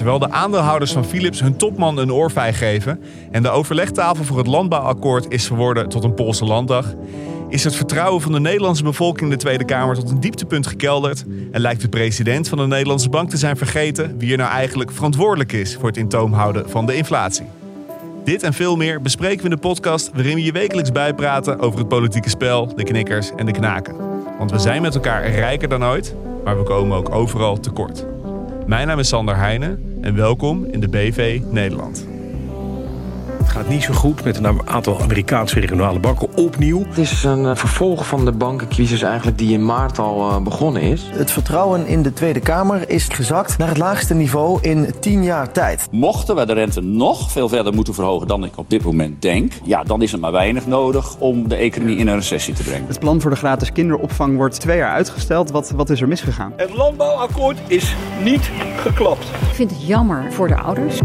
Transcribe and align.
Terwijl 0.00 0.18
de 0.18 0.30
aandeelhouders 0.30 0.92
van 0.92 1.04
Philips 1.04 1.40
hun 1.40 1.56
topman 1.56 1.98
een 1.98 2.12
oorvijg 2.12 2.58
geven 2.58 3.02
en 3.30 3.42
de 3.42 3.48
overlegtafel 3.48 4.24
voor 4.24 4.38
het 4.38 4.46
landbouwakkoord 4.46 5.32
is 5.32 5.46
verworden 5.46 5.88
tot 5.88 6.04
een 6.04 6.14
Poolse 6.14 6.44
landdag, 6.44 6.94
is 7.48 7.64
het 7.64 7.76
vertrouwen 7.76 8.22
van 8.22 8.32
de 8.32 8.40
Nederlandse 8.40 8.82
bevolking 8.82 9.22
in 9.24 9.30
de 9.30 9.36
Tweede 9.36 9.64
Kamer 9.64 9.94
tot 9.94 10.10
een 10.10 10.20
dieptepunt 10.20 10.66
gekelderd 10.66 11.24
en 11.52 11.60
lijkt 11.60 11.80
de 11.80 11.88
president 11.88 12.48
van 12.48 12.58
de 12.58 12.66
Nederlandse 12.66 13.08
Bank 13.08 13.30
te 13.30 13.36
zijn 13.36 13.56
vergeten 13.56 14.18
wie 14.18 14.30
er 14.30 14.36
nou 14.36 14.50
eigenlijk 14.50 14.90
verantwoordelijk 14.90 15.52
is 15.52 15.74
voor 15.74 15.88
het 15.88 15.96
in 15.96 16.08
toom 16.08 16.32
houden 16.32 16.70
van 16.70 16.86
de 16.86 16.96
inflatie. 16.96 17.46
Dit 18.24 18.42
en 18.42 18.52
veel 18.52 18.76
meer 18.76 19.00
bespreken 19.00 19.38
we 19.38 19.44
in 19.44 19.50
de 19.50 19.56
podcast 19.56 20.10
waarin 20.14 20.34
we 20.34 20.44
je 20.44 20.52
wekelijks 20.52 20.92
bijpraten 20.92 21.58
over 21.58 21.78
het 21.78 21.88
politieke 21.88 22.28
spel, 22.28 22.74
de 22.74 22.84
knikkers 22.84 23.30
en 23.36 23.46
de 23.46 23.52
knaken. 23.52 23.96
Want 24.38 24.50
we 24.50 24.58
zijn 24.58 24.82
met 24.82 24.94
elkaar 24.94 25.30
rijker 25.30 25.68
dan 25.68 25.84
ooit, 25.84 26.14
maar 26.44 26.58
we 26.58 26.64
komen 26.64 26.96
ook 26.96 27.14
overal 27.14 27.60
tekort. 27.60 28.06
Mijn 28.66 28.86
naam 28.86 28.98
is 28.98 29.08
Sander 29.08 29.36
Heijnen 29.36 29.89
en 30.00 30.14
welkom 30.14 30.64
in 30.64 30.80
de 30.80 30.88
BV 30.88 31.40
Nederland. 31.50 32.06
Het 33.50 33.58
gaat 33.58 33.68
niet 33.68 33.82
zo 33.82 33.92
goed 33.92 34.24
met 34.24 34.36
een 34.36 34.68
aantal 34.68 35.00
Amerikaanse 35.00 35.60
regionale 35.60 35.98
banken 35.98 36.36
opnieuw. 36.36 36.84
Het 36.88 36.98
is 36.98 37.24
een 37.24 37.44
uh, 37.44 37.54
vervolg 37.54 38.06
van 38.06 38.24
de 38.24 38.32
bankencrisis 38.32 39.02
eigenlijk 39.02 39.38
die 39.38 39.52
in 39.52 39.64
maart 39.64 39.98
al 39.98 40.30
uh, 40.30 40.42
begonnen 40.42 40.82
is. 40.82 41.10
Het 41.12 41.30
vertrouwen 41.30 41.86
in 41.86 42.02
de 42.02 42.12
Tweede 42.12 42.40
Kamer 42.40 42.90
is 42.90 43.08
gezakt 43.08 43.58
naar 43.58 43.68
het 43.68 43.76
laagste 43.76 44.14
niveau 44.14 44.58
in 44.62 44.94
tien 45.00 45.24
jaar 45.24 45.52
tijd. 45.52 45.88
Mochten 45.90 46.36
we 46.36 46.46
de 46.46 46.52
rente 46.52 46.80
nog 46.80 47.30
veel 47.30 47.48
verder 47.48 47.74
moeten 47.74 47.94
verhogen 47.94 48.26
dan 48.26 48.44
ik 48.44 48.56
op 48.56 48.70
dit 48.70 48.82
moment 48.82 49.22
denk... 49.22 49.52
ja, 49.64 49.82
dan 49.82 50.02
is 50.02 50.12
er 50.12 50.18
maar 50.18 50.32
weinig 50.32 50.66
nodig 50.66 51.16
om 51.18 51.48
de 51.48 51.56
economie 51.56 51.96
in 51.96 52.08
een 52.08 52.14
recessie 52.14 52.54
te 52.54 52.62
brengen. 52.62 52.86
Het 52.86 52.98
plan 52.98 53.20
voor 53.20 53.30
de 53.30 53.36
gratis 53.36 53.72
kinderopvang 53.72 54.36
wordt 54.36 54.60
twee 54.60 54.76
jaar 54.76 54.92
uitgesteld. 54.92 55.50
Wat, 55.50 55.70
wat 55.70 55.90
is 55.90 56.00
er 56.00 56.08
misgegaan? 56.08 56.52
Het 56.56 56.74
landbouwakkoord 56.74 57.58
is 57.66 57.94
niet 58.22 58.50
geklapt. 58.76 59.24
Ik 59.24 59.54
vind 59.54 59.70
het 59.70 59.86
jammer 59.86 60.32
voor 60.32 60.48
de 60.48 60.56
ouders. 60.56 61.00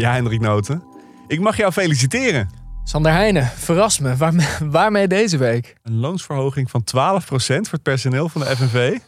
Ja, 0.00 0.12
Hendrik 0.12 0.40
Noten. 0.40 0.82
Ik 1.26 1.40
mag 1.40 1.56
jou 1.56 1.72
feliciteren. 1.72 2.50
Sander 2.84 3.12
Heijnen, 3.12 3.46
verras 3.46 3.98
me. 3.98 4.16
Waarmee, 4.16 4.46
waarmee 4.60 5.08
deze 5.08 5.36
week? 5.36 5.74
Een 5.82 5.98
loonsverhoging 5.98 6.70
van 6.70 6.84
12% 6.84 6.84
voor 7.24 7.66
het 7.70 7.82
personeel 7.82 8.28
van 8.28 8.40
de 8.40 8.46
FNV. 8.46 8.98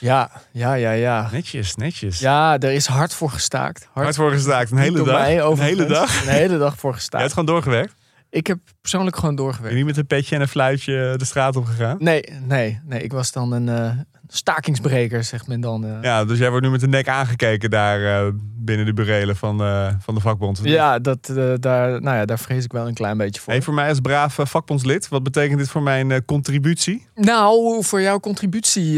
Ja, 0.00 0.30
ja, 0.52 0.74
ja, 0.74 0.90
ja. 0.90 1.28
Netjes, 1.32 1.74
netjes. 1.74 2.18
Ja, 2.18 2.58
er 2.58 2.72
is 2.72 2.86
hard 2.86 3.14
voor 3.14 3.30
gestaakt. 3.30 3.88
Hard, 3.92 4.04
hard 4.04 4.16
voor 4.16 4.30
gestaakt, 4.30 4.70
een 4.70 4.78
hele 4.78 5.02
dag. 5.02 5.20
Mij, 5.20 5.40
een 5.40 5.58
hele 5.58 5.86
dag. 5.86 6.22
Een 6.22 6.32
hele 6.32 6.58
dag 6.58 6.76
voor 6.76 6.90
Je 6.90 6.96
gestaakt. 6.96 7.22
hebt 7.22 7.34
gewoon 7.34 7.48
doorgewerkt? 7.48 7.94
Ik 8.30 8.46
heb 8.46 8.58
persoonlijk 8.80 9.16
gewoon 9.16 9.34
doorgewerkt. 9.34 9.70
je 9.70 9.76
niet 9.76 9.86
met 9.86 9.96
een 9.96 10.06
petje 10.06 10.34
en 10.34 10.40
een 10.40 10.48
fluitje 10.48 11.14
de 11.16 11.24
straat 11.24 11.56
op 11.56 11.64
gegaan? 11.64 11.96
Nee, 11.98 12.24
nee, 12.46 12.80
nee. 12.84 13.02
Ik 13.02 13.12
was 13.12 13.32
dan 13.32 13.52
een 13.52 13.66
uh, 13.66 13.90
stakingsbreker, 14.26 15.24
zegt 15.24 15.46
men 15.46 15.60
dan. 15.60 15.84
Uh. 15.84 15.98
Ja, 16.02 16.24
dus 16.24 16.38
jij 16.38 16.50
wordt 16.50 16.64
nu 16.64 16.70
met 16.70 16.80
de 16.80 16.88
nek 16.88 17.08
aangekeken 17.08 17.70
daar 17.70 18.00
uh, 18.00 18.32
binnen 18.40 18.86
de 18.86 18.92
burelen 18.92 19.36
van, 19.36 19.58
van 20.00 20.14
de 20.14 20.20
vakbond. 20.20 20.60
Ja, 20.62 20.98
dat, 20.98 21.26
daar, 21.60 22.00
nou 22.02 22.16
ja, 22.16 22.24
daar 22.24 22.38
vrees 22.38 22.64
ik 22.64 22.72
wel 22.72 22.88
een 22.88 22.94
klein 22.94 23.16
beetje 23.16 23.40
voor. 23.40 23.52
Hey, 23.52 23.62
voor 23.62 23.74
mij 23.74 23.88
als 23.88 24.00
braaf 24.00 24.38
vakbondslid, 24.42 25.08
wat 25.08 25.22
betekent 25.22 25.58
dit 25.58 25.68
voor 25.68 25.82
mijn 25.82 26.24
contributie? 26.24 27.06
Nou, 27.14 27.84
voor 27.84 28.00
jouw 28.00 28.20
contributie... 28.20 28.94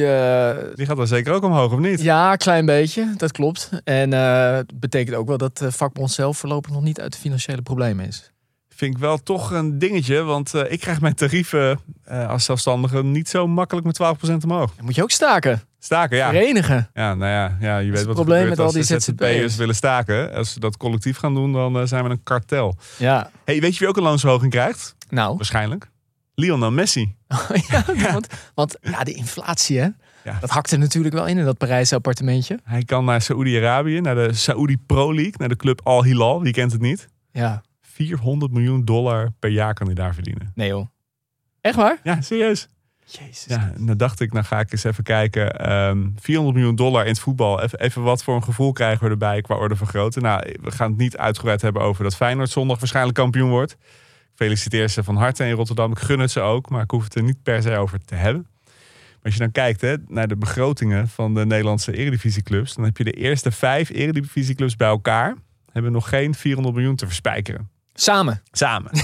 Die 0.75 0.87
gaat 0.87 0.97
dan 0.97 1.07
zeker 1.07 1.33
ook 1.33 1.45
omhoog, 1.45 1.73
of 1.73 1.79
niet? 1.79 2.03
Ja, 2.03 2.37
klein 2.37 2.67
beetje, 2.67 3.15
dat 3.17 3.33
klopt. 3.33 3.71
En 3.85 4.13
het 4.13 4.81
betekent 4.81 5.17
ook 5.17 5.29
wel 5.29 5.39
dat 5.39 5.59
de 5.59 5.73
vakbond 5.73 6.11
zelf 6.11 6.39
voorlopig 6.39 6.73
nog 6.73 6.83
niet 6.83 7.01
uit 7.01 7.13
de 7.13 7.19
financiële 7.19 7.63
problemen 7.63 8.07
is 8.07 8.30
vind 8.81 8.95
ik 8.95 9.01
wel 9.01 9.23
toch 9.23 9.51
een 9.51 9.79
dingetje. 9.79 10.23
Want 10.23 10.55
uh, 10.55 10.73
ik 10.73 10.81
krijg 10.81 11.01
mijn 11.01 11.15
tarieven 11.15 11.81
uh, 12.11 12.29
als 12.29 12.45
zelfstandige 12.45 13.03
niet 13.03 13.29
zo 13.29 13.47
makkelijk 13.47 13.87
met 13.87 14.01
12% 14.03 14.45
omhoog. 14.45 14.75
Dan 14.77 14.85
moet 14.85 14.95
je 14.95 15.03
ook 15.03 15.11
staken. 15.11 15.63
Staken, 15.79 16.17
ja. 16.17 16.31
Verenigen. 16.31 16.91
Ja, 16.95 17.15
nou 17.15 17.31
ja, 17.31 17.57
ja 17.61 17.79
je 17.79 17.91
weet 17.91 17.99
wat 17.99 18.07
het 18.07 18.15
probleem 18.15 18.49
met 18.49 18.59
al 18.59 18.73
die 18.73 18.83
ZZP'ers 18.83 19.57
willen 19.57 19.75
staken. 19.75 20.33
Als 20.33 20.53
ze 20.53 20.61
dat 20.61 20.77
collectief 20.77 21.17
gaan 21.17 21.35
doen, 21.35 21.53
dan 21.53 21.77
uh, 21.77 21.87
zijn 21.87 22.05
we 22.05 22.11
een 22.11 22.23
kartel. 22.23 22.77
Ja. 22.97 23.31
Hey, 23.45 23.61
weet 23.61 23.73
je 23.73 23.79
wie 23.79 23.89
ook 23.89 23.97
een 23.97 24.03
loonsverhoging 24.03 24.51
krijgt? 24.51 24.95
Nou. 25.09 25.37
Waarschijnlijk. 25.37 25.91
Lionel 26.35 26.71
Messi. 26.71 27.15
ja, 27.69 27.85
ja. 27.95 28.13
Want, 28.13 28.27
want 28.55 28.77
ja, 28.81 29.05
de 29.05 29.13
inflatie 29.13 29.79
hè. 29.79 29.89
Ja. 30.25 30.39
Dat 30.41 30.51
hakte 30.51 30.77
natuurlijk 30.77 31.15
wel 31.15 31.27
in 31.27 31.39
in 31.39 31.45
dat 31.45 31.59
Parijse 31.59 31.95
appartementje. 31.95 32.59
Hij 32.65 32.83
kan 32.83 33.05
naar 33.05 33.23
Saoedi-Arabië, 33.23 34.01
naar 34.01 34.15
de 34.15 34.33
Saoedi 34.33 34.77
Pro 34.87 35.15
League, 35.15 35.35
naar 35.37 35.49
de 35.49 35.57
club 35.57 35.81
Al 35.85 36.05
Hilal. 36.05 36.43
Wie 36.43 36.53
kent 36.53 36.73
het 36.73 36.81
niet? 36.81 37.09
Ja. 37.33 37.63
400 38.07 38.53
miljoen 38.53 38.85
dollar 38.85 39.31
per 39.39 39.51
jaar 39.51 39.75
kan 39.75 39.87
hij 39.87 39.95
daar 39.95 40.15
verdienen. 40.15 40.53
Nee 40.55 40.69
joh. 40.69 40.87
Echt 41.61 41.77
waar? 41.77 42.01
Ja, 42.03 42.21
serieus. 42.21 42.69
Jezus. 43.05 43.45
Ja, 43.47 43.73
en 43.75 43.87
dan 43.87 43.97
dacht 43.97 44.21
ik, 44.21 44.33
dan 44.33 44.45
ga 44.45 44.61
ik 44.61 44.73
eens 44.73 44.85
even 44.85 45.05
kijken. 45.05 45.73
Um, 45.73 46.15
400 46.21 46.57
miljoen 46.57 46.77
dollar 46.77 47.03
in 47.03 47.11
het 47.11 47.21
voetbal. 47.21 47.63
Even, 47.63 47.81
even 47.81 48.03
wat 48.03 48.25
voor 48.25 48.35
een 48.35 48.43
gevoel 48.43 48.73
krijgen 48.73 49.05
we 49.05 49.11
erbij 49.11 49.41
qua 49.41 49.55
orde 49.55 49.77
van 49.77 49.87
grootte. 49.87 50.21
Nou, 50.21 50.57
we 50.61 50.71
gaan 50.71 50.91
het 50.91 50.99
niet 50.99 51.17
uitgebreid 51.17 51.63
hebben 51.63 51.83
over 51.83 52.05
dat 52.05 52.17
Feyenoord 52.17 52.51
zondag 52.51 52.79
waarschijnlijk 52.79 53.17
kampioen 53.17 53.51
wordt. 53.51 53.73
Ik 53.73 53.79
feliciteer 54.35 54.89
ze 54.89 55.05
van 55.05 55.17
harte 55.17 55.45
in 55.45 55.53
Rotterdam. 55.53 55.91
Ik 55.91 55.99
gun 55.99 56.19
het 56.19 56.31
ze 56.31 56.41
ook, 56.41 56.71
maar 56.71 56.83
ik 56.83 56.91
hoef 56.91 57.05
het 57.05 57.15
er 57.15 57.23
niet 57.23 57.43
per 57.43 57.63
se 57.63 57.77
over 57.77 58.05
te 58.05 58.15
hebben. 58.15 58.47
Maar 58.63 59.23
als 59.23 59.35
je 59.35 59.41
dan 59.41 59.53
kijkt 59.53 59.81
hè, 59.81 59.95
naar 60.07 60.29
de 60.29 60.37
begrotingen 60.37 61.09
van 61.09 61.35
de 61.35 61.47
Nederlandse 61.47 61.97
eredivisieclubs, 61.97 62.75
dan 62.75 62.85
heb 62.85 62.97
je 62.97 63.05
de 63.05 63.13
eerste 63.13 63.51
vijf 63.51 63.91
eredivisieclubs 63.91 64.77
bij 64.77 64.89
elkaar 64.89 65.37
hebben 65.73 65.93
nog 65.93 66.09
geen 66.09 66.35
400 66.35 66.75
miljoen 66.75 66.97
te 66.97 67.07
verspijkeren. 67.07 67.71
Samen. 68.01 68.43
Samen. 68.53 68.91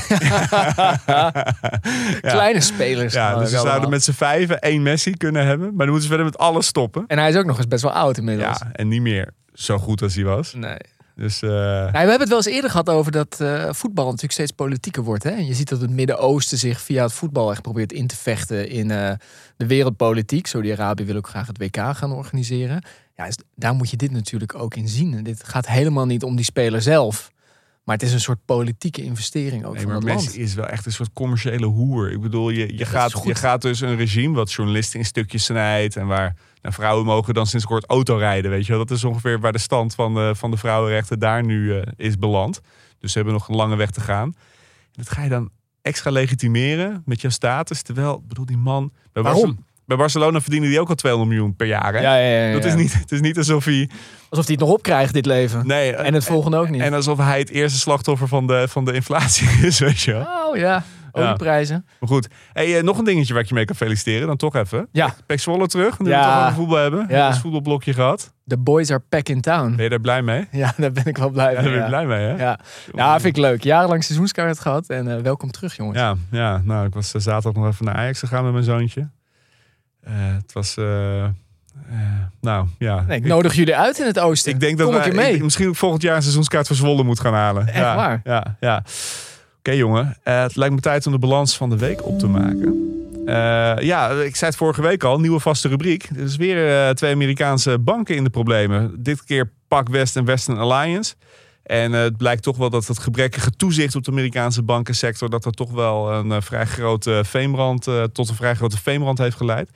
Kleine 2.21 2.61
spelers. 2.61 3.15
Ja, 3.15 3.39
dus 3.39 3.51
ze 3.51 3.59
zouden 3.59 3.91
met 3.91 4.05
z'n 4.05 4.13
vijven 4.13 4.59
één 4.61 4.83
Messi 4.83 5.17
kunnen 5.17 5.47
hebben. 5.47 5.67
Maar 5.67 5.87
dan 5.87 5.95
moeten 5.95 6.03
ze 6.03 6.09
verder 6.09 6.27
met 6.27 6.39
alles 6.39 6.67
stoppen. 6.67 7.05
En 7.07 7.19
hij 7.19 7.29
is 7.29 7.37
ook 7.37 7.45
nog 7.45 7.57
eens 7.57 7.69
best 7.69 7.83
wel 7.83 7.93
oud 7.93 8.19
inmiddels. 8.19 8.59
Ja, 8.59 8.71
en 8.73 8.89
niet 8.89 9.01
meer 9.01 9.31
zo 9.53 9.79
goed 9.79 10.03
als 10.03 10.15
hij 10.15 10.25
was. 10.25 10.55
Nee. 10.55 10.77
Dus, 11.15 11.43
uh... 11.43 11.51
nou, 11.51 11.91
we 11.91 11.99
hebben 11.99 12.21
het 12.21 12.29
wel 12.29 12.37
eens 12.37 12.47
eerder 12.47 12.71
gehad 12.71 12.89
over 12.89 13.13
dat 13.13 13.39
uh, 13.43 13.73
voetbal 13.73 14.05
natuurlijk 14.05 14.33
steeds 14.33 14.53
politieker 14.53 15.03
wordt. 15.03 15.23
Hè? 15.23 15.31
En 15.31 15.47
je 15.47 15.55
ziet 15.55 15.69
dat 15.69 15.81
het 15.81 15.91
Midden-Oosten 15.91 16.59
zich 16.59 16.81
via 16.81 17.03
het 17.03 17.13
voetbal 17.13 17.51
echt 17.51 17.63
probeert 17.63 17.93
in 17.93 18.07
te 18.07 18.17
vechten 18.17 18.69
in 18.69 18.91
uh, 18.91 19.11
de 19.57 19.67
wereldpolitiek. 19.67 20.47
Saudi-Arabië 20.47 21.05
wil 21.05 21.17
ook 21.17 21.29
graag 21.29 21.47
het 21.47 21.59
WK 21.59 21.77
gaan 21.77 22.13
organiseren. 22.13 22.83
Ja, 23.17 23.25
dus 23.25 23.37
daar 23.55 23.75
moet 23.75 23.91
je 23.91 23.97
dit 23.97 24.11
natuurlijk 24.11 24.55
ook 24.55 24.75
in 24.75 24.89
zien. 24.89 25.23
Dit 25.23 25.45
gaat 25.45 25.67
helemaal 25.67 26.07
niet 26.07 26.23
om 26.23 26.37
die 26.37 26.45
speler 26.45 26.83
zelf. 26.83 27.31
Maar 27.87 27.97
het 27.97 28.05
is 28.05 28.13
een 28.13 28.21
soort 28.21 28.45
politieke 28.45 29.03
investering 29.03 29.65
ook 29.65 29.73
nee, 29.73 29.83
van 29.83 29.91
maar 29.91 30.01
het 30.01 30.05
Messi 30.05 30.27
land. 30.27 30.49
is 30.49 30.55
wel 30.55 30.67
echt 30.67 30.87
een 30.87 30.93
soort 30.93 31.13
commerciële 31.13 31.67
hoer. 31.67 32.11
Ik 32.11 32.21
bedoel, 32.21 32.51
je, 32.51 32.77
je, 32.77 32.85
gaat, 32.85 33.21
je 33.25 33.35
gaat 33.35 33.63
dus 33.63 33.81
een 33.81 33.97
regime 33.97 34.35
wat 34.35 34.53
journalisten 34.53 34.99
in 34.99 35.05
stukjes 35.05 35.45
snijdt... 35.45 35.97
en 35.97 36.07
waar 36.07 36.37
nou, 36.63 36.75
vrouwen 36.75 37.05
mogen 37.05 37.35
dan 37.35 37.47
sinds 37.47 37.65
kort 37.65 37.85
autorijden, 37.87 38.51
weet 38.51 38.67
je 38.67 38.73
wel. 38.73 38.87
Dat 38.87 38.97
is 38.97 39.05
ongeveer 39.05 39.41
waar 39.41 39.53
de 39.53 39.59
stand 39.59 39.95
van 39.95 40.15
de, 40.15 40.35
van 40.35 40.51
de 40.51 40.57
vrouwenrechten 40.57 41.19
daar 41.19 41.45
nu 41.45 41.75
uh, 41.75 41.83
is 41.97 42.19
beland. 42.19 42.61
Dus 42.99 43.13
ze 43.13 43.17
hebben 43.19 43.35
nog 43.35 43.49
een 43.49 43.57
lange 43.57 43.77
weg 43.77 43.91
te 43.91 44.01
gaan. 44.01 44.35
En 44.83 45.03
dat 45.03 45.11
ga 45.11 45.23
je 45.23 45.29
dan 45.29 45.51
extra 45.83 46.11
legitimeren 46.11 47.03
met 47.05 47.21
jouw 47.21 47.31
status. 47.31 47.83
Terwijl, 47.83 48.23
bedoel, 48.27 48.47
die 48.47 48.59
man... 48.59 48.93
Waarom? 49.13 49.65
Bij 49.87 49.97
Barcelona 49.97 50.41
verdienen 50.41 50.69
die 50.69 50.81
ook 50.81 50.89
al 50.89 50.95
200 50.95 51.33
miljoen 51.35 51.57
per 51.57 51.67
jaar. 51.67 51.95
Hè? 51.95 52.01
Ja, 52.01 52.17
ja, 52.17 52.47
ja, 52.47 52.53
Dat 52.53 52.65
is 52.65 52.75
niet, 52.75 52.93
het 52.99 53.13
is 53.13 53.21
niet 53.21 53.39
alsof 53.39 53.65
hij... 53.65 53.91
Alsof 54.29 54.45
hij 54.47 54.55
het 54.55 54.65
nog 54.65 54.73
opkrijgt, 54.75 55.13
dit 55.13 55.27
leven. 55.27 55.67
Nee. 55.67 55.93
En 55.95 56.15
het 56.15 56.25
volgende 56.25 56.57
ook 56.57 56.69
niet. 56.69 56.81
En 56.83 56.95
alsof 56.95 57.19
hij 57.19 57.39
het 57.39 57.51
eerste 57.51 57.79
slachtoffer 57.79 58.29
van 58.29 58.47
de, 58.47 58.69
van 58.69 58.85
de 58.85 58.93
inflatie 58.93 59.49
is, 59.67 59.79
weet 59.79 60.01
je. 60.01 60.15
Oh 60.49 60.57
ja, 60.57 60.83
olieprijzen. 61.13 61.87
Maar 62.01 62.09
goed. 62.09 62.29
Hey, 62.53 62.77
uh, 62.77 62.83
nog 62.83 62.99
een 62.99 63.05
dingetje 63.05 63.33
waar 63.33 63.43
ik 63.43 63.49
je 63.49 63.55
mee 63.55 63.65
kan 63.65 63.77
feliciteren. 63.77 64.27
Dan 64.27 64.37
toch 64.37 64.55
even. 64.55 64.89
Ja. 64.93 65.15
Pek 65.27 65.41
Zwolle 65.41 65.67
terug. 65.67 65.99
Nu 65.99 66.11
we 66.11 66.17
toch 66.17 66.39
over 66.41 66.53
voetbal 66.53 66.77
hebben. 66.79 67.07
Ja. 67.09 67.27
Ons 67.27 67.39
voetbalblokje 67.39 67.93
gehad. 67.93 68.33
The 68.47 68.59
boys 68.59 68.91
are 68.91 69.03
back 69.09 69.29
in 69.29 69.41
town. 69.41 69.75
Ben 69.75 69.85
je 69.85 69.91
daar 69.91 70.01
blij 70.01 70.23
mee? 70.23 70.47
Ja, 70.51 70.75
daar 70.77 70.93
ben 70.93 71.05
ik 71.05 71.17
wel 71.17 71.31
blij 71.31 71.53
Ja, 71.53 71.61
mee. 71.61 71.63
daar 71.63 71.73
ben 71.73 71.83
je 71.83 71.89
blij 71.89 72.07
mee, 72.07 72.27
hè? 72.27 72.43
Ja. 72.45 72.59
ja, 72.95 73.21
vind 73.21 73.37
ik 73.37 73.43
leuk. 73.43 73.63
Jarenlang 73.63 74.05
seizoenskaart 74.05 74.61
gehad 74.61 74.89
en 74.89 75.07
uh, 75.07 75.17
welkom 75.17 75.51
terug, 75.51 75.77
jongens. 75.77 75.99
Ja, 75.99 76.15
ja, 76.31 76.61
nou, 76.65 76.87
ik 76.87 76.95
was 76.95 77.11
zaterdag 77.11 77.53
nog 77.63 77.67
even 77.73 77.85
naar 77.85 77.95
Ajax 77.95 78.19
gegaan 78.19 78.45
met 78.45 78.53
mijn 78.53 78.65
zoontje. 78.65 79.09
Uh, 80.09 80.15
het 80.15 80.53
was, 80.53 80.77
uh, 80.77 81.25
nou 82.41 82.67
ja. 82.79 83.05
Nee, 83.09 83.19
ik 83.19 83.25
nodig 83.25 83.55
jullie 83.55 83.77
uit 83.77 83.99
in 83.99 84.07
het 84.07 84.19
oosten. 84.19 84.53
Ik 84.53 84.61
denk 84.61 84.79
dat 84.79 84.87
Kom 84.87 84.97
wij, 84.97 85.13
mee. 85.13 85.35
ik, 85.35 85.43
misschien 85.43 85.75
volgend 85.75 86.03
jaar 86.03 86.17
een 86.17 86.23
seizoenskaart 86.23 86.67
voor 86.67 86.77
Zwolle 86.77 87.03
moet 87.03 87.21
gaan 87.21 87.35
halen. 87.35 87.67
Echt 87.67 87.77
ja, 87.77 87.97
waar? 87.97 88.21
Ja, 88.25 88.57
ja. 88.61 88.77
Oké 88.77 88.95
okay, 89.59 89.77
jongen, 89.77 90.17
het 90.23 90.57
lijkt 90.57 90.75
me 90.75 90.81
tijd 90.81 91.07
om 91.07 91.13
de 91.13 91.19
balans 91.19 91.57
van 91.57 91.71
de 91.71 91.77
week 91.77 92.05
op 92.05 92.19
te 92.19 92.27
maken. 92.27 92.75
ja, 93.85 94.11
ik 94.11 94.37
zei 94.37 94.51
het 94.51 94.57
vorige 94.57 94.83
week 94.83 95.05
al, 95.05 95.21
nieuwe 95.21 95.41
vaste 95.41 95.69
rubriek. 95.69 96.09
Er 96.17 96.23
is 96.23 96.37
weer 96.37 96.95
twee 96.95 97.13
Amerikaanse 97.13 97.79
banken 97.79 98.17
in 98.17 98.25
de 98.25 98.31
problemen. 98.31 98.95
Dit 98.99 99.25
keer 99.25 99.51
Pak 99.69 99.89
West 99.89 100.17
en 100.17 100.25
Western 100.25 100.59
Alliance. 100.59 101.15
En 101.63 101.93
het 101.93 102.17
blijkt 102.17 102.43
toch 102.43 102.57
wel 102.57 102.71
dat 102.71 102.87
het 102.87 102.99
gebrekkige 102.99 103.51
toezicht 103.51 103.95
op 103.95 104.05
de 104.05 104.11
Amerikaanse 104.11 104.63
bankensector... 104.63 105.31
dat 105.31 105.45
er 105.45 105.53
toch 105.53 105.71
wel 105.71 106.13
een 106.13 106.43
vrij 106.43 106.67
grote 106.67 107.21
veemrand, 107.25 107.89
tot 108.13 108.29
een 108.29 108.35
vrij 108.35 108.55
grote 108.55 108.79
veemrand 108.79 109.19
heeft 109.19 109.37
geleid. 109.37 109.71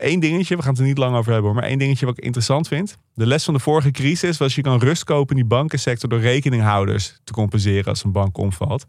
Eén 0.00 0.20
dingetje, 0.20 0.56
we 0.56 0.62
gaan 0.62 0.70
het 0.70 0.80
er 0.80 0.86
niet 0.86 0.98
lang 0.98 1.16
over 1.16 1.32
hebben, 1.32 1.54
maar 1.54 1.62
één 1.62 1.78
dingetje 1.78 2.06
wat 2.06 2.18
ik 2.18 2.24
interessant 2.24 2.68
vind. 2.68 2.98
De 3.14 3.26
les 3.26 3.44
van 3.44 3.54
de 3.54 3.60
vorige 3.60 3.90
crisis 3.90 4.38
was 4.38 4.54
je 4.54 4.62
kan 4.62 4.78
rust 4.78 5.04
kopen 5.04 5.36
in 5.36 5.42
die 5.42 5.50
bankensector 5.50 6.08
door 6.08 6.20
rekeninghouders 6.20 7.20
te 7.24 7.32
compenseren 7.32 7.84
als 7.84 8.04
een 8.04 8.12
bank 8.12 8.38
omvalt. 8.38 8.84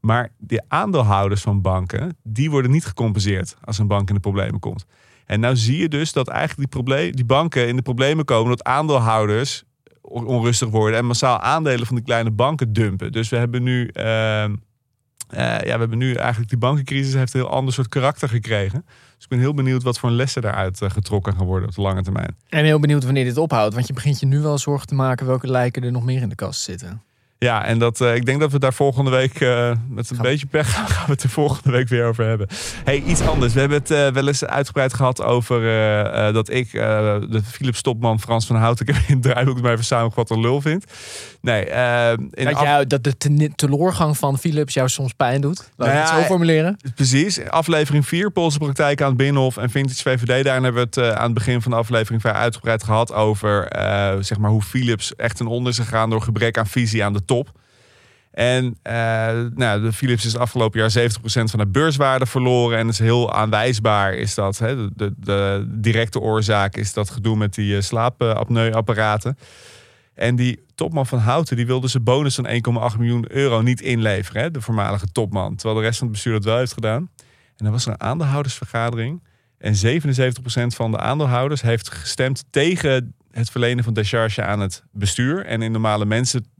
Maar 0.00 0.30
de 0.38 0.62
aandeelhouders 0.68 1.40
van 1.42 1.60
banken, 1.60 2.16
die 2.22 2.50
worden 2.50 2.70
niet 2.70 2.84
gecompenseerd 2.84 3.56
als 3.64 3.78
een 3.78 3.86
bank 3.86 4.08
in 4.08 4.14
de 4.14 4.20
problemen 4.20 4.60
komt. 4.60 4.86
En 5.26 5.40
nou 5.40 5.56
zie 5.56 5.78
je 5.78 5.88
dus 5.88 6.12
dat 6.12 6.28
eigenlijk 6.28 6.72
die, 6.72 7.12
die 7.12 7.24
banken 7.24 7.68
in 7.68 7.76
de 7.76 7.82
problemen 7.82 8.24
komen 8.24 8.48
dat 8.48 8.64
aandeelhouders 8.64 9.64
on- 10.00 10.26
onrustig 10.26 10.68
worden 10.68 10.98
en 10.98 11.06
massaal 11.06 11.40
aandelen 11.40 11.86
van 11.86 11.96
die 11.96 12.04
kleine 12.04 12.30
banken 12.30 12.72
dumpen. 12.72 13.12
Dus 13.12 13.28
we 13.28 13.36
hebben 13.36 13.62
nu, 13.62 13.88
ehm, 13.88 14.54
eh, 15.28 15.38
ja, 15.40 15.72
we 15.72 15.78
hebben 15.78 15.98
nu 15.98 16.14
eigenlijk 16.14 16.48
die 16.48 16.58
bankencrisis 16.58 17.14
heeft 17.14 17.34
een 17.34 17.40
heel 17.40 17.50
ander 17.50 17.74
soort 17.74 17.88
karakter 17.88 18.28
gekregen. 18.28 18.84
Dus 18.86 19.24
ik 19.24 19.28
ben 19.28 19.38
heel 19.38 19.54
benieuwd 19.54 19.82
wat 19.82 19.98
voor 19.98 20.10
lessen 20.10 20.42
daaruit 20.42 20.82
eh, 20.82 20.90
getrokken 20.90 21.36
gaan 21.36 21.46
worden 21.46 21.68
op 21.68 21.74
de 21.74 21.80
lange 21.80 22.02
termijn. 22.02 22.36
En 22.48 22.64
heel 22.64 22.80
benieuwd 22.80 23.04
wanneer 23.04 23.24
dit 23.24 23.36
ophoudt. 23.36 23.74
Want 23.74 23.86
je 23.86 23.92
begint 23.92 24.20
je 24.20 24.26
nu 24.26 24.40
wel 24.40 24.58
zorgen 24.58 24.86
te 24.86 24.94
maken 24.94 25.26
welke 25.26 25.50
lijken 25.50 25.82
er 25.82 25.92
nog 25.92 26.04
meer 26.04 26.22
in 26.22 26.28
de 26.28 26.34
kast 26.34 26.62
zitten. 26.62 27.02
Ja, 27.38 27.64
en 27.64 27.78
dat, 27.78 28.00
eh, 28.00 28.14
ik 28.14 28.26
denk 28.26 28.40
dat 28.40 28.52
we 28.52 28.58
daar 28.58 28.74
volgende 28.74 29.10
week 29.10 29.40
eh, 29.40 29.70
met 29.88 30.10
een 30.10 30.16
Gaan- 30.16 30.24
beetje 30.24 30.46
pech 30.46 30.72
gaan, 30.74 30.86
gaan 30.96 31.06
we 31.06 31.12
het 31.12 31.22
er 31.22 31.28
volgende 31.28 31.70
week 31.70 31.88
weer 31.88 32.04
over 32.06 32.24
hebben. 32.26 32.46
Hey, 32.84 33.02
iets 33.06 33.20
anders. 33.20 33.52
We 33.52 33.60
hebben 33.60 33.78
het 33.78 33.90
eh, 33.90 34.08
wel 34.08 34.26
eens 34.26 34.44
uitgebreid 34.44 34.94
gehad 34.94 35.22
over 35.22 35.60
dat 36.32 36.50
ik 36.50 36.72
de 36.72 37.40
Philips 37.44 37.82
topman 37.82 38.20
Frans 38.20 38.46
van 38.46 38.56
Hout, 38.56 38.80
ik 38.80 38.86
heb 38.86 38.96
in 39.06 39.14
het 39.14 39.22
draaiboek 39.22 39.60
maar 39.60 39.72
even 39.72 39.84
samengevat 39.84 40.30
een 40.30 40.40
lul 40.40 40.60
vind. 40.60 40.84
Nee, 41.40 41.64
in 41.64 42.44
Dat, 42.44 42.54
af- 42.54 42.62
jou, 42.62 42.86
dat 42.86 43.04
de 43.04 43.16
te- 43.16 43.50
teleurgang 43.54 44.18
van 44.18 44.38
Philips 44.38 44.74
jou 44.74 44.88
soms 44.88 45.12
pijn 45.12 45.40
doet. 45.40 45.70
Laat 45.76 45.88
Nou 45.88 45.90
ik 45.90 45.96
het 46.04 46.08
ja, 46.14 46.20
zo 46.20 46.26
formuleren. 46.26 46.76
Precies. 46.94 47.48
Aflevering 47.48 48.06
4, 48.06 48.30
Poolse 48.30 48.58
praktijk 48.58 49.00
aan 49.02 49.08
het 49.08 49.16
Binnenhof 49.16 49.56
en 49.56 49.70
Vintage 49.70 50.02
VVD. 50.02 50.44
Daarin 50.44 50.62
hebben 50.64 50.88
we 50.92 51.00
het 51.00 51.14
aan 51.16 51.24
het 51.24 51.34
begin 51.34 51.62
van 51.62 51.70
de 51.70 51.76
aflevering 51.76 52.20
vrij 52.22 52.34
uitgebreid 52.34 52.84
gehad 52.84 53.12
over 53.12 53.68
zeg 54.20 54.38
maar 54.38 54.50
hoe 54.50 54.62
Philips 54.62 55.14
echt 55.16 55.36
ten 55.36 55.46
onder 55.46 55.72
is 55.72 55.78
gegaan 55.78 56.10
door 56.10 56.22
gebrek 56.22 56.58
aan 56.58 56.66
visie 56.66 57.04
aan 57.04 57.12
de 57.12 57.24
top. 57.26 57.52
En 58.36 58.78
eh, 58.82 58.94
nou, 59.54 59.82
de 59.82 59.92
Philips 59.92 60.24
is 60.24 60.36
afgelopen 60.36 60.80
jaar 60.80 61.10
70% 61.10 61.12
van 61.22 61.58
de 61.58 61.66
beurswaarde 61.66 62.26
verloren. 62.26 62.78
En 62.78 62.88
is 62.88 62.98
heel 62.98 63.32
aanwijsbaar 63.32 64.14
is 64.14 64.34
dat. 64.34 64.58
Hè, 64.58 64.94
de, 64.94 65.14
de, 65.16 65.66
directe 65.68 66.20
oorzaak 66.20 66.76
is 66.76 66.92
dat 66.92 67.10
gedoe 67.10 67.36
met 67.36 67.54
die 67.54 67.76
eh, 67.76 67.82
slaapapneuapparaten. 67.82 69.38
En 70.14 70.36
die 70.36 70.64
topman 70.74 71.06
van 71.06 71.18
Houten 71.18 71.56
die 71.56 71.66
wilde 71.66 71.88
zijn 71.88 72.04
bonus 72.04 72.34
van 72.34 72.46
1,8 72.92 72.98
miljoen 72.98 73.24
euro 73.28 73.62
niet 73.62 73.80
inleveren. 73.80 74.42
Hè, 74.42 74.50
de 74.50 74.60
voormalige 74.60 75.06
topman. 75.12 75.56
Terwijl 75.56 75.80
de 75.80 75.86
rest 75.86 75.98
van 75.98 76.06
het 76.06 76.16
bestuur 76.16 76.32
dat 76.32 76.44
wel 76.44 76.58
heeft 76.58 76.72
gedaan. 76.72 77.10
En 77.56 77.64
dan 77.64 77.72
was 77.72 77.86
er 77.86 77.92
een 77.92 78.00
aandeelhoudersvergadering. 78.00 79.22
En 79.58 79.74
77% 79.74 79.76
van 80.66 80.90
de 80.90 80.98
aandeelhouders 80.98 81.62
heeft 81.62 81.90
gestemd 81.90 82.44
tegen 82.50 83.14
het 83.30 83.50
verlenen 83.50 83.84
van 83.84 83.94
decharge 83.94 84.42
aan 84.42 84.60
het 84.60 84.84
bestuur. 84.92 85.46
En 85.46 85.62
in 85.62 85.72
normale 85.72 86.04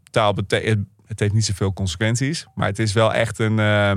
mensentaal 0.06 0.32
betekent 0.34 0.86
het 1.06 1.20
heeft 1.20 1.32
niet 1.32 1.44
zoveel 1.44 1.72
consequenties. 1.72 2.46
Maar 2.54 2.66
het 2.68 2.78
is 2.78 2.92
wel 2.92 3.14
echt 3.14 3.38
een. 3.38 3.58
eh, 3.58 3.92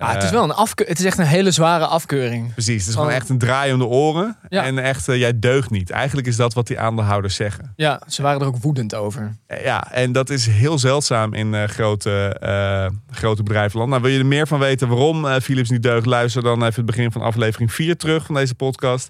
Ah, 0.00 0.08
het 0.12 0.22
is 0.22 0.28
eh, 0.28 0.34
wel 0.34 0.44
een 0.44 0.52
afkeur. 0.54 0.86
Het 0.88 0.98
is 0.98 1.04
echt 1.04 1.18
een 1.18 1.26
hele 1.26 1.50
zware 1.50 1.86
afkeuring. 1.86 2.52
Precies, 2.52 2.80
het 2.80 2.88
is 2.88 2.94
gewoon 2.94 3.10
echt 3.10 3.28
een 3.28 3.38
draai 3.38 3.72
om 3.72 3.78
de 3.78 3.86
oren. 3.86 4.36
Ja. 4.48 4.64
En 4.64 4.78
echt, 4.78 5.08
eh, 5.08 5.16
jij 5.16 5.38
deugt 5.38 5.70
niet. 5.70 5.90
Eigenlijk 5.90 6.26
is 6.26 6.36
dat 6.36 6.54
wat 6.54 6.66
die 6.66 6.78
aandeelhouders 6.80 7.34
zeggen. 7.34 7.72
Ja, 7.76 8.00
ze 8.08 8.22
waren 8.22 8.40
er 8.40 8.46
ook 8.46 8.56
woedend 8.56 8.94
over. 8.94 9.36
Ja, 9.62 9.92
en 9.92 10.12
dat 10.12 10.30
is 10.30 10.46
heel 10.46 10.78
zeldzaam 10.78 11.34
in 11.34 11.68
grote, 11.68 12.36
grote 13.10 13.42
bedrijvenland. 13.42 13.90
Nou, 13.90 14.02
wil 14.02 14.10
je 14.10 14.18
er 14.18 14.26
meer 14.26 14.46
van 14.46 14.58
weten 14.58 14.88
waarom 14.88 15.40
Philips 15.40 15.70
niet 15.70 15.82
deugt? 15.82 16.06
Luister 16.06 16.42
dan 16.42 16.62
even 16.62 16.74
het 16.74 16.86
begin 16.86 17.12
van 17.12 17.22
aflevering 17.22 17.72
4 17.72 17.96
terug 17.96 18.26
van 18.26 18.34
deze 18.34 18.54
podcast. 18.54 19.08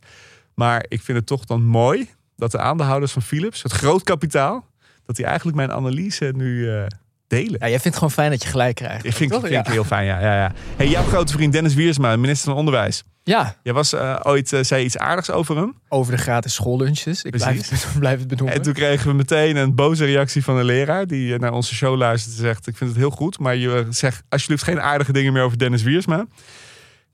Maar 0.55 0.85
ik 0.89 1.03
vind 1.03 1.19
het 1.19 1.27
toch 1.27 1.45
dan 1.45 1.63
mooi 1.63 2.09
dat 2.37 2.51
de 2.51 2.59
aandeelhouders 2.59 3.13
van 3.13 3.23
Philips, 3.23 3.63
het 3.63 3.73
groot 3.73 4.03
kapitaal, 4.03 4.65
dat 5.09 5.17
die 5.17 5.27
eigenlijk 5.27 5.57
mijn 5.57 5.73
analyse 5.73 6.33
nu 6.37 6.71
eh, 6.71 6.83
delen. 7.27 7.57
Ja, 7.61 7.69
jij 7.69 7.69
vindt 7.69 7.85
het 7.85 7.95
gewoon 7.95 8.11
fijn 8.11 8.31
dat 8.31 8.43
je 8.43 8.49
gelijk 8.49 8.75
krijgt. 8.75 9.05
Ik 9.05 9.13
vind, 9.13 9.31
toch? 9.31 9.41
vind 9.41 9.55
ik 9.55 9.67
ja. 9.67 9.73
heel 9.73 9.85
fijn, 9.85 10.07
ja. 10.07 10.21
ja, 10.21 10.35
ja. 10.37 10.53
Hey, 10.77 10.89
jouw 10.89 11.05
grote 11.05 11.33
vriend 11.33 11.53
Dennis 11.53 11.75
Wiersma, 11.75 12.17
minister 12.17 12.49
van 12.49 12.59
Onderwijs. 12.59 13.05
ja, 13.25 13.57
Jij 13.63 13.73
was 13.73 13.93
eh, 13.93 14.21
ooit, 14.23 14.53
eh, 14.53 14.63
zei 14.63 14.85
iets 14.85 14.99
aardigs 14.99 15.31
over 15.31 15.57
hem. 15.57 15.75
over 15.89 16.13
de 16.13 16.19
gratis 16.19 16.55
schoollunches. 16.55 17.23
Ik 17.23 17.31
blijf 17.31 17.71
het, 17.71 17.87
blijf 17.99 18.19
het 18.19 18.29
benoemen. 18.29 18.55
En 18.55 18.63
toen 18.63 18.73
kregen 18.73 19.09
we 19.09 19.15
meteen 19.15 19.57
een 19.57 19.75
boze 19.75 20.05
reactie 20.05 20.45
van 20.45 20.57
een 20.57 20.65
leraar 20.65 21.07
die 21.07 21.39
naar 21.39 21.53
onze 21.53 21.75
show 21.75 21.97
luistert 21.97 22.35
en 22.35 22.41
zegt: 22.43 22.67
Ik 22.67 22.77
vind 22.77 22.91
het 22.91 22.99
heel 22.99 23.11
goed, 23.11 23.39
maar 23.39 23.57
je 23.57 23.87
zegt 23.91 24.23
alsjeblieft 24.29 24.63
geen 24.63 24.81
aardige 24.81 25.13
dingen 25.13 25.33
meer 25.33 25.43
over 25.43 25.59
Dennis 25.59 25.83
Wiersma. 25.83 26.27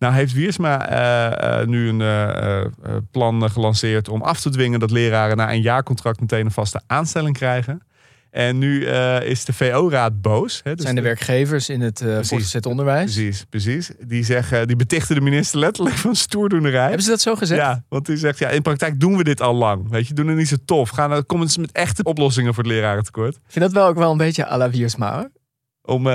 Nou 0.04 0.16
heeft 0.16 0.32
Wiersma 0.32 0.88
eh, 0.88 1.60
eh, 1.60 1.68
nu 1.68 1.88
een 1.88 2.00
eh, 2.00 2.96
plan 3.10 3.50
gelanceerd 3.50 4.08
om 4.08 4.22
af 4.22 4.40
te 4.40 4.50
dwingen 4.50 4.80
dat 4.80 4.90
leraren 4.90 5.36
na 5.36 5.52
een 5.52 5.60
jaarcontract 5.60 6.20
meteen 6.20 6.44
een 6.44 6.50
vaste 6.50 6.80
aanstelling 6.86 7.36
krijgen. 7.36 7.82
En 8.30 8.58
nu 8.58 8.86
is 9.20 9.44
de 9.44 9.52
VO-raad 9.52 10.20
boos. 10.20 10.60
Hè, 10.64 10.74
dus 10.74 10.82
zijn 10.84 10.94
de 10.94 11.00
werkgevers 11.00 11.68
in 11.68 11.80
het 11.80 12.04
voortgezet 12.20 12.66
onderwijs. 12.66 13.14
Precies, 13.14 13.44
precies. 13.50 13.90
Die, 14.06 14.24
zeggen, 14.24 14.66
die 14.66 14.76
betichten 14.76 15.14
de 15.14 15.20
minister 15.20 15.58
letterlijk 15.58 15.96
van 15.96 16.14
stoerdoenerij. 16.16 16.86
Hebben 16.86 17.02
ze 17.02 17.10
dat 17.10 17.20
zo 17.20 17.34
gezegd? 17.34 17.60
Ja, 17.60 17.84
want 17.88 18.06
die 18.06 18.16
zegt, 18.16 18.38
ja, 18.38 18.48
in 18.48 18.62
praktijk 18.62 19.00
doen 19.00 19.16
we 19.16 19.24
dit 19.24 19.40
al 19.40 19.54
lang. 19.54 19.90
Weet 19.90 20.08
je, 20.08 20.14
doen 20.14 20.26
het 20.26 20.36
niet 20.36 20.48
zo 20.48 20.56
tof. 20.64 20.88
Gaan 20.88 21.12
er, 21.12 21.24
kom 21.24 21.40
eens 21.40 21.56
met 21.56 21.72
echte 21.72 22.02
oplossingen 22.02 22.54
voor 22.54 22.62
het 22.62 22.72
lerarentekort. 22.72 23.34
Ik 23.34 23.40
vind 23.46 23.64
dat 23.64 23.74
wel 23.74 23.86
ook 23.86 23.96
wel 23.96 24.10
een 24.10 24.16
beetje 24.16 24.46
à 24.46 24.56
la 24.56 24.70
Wiersma, 24.70 25.14
hoor. 25.14 25.30
Om, 25.82 26.06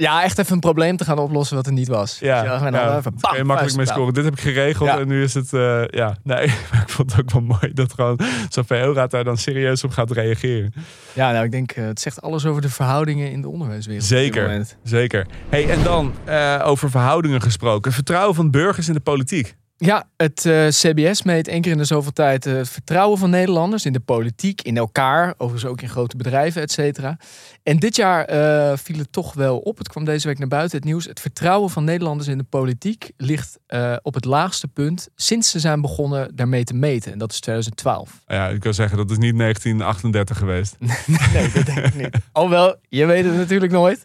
Ja, 0.00 0.22
echt 0.22 0.38
even 0.38 0.52
een 0.52 0.60
probleem 0.60 0.96
te 0.96 1.04
gaan 1.04 1.18
oplossen 1.18 1.56
wat 1.56 1.66
er 1.66 1.72
niet 1.72 1.88
was. 1.88 2.18
ja, 2.20 2.44
ja, 2.44 2.56
gewoon 2.56 2.72
ja, 2.72 2.96
even, 2.96 3.14
je 3.36 3.44
makkelijk 3.44 3.76
mee 3.76 3.86
scoren. 3.86 4.14
Dit 4.14 4.24
heb 4.24 4.32
ik 4.32 4.40
geregeld 4.40 4.88
Ja. 4.88 4.98
en 4.98 5.08
nu 5.08 5.22
is 5.22 5.34
het, 5.34 5.52
uh, 5.52 5.86
ja, 5.86 6.16
nee. 6.22 6.46
Maar 6.72 6.82
ik 6.82 6.88
vond 6.88 7.12
het 7.12 7.20
ook 7.20 7.30
wel 7.30 7.42
mooi 7.42 7.72
dat 7.74 7.92
gewoon 7.92 8.20
VO-raad 8.50 9.10
daar 9.10 9.24
dan 9.24 9.36
serieus 9.36 9.84
op 9.84 9.90
gaat 9.90 10.10
reageren. 10.10 10.74
Ja, 11.12 11.32
nou, 11.32 11.44
ik 11.44 11.50
denk, 11.50 11.76
uh, 11.76 11.86
het 11.86 12.00
zegt 12.00 12.22
alles 12.22 12.46
over 12.46 12.62
de 12.62 12.68
verhoudingen 12.68 13.30
in 13.30 13.40
de 13.40 13.48
onderwijswereld. 13.48 14.02
op 14.04 14.08
dit 14.08 14.18
Zeker, 14.18 14.66
zeker. 14.82 15.26
Hey, 15.48 15.70
en 15.70 15.82
dan 15.82 16.14
uh, 16.28 16.62
over 16.64 16.90
verhoudingen 16.90 17.42
gesproken. 17.42 17.92
Vertrouwen 17.92 18.34
van 18.34 18.50
burgers 18.50 18.88
in 18.88 18.94
de 18.94 19.00
politiek. 19.00 19.56
Ja, 19.82 20.08
het 20.16 20.44
uh, 20.44 20.66
CBS 20.68 21.22
meet 21.22 21.48
één 21.48 21.60
keer 21.60 21.72
in 21.72 21.78
de 21.78 21.84
zoveel 21.84 22.12
tijd 22.12 22.46
uh, 22.46 22.54
het 22.54 22.68
vertrouwen 22.68 23.18
van 23.18 23.30
Nederlanders 23.30 23.84
in 23.84 23.92
de 23.92 24.00
politiek, 24.00 24.62
in 24.62 24.76
elkaar, 24.76 25.34
overigens 25.36 25.70
ook 25.70 25.80
in 25.80 25.88
grote 25.88 26.16
bedrijven, 26.16 26.62
et 26.62 26.72
cetera. 26.72 27.16
En 27.62 27.76
dit 27.76 27.96
jaar 27.96 28.32
uh, 28.32 28.76
viel 28.76 28.98
het 28.98 29.12
toch 29.12 29.34
wel 29.34 29.58
op. 29.58 29.78
Het 29.78 29.88
kwam 29.88 30.04
deze 30.04 30.26
week 30.26 30.38
naar 30.38 30.48
buiten 30.48 30.76
het 30.78 30.86
nieuws. 30.86 31.04
Het 31.04 31.20
vertrouwen 31.20 31.70
van 31.70 31.84
Nederlanders 31.84 32.28
in 32.28 32.38
de 32.38 32.44
politiek 32.44 33.10
ligt 33.16 33.58
op 34.02 34.14
het 34.14 34.24
laagste 34.24 34.68
punt 34.68 35.08
sinds 35.16 35.50
ze 35.50 35.60
zijn 35.60 35.80
begonnen 35.80 36.36
daarmee 36.36 36.64
te 36.64 36.74
meten. 36.74 37.12
En 37.12 37.18
dat 37.18 37.32
is 37.32 37.40
2012. 37.40 38.20
Ja, 38.26 38.48
ik 38.48 38.62
wil 38.62 38.74
zeggen, 38.74 38.96
dat 38.96 39.10
is 39.10 39.18
niet 39.18 39.38
1938 39.38 40.38
geweest. 40.38 40.76
nee, 41.32 41.50
dat 41.52 41.66
denk 41.66 41.86
ik 41.86 41.94
niet. 41.94 42.16
Alhoewel, 42.32 42.76
je 42.88 43.06
weet 43.06 43.24
het 43.24 43.34
natuurlijk 43.34 43.72
nooit. 43.72 44.02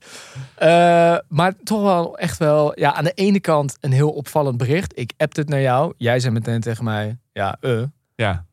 Maar 1.28 1.54
toch 1.64 1.82
wel 1.82 2.18
echt 2.18 2.38
wel, 2.38 2.80
ja, 2.80 2.94
aan 2.94 3.04
de 3.04 3.12
ene 3.12 3.40
kant 3.40 3.78
een 3.80 3.92
heel 3.92 4.12
opvallend 4.12 4.58
bericht. 4.58 5.00
Ik 5.00 5.12
appte 5.18 5.40
het 5.40 5.50
naar 5.50 5.64
jou. 5.66 5.94
Jij 5.98 6.20
zei 6.20 6.34
meteen 6.34 6.62
tegen 6.62 6.84
mij, 6.84 7.18
ja, 7.32 7.58
eh. 7.60 7.84
Ja. 8.16 8.46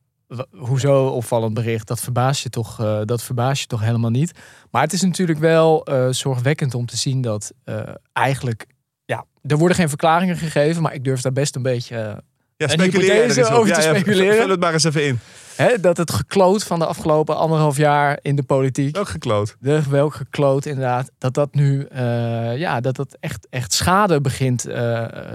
Hoezo 0.51 1.07
opvallend 1.07 1.55
bericht? 1.55 1.87
Dat 1.89 2.01
verbaast 2.01 2.43
je 2.43 2.49
toch, 2.49 2.81
uh, 2.81 3.01
dat 3.05 3.23
verbaast 3.23 3.61
je 3.61 3.67
toch 3.67 3.81
helemaal 3.81 4.11
niet. 4.11 4.33
Maar 4.71 4.83
het 4.83 4.93
is 4.93 5.03
natuurlijk 5.03 5.39
wel 5.39 5.91
uh, 5.91 6.09
zorgwekkend 6.09 6.75
om 6.75 6.87
te 6.87 6.97
zien 6.97 7.21
dat 7.21 7.53
eigenlijk, 8.13 8.67
ja, 9.05 9.25
er 9.43 9.57
worden 9.57 9.77
geen 9.77 9.89
verklaringen 9.89 10.37
gegeven, 10.37 10.83
maar 10.83 10.95
ik 10.95 11.05
durf 11.05 11.21
daar 11.21 11.33
best 11.33 11.57
een 11.57 11.63
beetje 11.63 12.23
ja, 12.67 12.69
speculeren 12.69 13.51
over 13.51 13.69
ja, 13.69 13.75
te 13.75 13.83
ja, 13.83 13.95
speculeren. 13.95 14.37
Vul 14.37 14.49
het 14.49 14.61
maar 14.61 14.73
eens 14.73 14.85
even 14.85 15.07
in. 15.07 15.19
He, 15.57 15.81
dat 15.81 15.97
het 15.97 16.11
gekloot 16.13 16.65
van 16.65 16.79
de 16.79 16.87
afgelopen 16.87 17.37
anderhalf 17.37 17.77
jaar 17.77 18.19
in 18.23 18.37
de 18.37 18.43
politiek. 18.43 18.95
Welk 18.95 19.09
gekloot? 19.09 19.57
De, 19.61 19.83
welk 19.91 20.15
gekloot, 20.15 20.67
inderdaad. 20.67 21.11
Dat 21.19 21.35
dat 21.35 21.55
nu, 21.55 21.87
uh, 21.93 22.57
ja, 22.57 22.81
dat 22.81 22.97
dat 22.97 23.17
echt, 23.21 23.47
echt 23.51 23.73
schade 23.73 24.21
begint 24.21 24.69
uh, 24.69 24.75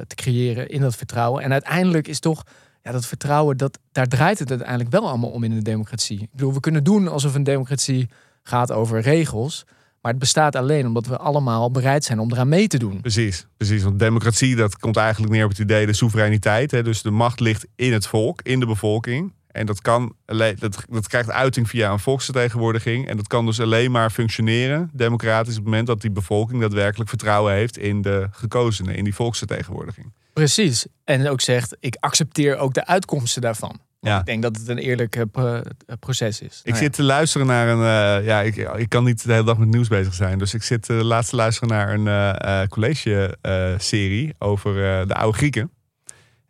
te 0.07 0.15
creëren 0.15 0.69
in 0.69 0.81
dat 0.81 0.95
vertrouwen. 0.95 1.43
En 1.43 1.51
uiteindelijk 1.51 2.07
is 2.07 2.19
toch, 2.19 2.43
ja, 2.83 2.91
dat 2.91 3.05
vertrouwen, 3.05 3.57
dat, 3.57 3.79
daar 3.91 4.07
draait 4.07 4.39
het 4.39 4.49
uiteindelijk 4.49 4.89
wel 4.89 5.07
allemaal 5.07 5.29
om 5.29 5.43
in 5.43 5.51
een 5.51 5.63
democratie. 5.63 6.21
Ik 6.21 6.31
bedoel, 6.31 6.53
we 6.53 6.59
kunnen 6.59 6.83
doen 6.83 7.07
alsof 7.07 7.35
een 7.35 7.43
democratie 7.43 8.09
gaat 8.43 8.71
over 8.71 9.01
regels. 9.01 9.65
Maar 10.07 10.15
het 10.15 10.25
bestaat 10.25 10.55
alleen 10.55 10.85
omdat 10.85 11.07
we 11.07 11.17
allemaal 11.17 11.71
bereid 11.71 12.03
zijn 12.03 12.19
om 12.19 12.31
eraan 12.31 12.49
mee 12.49 12.67
te 12.67 12.77
doen. 12.77 13.01
Precies, 13.01 13.47
precies. 13.57 13.83
Want 13.83 13.99
democratie, 13.99 14.55
dat 14.55 14.77
komt 14.77 14.97
eigenlijk 14.97 15.33
neer 15.33 15.43
op 15.43 15.49
het 15.49 15.59
idee 15.59 15.85
de 15.85 15.93
soevereiniteit. 15.93 16.71
Hè? 16.71 16.83
Dus 16.83 17.01
de 17.01 17.11
macht 17.11 17.39
ligt 17.39 17.67
in 17.75 17.93
het 17.93 18.07
volk, 18.07 18.41
in 18.41 18.59
de 18.59 18.65
bevolking. 18.65 19.33
En 19.47 19.65
dat, 19.65 19.81
kan, 19.81 20.15
dat, 20.25 20.85
dat 20.89 21.07
krijgt 21.07 21.31
uiting 21.31 21.69
via 21.69 21.91
een 21.91 21.99
volksvertegenwoordiging. 21.99 23.07
En 23.07 23.17
dat 23.17 23.27
kan 23.27 23.45
dus 23.45 23.59
alleen 23.59 23.91
maar 23.91 24.09
functioneren, 24.09 24.89
democratisch, 24.93 25.53
op 25.53 25.59
het 25.59 25.65
moment 25.65 25.87
dat 25.87 26.01
die 26.01 26.11
bevolking 26.11 26.61
daadwerkelijk 26.61 27.09
vertrouwen 27.09 27.53
heeft 27.53 27.77
in 27.77 28.01
de 28.01 28.27
gekozenen, 28.31 28.95
in 28.95 29.03
die 29.03 29.15
volksvertegenwoordiging. 29.15 30.13
Precies. 30.33 30.85
En 31.03 31.29
ook 31.29 31.41
zegt, 31.41 31.77
ik 31.79 31.97
accepteer 31.99 32.57
ook 32.57 32.73
de 32.73 32.85
uitkomsten 32.85 33.41
daarvan. 33.41 33.79
Ja. 34.07 34.19
Ik 34.19 34.25
denk 34.25 34.41
dat 34.41 34.57
het 34.57 34.67
een 34.67 34.77
eerlijk 34.77 35.15
uh, 35.15 35.59
proces 35.99 36.41
is. 36.41 36.59
Ik 36.63 36.71
nou 36.71 36.77
zit 36.77 36.95
ja. 36.95 37.03
te 37.03 37.03
luisteren 37.03 37.47
naar 37.47 37.67
een. 37.67 37.79
Uh, 38.19 38.25
ja, 38.25 38.41
ik, 38.41 38.55
ik 38.55 38.89
kan 38.89 39.03
niet 39.03 39.23
de 39.23 39.31
hele 39.31 39.45
dag 39.45 39.57
met 39.57 39.67
nieuws 39.67 39.87
bezig 39.87 40.13
zijn. 40.13 40.39
Dus 40.39 40.53
ik 40.53 40.63
zit 40.63 40.89
uh, 40.89 41.01
laatst 41.01 41.29
te 41.29 41.35
luisteren 41.35 41.69
naar 41.69 41.93
een 41.93 42.67
college-serie 42.67 44.35
over 44.37 44.73
de 45.07 45.13
oude 45.13 45.37
Grieken. 45.37 45.71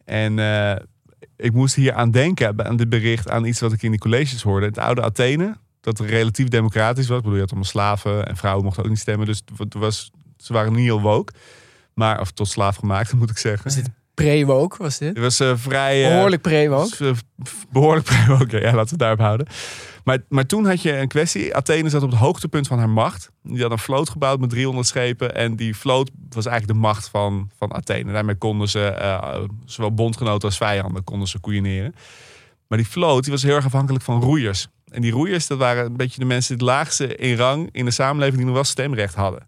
En 0.06 0.40
ik 1.36 1.54
moest 1.54 1.76
hier 1.76 1.94
aan 1.94 2.12
denken, 2.12 2.66
aan 2.66 2.78
dit 2.78 2.90
bericht, 2.90 3.30
aan 3.30 3.46
iets 3.46 3.60
wat 3.60 3.74
ik 3.74 3.82
in 3.82 3.92
die 3.92 4.00
colleges 4.00 4.42
hoorde. 4.42 4.66
Het 4.66 4.78
oude 4.78 5.02
Athene, 5.02 5.58
dat 5.82 6.00
relatief 6.00 6.48
democratisch 6.48 7.08
was. 7.08 7.18
Ik 7.18 7.24
bedoel, 7.24 7.36
je 7.36 7.42
had 7.42 7.52
allemaal 7.52 7.70
slaven 7.70 8.28
en 8.28 8.38
vrouwen 8.38 8.64
mochten 8.64 8.84
ook 8.84 8.90
niet 8.90 9.00
stemmen. 9.00 9.26
Dus 9.26 9.42
het 9.58 9.74
was, 9.74 10.12
ze 10.38 10.54
waren 10.54 10.74
niet 10.74 10.86
heel 10.86 11.02
woke. 11.02 11.34
Maar, 11.94 12.20
of 12.20 12.32
tot 12.32 12.48
slaaf 12.48 12.76
gemaakt, 12.76 13.14
moet 13.20 13.30
ik 13.30 13.38
zeggen. 13.38 13.96
Pre-woke 14.24 14.78
was 14.84 14.98
dit. 14.98 15.08
Het 15.10 15.18
was 15.24 15.40
eh, 15.40 15.52
vrij... 15.56 16.04
eh, 16.06 16.10
Behoorlijk 16.12 16.42
pre-woke. 16.42 17.06
eh, 17.08 17.12
behoorlijk 17.72 18.06
pre-woke. 18.06 18.58
Ja, 18.60 18.64
laten 18.64 18.80
we 18.84 18.90
het 18.90 19.00
daarop 19.00 19.20
houden. 19.20 19.48
Maar, 20.04 20.18
maar 20.30 20.46
toen 20.46 20.66
had 20.66 20.82
je 20.82 20.98
een 20.98 21.08
kwestie. 21.08 21.56
Athene 21.56 21.90
zat 21.90 22.04
op 22.04 22.10
het 22.10 22.20
hoogtepunt 22.20 22.68
van 22.68 22.78
haar 22.78 22.90
macht. 22.90 23.30
Die 23.44 23.62
had 23.62 23.72
een 23.72 23.78
vloot 23.80 24.10
gebouwd 24.10 24.40
met 24.40 24.50
300 24.50 24.88
schepen. 24.88 25.36
En 25.36 25.56
die 25.56 25.76
vloot 25.76 26.10
was 26.30 26.46
eigenlijk 26.46 26.80
de 26.80 26.86
macht 26.88 27.10
van, 27.10 27.50
van 27.58 27.74
Athene. 27.74 28.12
Daarmee 28.12 28.36
konden 28.36 28.70
ze, 28.70 28.94
zowel 29.66 29.94
bondgenoten 29.94 30.48
als 30.48 30.58
vijanden, 30.58 31.04
konden 31.04 31.28
ze 31.28 31.40
koeieneren. 31.40 31.94
Maar 32.68 32.78
die 32.78 32.88
vloot 32.88 33.24
die 33.24 33.32
was 33.34 33.44
heel 33.44 33.56
erg 33.56 33.66
afhankelijk 33.66 34.04
van 34.04 34.22
roeiers. 34.22 34.68
En 34.92 35.02
die 35.02 35.12
roeiers, 35.12 35.48
dat 35.48 35.58
waren 35.58 35.86
een 35.86 35.98
beetje 35.98 36.20
de 36.20 36.26
mensen 36.26 36.54
het 36.54 36.62
laagste 36.64 37.16
in 37.16 37.36
rang 37.38 37.70
in 37.72 37.86
de 37.86 37.92
samenleving 37.92 38.38
die 38.38 38.46
nog 38.46 38.56
wel 38.56 38.64
stemrecht 38.64 39.16
hadden. 39.16 39.48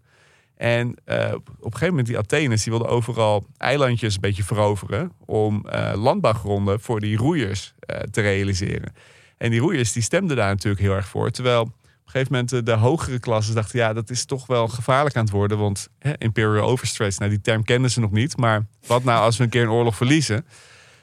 En 0.60 0.94
eh, 1.04 1.32
op 1.34 1.46
een 1.46 1.72
gegeven 1.72 1.88
moment 1.88 2.06
die 2.06 2.18
Atheners, 2.18 2.62
die 2.62 2.72
wilden 2.72 2.90
overal 2.90 3.46
eilandjes 3.56 4.14
een 4.14 4.20
beetje 4.20 4.42
veroveren 4.42 5.12
om 5.24 5.66
eh, 5.66 5.92
landbouwgronden 5.94 6.80
voor 6.80 7.00
die 7.00 7.16
roeiers 7.16 7.74
eh, 7.78 8.00
te 8.00 8.20
realiseren. 8.20 8.92
En 9.38 9.50
die 9.50 9.60
roeiers 9.60 9.92
die 9.92 10.02
stemden 10.02 10.36
daar 10.36 10.48
natuurlijk 10.48 10.82
heel 10.82 10.94
erg 10.94 11.08
voor. 11.08 11.30
Terwijl 11.30 11.60
op 11.60 11.66
een 11.66 12.10
gegeven 12.10 12.32
moment 12.32 12.66
de, 12.66 12.72
hogere 12.72 13.18
klassen 13.18 13.54
dachten, 13.54 13.78
ja, 13.78 13.92
dat 13.92 14.10
is 14.10 14.24
toch 14.24 14.46
wel 14.46 14.68
gevaarlijk 14.68 15.16
aan 15.16 15.24
het 15.24 15.32
worden. 15.32 15.58
Want 15.58 15.88
hè, 15.98 16.12
imperial 16.18 16.68
overstretch, 16.68 17.18
nou 17.18 17.30
die 17.30 17.40
term 17.40 17.64
kenden 17.64 17.90
ze 17.90 18.00
nog 18.00 18.10
niet. 18.10 18.36
Maar 18.36 18.66
wat 18.86 19.04
nou 19.04 19.20
als 19.24 19.36
we 19.36 19.44
een 19.44 19.50
keer 19.50 19.62
een 19.62 19.70
oorlog 19.70 19.96
verliezen? 19.96 20.46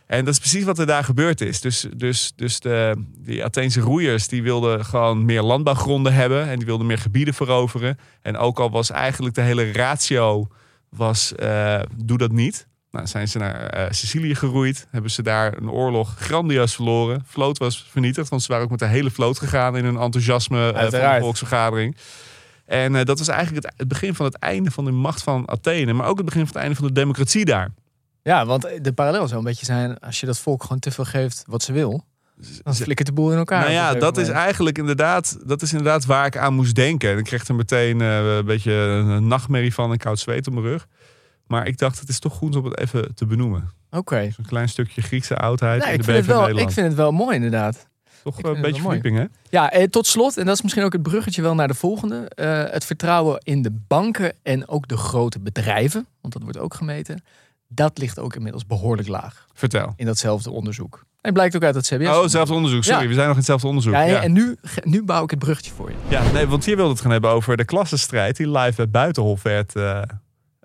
En 0.08 0.26
dat 0.26 0.34
is 0.34 0.40
precies 0.40 0.64
wat 0.64 0.80
er 0.80 0.86
daar 0.86 1.04
gebeurd 1.04 1.42
is. 1.42 1.62
Dus, 1.62 1.88
dus, 1.96 2.34
dus 2.36 2.60
de, 2.60 3.06
die 3.18 3.44
Atheense 3.44 3.80
roeiers 3.80 4.28
die 4.28 4.44
wilden 4.44 4.86
gewoon 4.86 5.26
meer 5.26 5.42
landbouwgronden 5.42 6.14
hebben. 6.14 6.48
En 6.48 6.58
die 6.58 6.66
wilden 6.66 6.88
meer 6.88 6.98
gebieden 6.98 7.34
veroveren. 7.34 7.98
En 8.22 8.38
ook 8.38 8.60
al 8.60 8.70
was 8.70 8.92
eigenlijk 8.92 9.36
de 9.36 9.42
hele 9.42 9.72
ratio, 9.72 10.48
was, 10.90 11.36
eh, 11.36 11.80
doe 11.96 12.18
dat 12.18 12.32
niet. 12.32 12.68
Nou, 12.92 13.08
zijn 13.08 13.28
ze 13.28 13.38
naar 13.38 13.56
eh, 13.56 13.92
Sicilië 13.92 14.36
geroeid. 14.36 14.88
Hebben 14.90 15.12
ze 15.12 15.22
daar 15.22 15.58
een 15.58 15.70
oorlog 15.70 16.16
grandioos 16.20 16.76
verloren. 16.76 17.24
Vloot 17.26 17.58
was 17.58 17.86
vernietigd, 17.90 18.30
want 18.30 18.42
ze 18.42 18.48
waren 18.48 18.64
ook 18.64 18.72
met 18.72 18.80
de 18.80 18.86
hele 18.86 19.12
vloot 19.12 19.40
gegaan 19.40 19.78
in 19.78 19.86
hun 19.86 19.98
enthousiasme 19.98 20.74
eh, 20.74 20.82
van 20.82 20.90
de 20.90 21.18
volksvergadering. 21.20 21.98
En 22.66 22.94
dat 23.06 23.20
was 23.20 23.28
eigenlijk 23.28 23.66
het, 23.66 23.74
het 23.78 23.88
begin 23.88 24.16
van 24.16 24.26
het 24.26 24.36
einde 24.36 24.72
van 24.72 24.86
de 24.86 24.92
macht 24.92 25.24
van 25.24 25.50
Athene. 25.50 25.94
Maar 25.94 26.08
ook 26.08 26.18
het 26.18 26.26
begin 26.26 26.42
van 26.42 26.52
het 26.54 26.62
einde 26.62 26.76
van 26.76 26.88
de 26.88 26.94
democratie 26.94 27.46
daar. 27.46 27.72
Ja, 28.28 28.46
want 28.46 28.68
de 28.82 28.94
parallel 28.94 29.28
zou 29.28 29.40
een 29.40 29.46
beetje 29.46 29.66
zijn... 29.66 30.00
als 30.00 30.20
je 30.20 30.26
dat 30.26 30.40
volk 30.40 30.62
gewoon 30.62 30.80
te 30.80 30.92
veel 30.92 31.06
geeft 31.06 31.44
wat 31.48 31.64
ze 31.64 31.74
wil... 31.74 32.04
dan 32.64 32.76
flikkert 32.76 33.08
de 33.08 33.14
boel 33.14 33.32
in 33.32 33.38
elkaar. 33.38 33.60
Nou 33.60 33.72
ja, 33.72 33.94
dat 33.94 34.18
is 34.18 34.30
eigenlijk 34.30 34.78
inderdaad, 34.78 35.38
dat 35.46 35.62
is 35.62 35.72
inderdaad 35.72 36.06
waar 36.06 36.26
ik 36.26 36.38
aan 36.38 36.54
moest 36.54 36.76
denken. 36.76 37.12
En 37.12 37.18
ik 37.18 37.24
kreeg 37.24 37.48
er 37.48 37.56
meteen 37.56 38.02
eh, 38.02 38.36
een 38.36 38.46
beetje 38.46 38.72
een 38.74 39.28
nachtmerrie 39.28 39.74
van 39.74 39.92
en 39.92 39.98
koud 39.98 40.20
zweet 40.20 40.48
op 40.48 40.54
mijn 40.54 40.66
rug. 40.66 40.88
Maar 41.46 41.68
ik 41.68 41.78
dacht, 41.78 42.00
het 42.00 42.10
is 42.10 42.20
toch 42.20 42.34
goed 42.34 42.56
om 42.56 42.66
het 42.66 42.80
even 42.80 43.16
te 43.16 43.26
benoemen. 43.26 43.70
Oké. 43.92 44.20
Een 44.20 44.46
klein 44.48 44.70
stukje 44.70 45.02
Griekse 45.02 45.36
oudheid 45.36 45.80
Nou, 45.80 45.94
in 45.94 46.00
ik, 46.00 46.06
de 46.06 46.12
vind 46.12 46.18
het 46.18 46.26
BV 46.26 46.32
wel, 46.32 46.42
Nederland. 46.42 46.70
ik 46.70 46.76
vind 46.76 46.88
het 46.88 46.96
wel 46.96 47.12
mooi 47.12 47.36
inderdaad. 47.36 47.88
toch 48.24 48.44
een 48.44 48.50
het 48.50 48.62
beetje 48.62 48.82
verdieping, 48.82 49.18
hè? 49.18 49.26
Ja, 49.50 49.72
eh, 49.72 49.84
tot 49.84 50.08
slot, 50.08 50.38
en 50.38 50.46
dat 50.46 50.56
is 50.56 50.62
misschien 50.62 50.84
ook 50.84 50.94
het 50.94 51.02
bruggetje 51.02 51.42
wel 51.42 51.56
naar 51.56 51.68
de 51.68 51.74
volgende. 51.74 52.30
eh, 52.30 52.64
het 52.72 52.86
vertrouwen 52.86 53.42
in 53.44 53.62
de 53.62 53.72
banken 53.88 54.34
en 54.44 54.68
ook 54.68 54.88
de 54.88 54.98
grote 54.98 55.40
bedrijven, 55.40 56.08
want 56.22 56.34
dat 56.34 56.42
wordt 56.44 56.58
ook 56.58 56.74
gemeten. 56.74 57.24
Dat 57.68 57.98
ligt 57.98 58.20
ook 58.20 58.36
inmiddels 58.36 58.66
behoorlijk 58.66 59.08
laag 59.08 59.46
Vertel. 59.54 59.94
in 59.96 60.06
datzelfde 60.06 60.52
onderzoek. 60.52 61.06
En 61.22 61.34
blijkt 61.34 61.56
ook 61.56 61.64
uit 61.64 61.76
het 61.76 61.86
CBS. 61.88 62.08
Oh, 62.08 62.22
hetzelfde 62.22 62.54
onderzoek. 62.54 62.84
Sorry, 62.84 63.02
Ja. 63.02 63.08
we 63.08 63.14
zijn 63.14 63.24
nog 63.26 63.32
in 63.34 63.38
hetzelfde 63.42 63.68
onderzoek. 63.68 63.94
Ja, 63.94 64.02
Ja, 64.02 64.22
en 64.22 64.32
nu, 64.32 64.58
nu 64.84 65.04
bouw 65.04 65.24
ik 65.24 65.30
het 65.30 65.40
bruggetje 65.40 65.72
voor 65.72 65.90
je. 65.90 65.96
Ja, 66.08 66.32
nee, 66.32 66.48
want 66.48 66.66
hier 66.66 66.76
wilde 66.76 66.92
het 66.92 67.02
gaan 67.02 67.12
hebben 67.12 67.30
over 67.30 67.58
de 67.58 67.66
klassenstrijd 67.66 68.38
die 68.38 68.50
live 68.52 68.76
bij 68.76 68.90
Buitenhof 68.90 69.44
werd. 69.44 69.76
eh, 69.76 70.02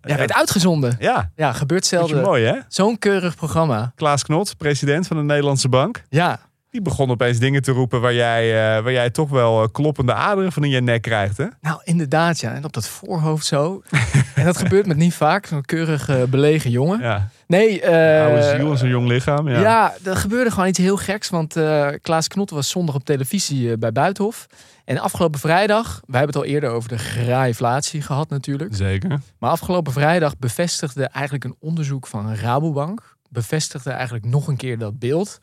Ja, 0.04 0.16
werd 0.16 0.32
uitgezonden. 0.32 0.96
ja, 0.98 1.30
Ja, 1.36 1.52
gebeurt 1.52 1.86
zelden. 1.86 2.22
mooi, 2.22 2.44
hè? 2.44 2.56
Zo'n 2.68 2.98
keurig 2.98 3.36
programma. 3.36 3.92
Klaas 3.96 4.22
Knot, 4.22 4.56
president 4.56 5.06
van 5.06 5.16
de 5.16 5.22
Nederlandse 5.22 5.68
Bank. 5.68 6.02
Ja, 6.08 6.40
Die 6.72 6.82
begon 6.82 7.10
opeens 7.10 7.38
dingen 7.38 7.62
te 7.62 7.72
roepen 7.72 8.00
waar 8.00 8.14
jij, 8.14 8.50
eh, 8.50 8.82
waar 8.82 8.92
jij 8.92 9.10
toch 9.10 9.30
wel 9.30 9.62
eh, 9.62 9.68
kloppende 9.72 10.14
aderen 10.14 10.52
van 10.52 10.64
in 10.64 10.70
je 10.70 10.80
nek 10.80 11.02
krijgt, 11.02 11.36
hè? 11.36 11.46
nou 11.60 11.80
inderdaad 11.84 12.40
ja. 12.40 12.54
En 12.54 12.64
op 12.64 12.72
dat 12.72 12.88
voorhoofd 12.88 13.46
zo. 13.46 13.82
en 14.34 14.44
dat 14.44 14.56
gebeurt 14.56 14.86
met 14.86 14.96
niet 14.96 15.14
vaak. 15.14 15.46
Zo'n 15.46 15.64
keurig 15.64 16.08
eh, 16.08 16.22
belegen 16.22 16.70
jongen. 16.70 17.00
Ja. 17.00 17.28
Nee, 17.46 17.80
eh, 17.80 18.24
Oude 18.24 18.42
ziel 18.42 18.70
en 18.70 18.78
zo'n 18.78 18.88
jong 18.88 19.08
lichaam. 19.08 19.48
Ja. 19.48 19.60
Ja. 19.60 19.94
er 20.04 20.16
gebeurde 20.16 20.50
gewoon 20.50 20.68
iets 20.68 20.78
heel 20.78 20.96
geks. 20.96 21.30
Want 21.30 21.56
Klaas 22.02 22.28
Knot 22.28 22.50
was 22.50 22.68
zondag 22.68 22.94
op 22.94 23.04
televisie 23.04 23.78
bij 23.78 23.92
Buitenhof. 23.92 24.46
En 24.84 24.98
afgelopen 24.98 25.40
vrijdag, 25.40 26.00
wij 26.06 26.18
hebben 26.20 26.40
het 26.40 26.48
al 26.48 26.54
eerder 26.54 26.70
over 26.70 26.88
de 26.88 26.98
graaiflatie 26.98 28.02
gehad 28.02 28.28
natuurlijk. 28.28 28.74
Zeker. 28.74 29.20
Maar 29.38 29.50
afgelopen 29.50 29.92
vrijdag 29.92 30.38
bevestigde 30.38 31.04
eigenlijk 31.04 31.44
een 31.44 31.56
onderzoek 31.60 32.06
van 32.06 32.34
Rabobank. 32.34 33.16
Bevestigde 33.28 33.90
eigenlijk 33.90 34.24
nog 34.24 34.46
een 34.48 34.56
keer 34.56 34.78
dat 34.78 34.98
beeld. 34.98 35.38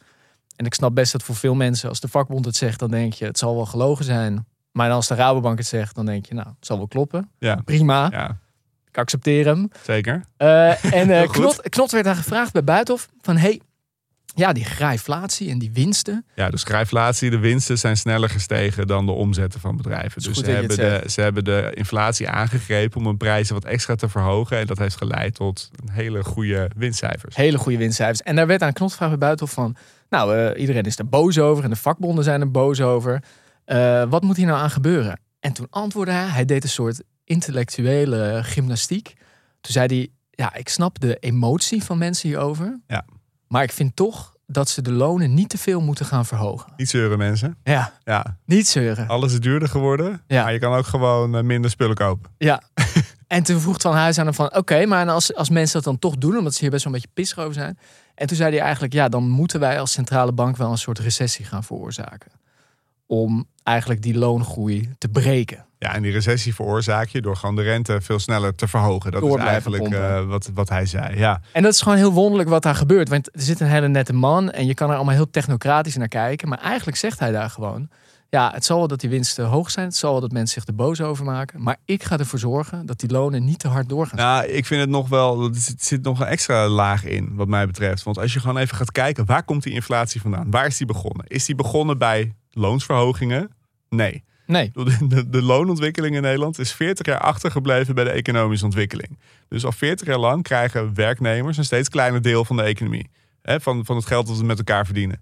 En 0.60 0.66
ik 0.66 0.74
snap 0.74 0.96
best 0.96 1.12
dat 1.12 1.24
voor 1.24 1.36
veel 1.36 1.56
mensen, 1.56 1.89
als 1.89 2.00
de 2.00 2.08
vakbond 2.08 2.46
het 2.46 2.56
zegt, 2.56 2.80
dan 2.80 2.92
denk 2.92 3.13
je 3.13 3.25
het 3.25 3.38
zal 3.38 3.56
wel 3.56 3.66
gelogen 3.66 4.06
zijn. 4.06 4.46
Maar 4.72 4.92
als 4.92 5.08
de 5.08 5.16
Rabobank 5.16 5.58
het 5.58 5.68
zegt, 5.68 5.96
dan 5.96 6.06
denk 6.06 6.25
je 6.25 6.34
nou, 6.34 6.48
het 6.48 6.66
zal 6.66 6.78
wel 6.78 6.88
kloppen. 6.88 7.30
Ja. 7.38 7.56
Prima, 7.66 8.08
Ja, 8.12 8.38
ik 8.88 8.98
accepteer 8.98 9.46
hem. 9.46 9.72
zeker. 9.84 10.24
Eh, 10.38 10.94
en 10.94 11.10
goed. 11.28 11.32
Knot, 11.32 11.70
Knot 11.70 11.92
werd 11.92 12.06
daar 12.06 12.16
gevraagd 12.16 12.51
bij 12.51 12.63
Buitenhof 12.63 13.08
van 13.22 13.38
hey, 13.38 13.62
ja, 14.36 14.54
die 14.54 14.66
graaiflatie 14.66 15.50
en 15.50 15.60
die 15.60 15.72
winsten. 15.74 16.25
Ja, 16.36 16.50
dus 16.50 16.62
schrijflatie, 16.62 17.30
de 17.30 17.39
winsten 17.39 17.78
zijn 17.78 17.98
sneller 17.98 18.30
gestegen 18.30 18.88
dan 18.88 19.06
de 19.06 19.12
omzetten 19.12 19.60
van 19.60 19.78
bedrijven. 19.78 20.22
Dus 20.22 20.38
ze 20.38 20.51
hebben, 20.51 20.78
de, 20.78 21.04
ze 21.10 21.22
hebben 21.22 21.44
de 21.44 21.72
inflatie 21.74 22.30
aangegrepen 22.30 23.00
om 23.00 23.06
hun 23.06 23.18
prijzen 23.18 23.54
wat 23.54 23.66
extra 23.66 23.96
te 23.96 24.10
verhogen. 24.10 24.58
En 24.58 24.68
dat 24.68 24.78
heeft 24.78 24.96
geleid 24.98 25.36
tot 25.36 25.70
een 25.84 25.89
hele 25.89 26.24
goede 26.24 26.70
winstcijfers. 26.75 27.36
Hele 27.36 27.58
goede 27.58 27.78
winstcijfers. 27.78 28.22
En 28.22 28.36
daar 28.36 28.48
werd 28.48 28.62
aan 28.62 28.74
Knot 28.74 28.92
gevraagd 28.92 29.12
bij 29.12 29.20
Buitenhof 29.20 29.54
van, 29.56 29.75
nou, 30.10 30.36
eh, 30.38 30.62
iedereen 30.62 30.84
is 30.84 30.98
er 31.00 31.10
boos 31.10 31.39
over 31.39 31.63
en 31.63 31.70
de 31.70 31.75
vakbonden 31.75 32.24
zijn 32.24 32.42
er 32.42 32.51
boos 32.51 32.82
over. 32.82 33.24
Eh, 33.66 34.04
wat 34.10 34.24
moet 34.24 34.38
hier 34.38 34.46
nou 34.46 34.60
aan 34.60 34.70
gebeuren? 34.70 35.20
En 35.39 35.54
toen 35.54 35.68
antwoordde 35.70 36.13
hij, 36.13 36.25
hij 36.28 36.46
deed 36.46 36.63
een 36.63 36.70
soort 36.70 37.04
intellectuele 37.24 38.39
gymnastiek. 38.44 39.13
Toen 39.62 39.72
zei 39.74 39.86
hij, 39.88 40.08
ja, 40.30 40.54
ik 40.56 40.70
snap 40.70 41.00
de 41.00 41.16
emotie 41.16 41.84
van 41.84 41.98
mensen 41.98 42.30
hierover. 42.30 42.80
Ja. 42.88 43.06
Maar 43.48 43.63
ik 43.63 43.72
vind 43.72 43.96
toch 43.96 44.34
dat 44.46 44.70
ze 44.70 44.82
de 44.82 44.92
lonen 44.92 45.34
niet 45.34 45.50
te 45.50 45.58
veel 45.58 45.82
moeten 45.82 46.06
gaan 46.06 46.25
verhogen. 46.25 46.74
Niet 46.78 46.89
zeuren 46.89 47.18
mensen. 47.18 47.58
Ja, 47.63 47.94
Ja, 48.04 48.38
niet 48.46 48.68
zeuren. 48.68 49.08
alles 49.08 49.34
is 49.34 49.39
duurder 49.39 49.68
geworden. 49.70 50.22
Ja. 50.28 50.44
Maar 50.44 50.54
je 50.54 50.60
kan 50.60 50.74
ook 50.74 50.86
gewoon 50.86 51.36
eh, 51.36 51.44
minder 51.44 51.70
spullen 51.72 51.96
kopen. 51.96 52.32
Ja. 52.38 52.62
En 53.28 53.44
toen 53.44 53.60
vroeg 53.60 53.82
Van 53.82 53.94
Huis 53.94 54.18
aan 54.18 54.25
hem 54.25 54.34
van... 54.34 54.56
Oké, 54.56 54.86
maar 54.86 55.10
als, 55.10 55.36
als 55.36 55.50
mensen 55.50 55.74
dat 55.74 55.84
dan 55.84 56.00
toch 56.00 56.18
doen... 56.18 56.38
omdat 56.38 56.54
ze 56.54 56.60
hier 56.60 56.70
best 56.70 56.84
wel 56.84 56.94
een 56.94 57.00
beetje 57.00 57.13
pissig 57.16 57.39
over 57.39 57.54
zijn... 57.54 57.78
En 58.20 58.28
toen 58.28 58.38
zei 58.38 58.52
hij 58.52 58.62
eigenlijk... 58.62 58.94
Ja, 58.94 59.10
dan 59.10 59.30
moeten 59.30 59.60
wij 59.60 59.80
als 59.80 59.92
centrale 59.92 60.32
bank 60.32 60.58
wel 60.58 60.72
een 60.72 60.78
soort 60.78 61.00
recessie 61.00 61.46
gaan 61.46 61.64
veroorzaken. 61.64 62.32
Om 63.06 63.48
eigenlijk 63.64 64.02
die 64.02 64.18
loongroei 64.18 64.90
te 64.98 65.08
breken. 65.08 65.66
Ja, 65.78 65.94
en 65.94 66.02
die 66.02 66.12
recessie 66.12 66.56
veroorzaak 66.56 67.08
je 67.08 67.22
door 67.22 67.36
gewoon 67.36 67.56
de 67.56 67.62
rente 67.62 68.02
veel 68.02 68.20
sneller 68.20 68.56
te 68.56 68.68
verhogen. 68.68 69.12
Dat 69.12 69.22
Door 69.22 69.40
is 69.40 69.46
eigenlijk 69.46 69.90
eh, 69.90 70.26
wat, 70.26 70.50
wat 70.54 70.70
hij 70.70 70.86
zei. 70.86 71.18
Ja. 71.18 71.42
En 71.52 71.64
dat 71.64 71.74
is 71.74 71.82
gewoon 71.82 71.98
heel 71.98 72.14
wonderlijk 72.14 72.50
wat 72.50 72.64
daar 72.64 72.76
gebeurt. 72.76 73.10
Want 73.10 73.36
er 73.36 73.42
zit 73.42 73.60
een 73.60 73.68
hele 73.68 73.88
nette 73.88 74.14
man... 74.14 74.52
en 74.52 74.66
je 74.66 74.74
kan 74.74 74.90
er 74.90 74.96
allemaal 74.96 75.16
heel 75.16 75.30
technocratisch 75.30 75.96
naar 75.96 76.08
kijken. 76.08 76.50
Maar 76.50 76.60
eigenlijk 76.60 76.98
zegt 76.98 77.20
hij 77.20 77.32
daar 77.32 77.50
gewoon... 77.50 77.90
Ja, 78.29 78.51
het 78.53 78.65
zal 78.65 78.77
wel 78.77 78.88
dat 78.88 79.00
die 79.00 79.09
winsten 79.09 79.45
hoog 79.45 79.71
zijn. 79.71 79.86
Het 79.86 79.95
zal 79.95 80.12
wel 80.12 80.21
dat 80.21 80.31
mensen 80.31 80.53
zich 80.53 80.67
er 80.67 80.75
boos 80.75 81.01
over 81.01 81.25
maken. 81.25 81.63
Maar 81.63 81.77
ik 81.86 82.03
ga 82.03 82.17
ervoor 82.17 82.39
zorgen 82.39 82.86
dat 82.86 83.00
die 83.00 83.09
lonen 83.12 83.45
niet 83.45 83.59
te 83.59 83.67
hard 83.67 83.89
doorgaan. 83.89 84.17
Nou, 84.17 84.45
ik 84.45 84.65
vind 84.65 84.81
het 84.81 84.89
nog 84.89 85.09
wel, 85.09 85.43
er 85.43 85.55
zit, 85.55 85.83
zit 85.83 86.03
nog 86.03 86.19
een 86.19 86.27
extra 86.27 86.67
laag 86.67 87.05
in, 87.05 87.36
wat 87.36 87.48
mij 87.48 87.65
betreft. 87.65 88.03
Want 88.03 88.17
als 88.17 88.33
je 88.33 88.39
gewoon 88.39 88.57
even 88.57 88.77
gaat 88.77 88.91
kijken, 88.91 89.25
waar 89.25 89.43
komt 89.43 89.63
die 89.63 89.74
inflatie 89.74 90.21
vandaan? 90.21 90.51
Waar 90.51 90.65
is 90.65 90.77
die 90.77 90.88
begonnen? 90.88 91.25
Is 91.27 91.45
die 91.45 91.55
begonnen 91.55 91.98
bij 91.98 92.36
loonsverhogingen? 92.51 93.51
Nee. 93.89 94.24
Nee. 94.45 94.71
De, 94.74 95.07
de, 95.07 95.29
de 95.29 95.41
loonontwikkeling 95.41 96.15
in 96.15 96.21
Nederland 96.21 96.59
is 96.59 96.74
40 96.74 97.05
jaar 97.05 97.19
achtergebleven 97.19 97.95
bij 97.95 98.03
de 98.03 98.09
economische 98.09 98.65
ontwikkeling. 98.65 99.19
Dus 99.48 99.65
al 99.65 99.71
40 99.71 100.07
jaar 100.07 100.17
lang 100.17 100.43
krijgen 100.43 100.93
werknemers 100.93 101.57
een 101.57 101.63
steeds 101.63 101.89
kleiner 101.89 102.21
deel 102.21 102.45
van 102.45 102.55
de 102.55 102.63
economie. 102.63 103.09
Hè, 103.41 103.62
van, 103.62 103.86
van 103.86 103.95
het 103.95 104.05
geld 104.05 104.27
dat 104.27 104.38
we 104.38 104.43
met 104.43 104.57
elkaar 104.57 104.86
verdienen. 104.86 105.21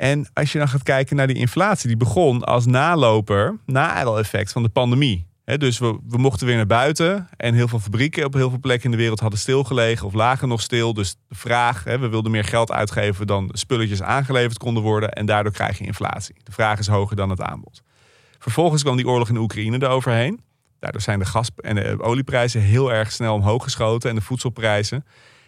En 0.00 0.28
als 0.32 0.52
je 0.52 0.58
dan 0.58 0.68
gaat 0.68 0.82
kijken 0.82 1.16
naar 1.16 1.26
die 1.26 1.36
inflatie, 1.36 1.88
die 1.88 1.96
begon 1.96 2.44
als 2.44 2.66
naloper, 2.66 3.58
na-effect 3.66 4.52
van 4.52 4.62
de 4.62 4.68
pandemie. 4.68 5.28
Dus 5.44 5.78
we, 5.78 5.98
mochten 6.08 6.46
weer 6.46 6.56
naar 6.56 6.66
buiten 6.66 7.28
en 7.36 7.54
heel 7.54 7.68
veel 7.68 7.78
fabrieken 7.78 8.24
op 8.24 8.34
heel 8.34 8.50
veel 8.50 8.58
plekken 8.58 8.84
in 8.84 8.90
de 8.90 8.96
wereld 8.96 9.20
hadden 9.20 9.38
stilgelegen 9.38 10.06
of 10.06 10.12
lagen 10.12 10.48
nog 10.48 10.60
stil. 10.60 10.94
Dus 10.94 11.16
de 11.28 11.34
vraag, 11.34 11.84
we 11.84 12.08
wilden 12.08 12.30
meer 12.30 12.44
geld 12.44 12.72
uitgeven 12.72 13.26
dan 13.26 13.50
spulletjes 13.52 14.02
aangeleverd 14.02 14.58
konden 14.58 14.82
worden 14.82 15.12
en 15.12 15.26
daardoor 15.26 15.52
krijg 15.52 15.78
je 15.78 15.84
inflatie. 15.84 16.34
De 16.42 16.52
vraag 16.52 16.78
is 16.78 16.86
hoger 16.86 17.16
dan 17.16 17.30
het 17.30 17.40
aanbod. 17.40 17.82
Vervolgens 18.38 18.82
kwam 18.82 18.96
die 18.96 19.08
oorlog 19.08 19.28
in 19.28 19.36
Oekraïne 19.36 19.82
eroverheen. 19.82 20.40
Daardoor 20.78 21.00
zijn 21.00 21.18
de 21.18 21.24
gas- 21.24 21.50
en 21.56 22.00
olieprijzen 22.00 22.60
heel 22.60 22.92
erg 22.92 23.12
snel 23.12 23.34
omhoog 23.34 23.62
geschoten 23.62 24.10
en 24.10 24.16
de 24.16 24.22
voedselprijzen. 24.22 25.04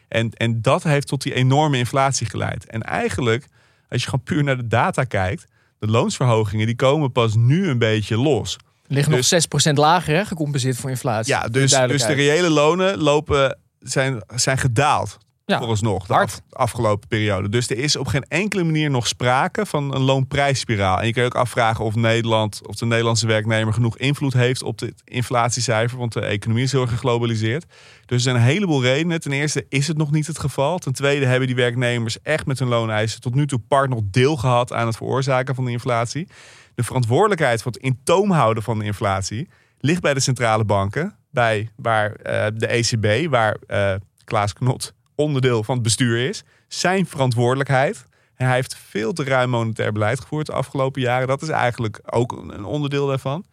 En, 0.09 0.31
en 0.31 0.63
dat 0.63 0.83
heeft 0.83 1.07
tot 1.07 1.23
die 1.23 1.35
enorme 1.35 1.79
inflatie 1.79 2.27
geleid. 2.27 2.67
En 2.67 2.83
eigenlijk, 2.83 3.49
als 3.93 4.03
je 4.03 4.09
gewoon 4.09 4.25
puur 4.25 4.45
naar 4.45 4.57
de 4.57 4.67
data 4.67 5.05
kijkt, 5.05 5.45
de 5.79 5.87
loonsverhogingen 5.87 6.67
die 6.67 6.77
komen 6.77 7.13
pas 7.13 7.35
nu 7.35 7.69
een 7.69 7.79
beetje 7.79 8.19
los. 8.19 8.57
Dus- 8.89 9.07
nog 9.07 9.71
6% 9.71 9.79
lager, 9.79 10.15
hè, 10.15 10.25
gecompenseerd 10.25 10.77
voor 10.77 10.91
inflatie. 10.91 11.33
Ja, 11.33 11.49
dus, 11.49 11.71
dus 11.71 12.07
de 12.07 12.13
reële 12.13 12.51
lonen 12.51 12.99
lopen, 12.99 13.59
zijn, 13.81 14.23
zijn 14.35 14.59
gedaald. 14.59 15.19
Ja, 15.53 15.59
vooralsnog, 15.59 16.07
de 16.07 16.15
af- 16.15 16.41
afgelopen 16.51 17.09
periode. 17.09 17.49
Dus 17.49 17.71
er 17.71 17.79
is 17.79 17.97
op 17.97 18.07
geen 18.07 18.25
enkele 18.29 18.65
manier 18.65 18.91
nog 18.91 19.07
sprake 19.07 19.67
van 19.67 19.95
een 19.95 20.01
loonprijsspiraal. 20.01 21.01
En 21.01 21.07
je 21.07 21.13
kan 21.13 21.23
je 21.23 21.29
ook 21.29 21.35
afvragen 21.35 21.85
of 21.85 21.95
Nederland, 21.95 22.61
of 22.67 22.77
de 22.77 22.87
Nederlandse 22.87 23.27
werknemer 23.27 23.73
genoeg 23.75 23.99
invloed 23.99 24.33
heeft 24.33 24.63
op 24.63 24.79
dit 24.79 25.03
inflatiecijfer, 25.05 25.99
want 25.99 26.13
de 26.13 26.21
economie 26.21 26.65
is 26.65 26.73
heel 26.73 26.81
erg 26.81 26.91
geglobaliseerd. 26.91 27.65
Dus 28.07 28.17
er 28.17 28.21
zijn 28.21 28.37
een 28.37 28.43
heleboel 28.43 28.83
redenen. 28.83 29.21
Ten 29.21 29.33
eerste 29.33 29.67
is 29.69 29.89
het 29.89 29.97
nog 29.97 30.11
niet 30.11 30.27
het 30.27 30.39
geval. 30.39 30.79
Ten 30.79 30.93
tweede 30.93 31.27
hebben 31.27 31.47
die 31.47 31.57
werknemers 31.57 32.23
echt 32.23 32.47
met 32.47 32.59
hun 32.59 32.69
looneisen 32.69 33.21
tot 33.21 33.35
nu 33.35 33.47
toe 33.47 33.59
part 33.69 33.91
nog 33.91 34.01
deel 34.11 34.37
gehad 34.37 34.73
aan 34.73 34.87
het 34.87 34.97
veroorzaken 34.97 35.55
van 35.55 35.65
de 35.65 35.71
inflatie. 35.71 36.29
De 36.75 36.83
verantwoordelijkheid 36.83 37.63
voor 37.63 37.73
het 37.73 37.83
in 37.83 38.01
toom 38.05 38.31
houden 38.31 38.63
van 38.63 38.79
de 38.79 38.85
inflatie 38.85 39.49
ligt 39.79 40.01
bij 40.01 40.15
de 40.15 40.21
centrale 40.21 40.65
banken, 40.65 41.17
bij 41.31 41.71
waar 41.77 42.13
eh, 42.13 42.47
de 42.55 42.67
ECB, 42.67 43.31
waar 43.31 43.57
eh, 43.67 43.95
Klaas 44.25 44.53
Knot 44.53 44.95
onderdeel 45.23 45.65
van 45.65 45.75
het 45.75 45.83
bestuur 45.83 46.29
is, 46.29 46.43
zijn 46.69 47.07
verantwoordelijkheid. 47.07 48.05
En 48.35 48.47
hij 48.47 48.55
heeft 48.55 48.77
veel 48.77 49.13
te 49.13 49.25
ruim 49.25 49.51
monetair 49.51 49.93
beleid 49.93 50.21
gevoerd 50.21 50.47
de 50.47 50.53
afgelopen 50.53 51.01
jaren. 51.01 51.29
Dat 51.29 51.43
is 51.43 51.49
eigenlijk 51.49 52.01
ook 52.11 52.33
een 52.33 52.55
een 52.55 52.65
onderdeel 52.65 53.07
daarvan. 53.07 53.45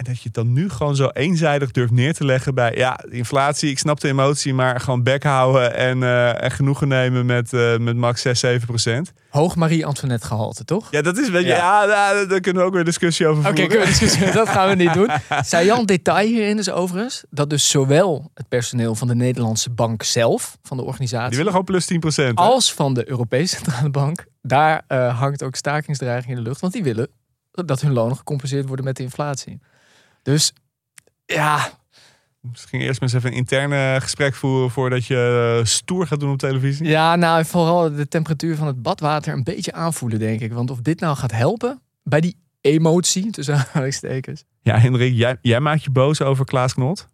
En 0.00 0.06
dat 0.06 0.16
je 0.16 0.24
het 0.24 0.34
dan 0.34 0.52
nu 0.52 0.70
gewoon 0.70 0.96
zo 0.96 1.08
eenzijdig 1.08 1.70
durft 1.70 1.92
neer 1.92 2.14
te 2.14 2.24
leggen 2.24 2.54
bij... 2.54 2.74
ja, 2.74 3.00
inflatie, 3.10 3.70
ik 3.70 3.78
snap 3.78 4.00
de 4.00 4.08
emotie, 4.08 4.54
maar 4.54 4.80
gewoon 4.80 5.02
bek 5.02 5.22
houden... 5.22 5.74
en, 5.74 6.02
eh, 6.02 6.42
en 6.42 6.50
genoegen 6.50 6.88
nemen 6.88 7.26
met, 7.26 7.52
eh, 7.52 7.76
met 7.78 7.96
max 7.96 8.22
6, 8.22 8.40
7 8.40 8.66
procent. 8.66 9.12
Hoog 9.28 9.56
Marie-Antoinette 9.56 10.26
gehalte, 10.26 10.64
toch? 10.64 10.88
Ja, 10.90 11.02
dat 11.02 11.18
is 11.18 11.26
een 11.26 11.32
beetje... 11.32 11.48
Ja, 11.48 11.86
daar, 11.86 12.28
daar 12.28 12.40
kunnen 12.40 12.62
we 12.62 12.68
ook 12.68 12.74
weer 12.74 12.84
discussie 12.84 13.26
over 13.26 13.38
Oké, 13.38 13.48
voeren. 13.48 13.68
kunnen 13.68 13.86
we 13.86 13.98
discussiëren. 13.98 14.34
dat 14.44 14.48
gaan 14.48 14.68
we 14.68 14.74
niet 14.74 14.92
doen. 14.92 15.10
Saillant 15.40 15.88
detail 15.88 16.26
hierin 16.26 16.58
is 16.58 16.70
overigens 16.70 17.24
dat 17.30 17.50
dus 17.50 17.68
zowel 17.68 18.30
het 18.34 18.48
personeel 18.48 18.94
van 18.94 19.08
de 19.08 19.14
Nederlandse 19.14 19.70
bank 19.70 20.02
zelf, 20.02 20.58
van 20.62 20.76
de 20.76 20.82
organisatie, 20.82 21.28
Die 21.28 21.36
willen 21.36 21.52
gewoon 21.52 21.66
plus 21.66 21.86
10 21.86 22.00
procent. 22.00 22.38
als 22.38 22.74
van 22.74 22.94
de 22.94 23.08
Europese 23.08 23.56
Centrale 23.56 23.90
Bank, 23.90 24.26
daar 24.42 24.82
eh, 24.86 25.18
hangt 25.18 25.42
ook 25.42 25.56
stakingsdreiging 25.56 26.30
in 26.36 26.42
de 26.42 26.48
lucht. 26.48 26.60
Want 26.60 26.72
die 26.72 26.82
willen 26.82 27.08
dat 27.50 27.80
hun 27.80 27.92
lonen 27.92 28.16
gecompenseerd 28.16 28.66
worden 28.66 28.84
met 28.84 28.96
de 28.96 29.02
inflatie. 29.02 29.60
Dus 30.22 30.52
ja, 31.26 31.70
Misschien 32.40 32.80
eerst 32.80 33.00
maar 33.00 33.08
eens 33.08 33.18
even 33.18 33.30
een 33.30 33.36
interne 33.36 33.98
gesprek 34.00 34.34
voeren... 34.34 34.70
voordat 34.70 35.06
je 35.06 35.56
eh, 35.58 35.64
stoer 35.66 36.06
gaat 36.06 36.20
doen 36.20 36.32
op 36.32 36.38
televisie. 36.38 36.86
ja, 36.86 37.16
nou 37.16 37.44
vooral 37.44 37.94
de 37.94 38.08
temperatuur 38.08 38.56
van 38.56 38.66
het 38.66 38.82
badwater 38.82 39.32
een 39.32 39.44
beetje 39.44 39.72
aanvoelen, 39.72 40.18
denk 40.18 40.40
ik. 40.40 40.52
Want 40.52 40.70
of 40.70 40.80
dit 40.80 41.00
nou 41.00 41.16
gaat 41.16 41.32
helpen 41.32 41.80
bij 42.02 42.20
die 42.20 42.36
emotie, 42.60 43.30
tussen 43.30 43.54
aanhalingstekens. 43.54 44.44
Ja, 44.60 44.78
Hendrik, 44.78 45.14
jij, 45.14 45.36
jij 45.40 45.60
maakt 45.60 45.84
je 45.84 45.90
boos 45.90 46.22
over 46.22 46.44
Klaas 46.44 46.74
Knot. 46.74 47.08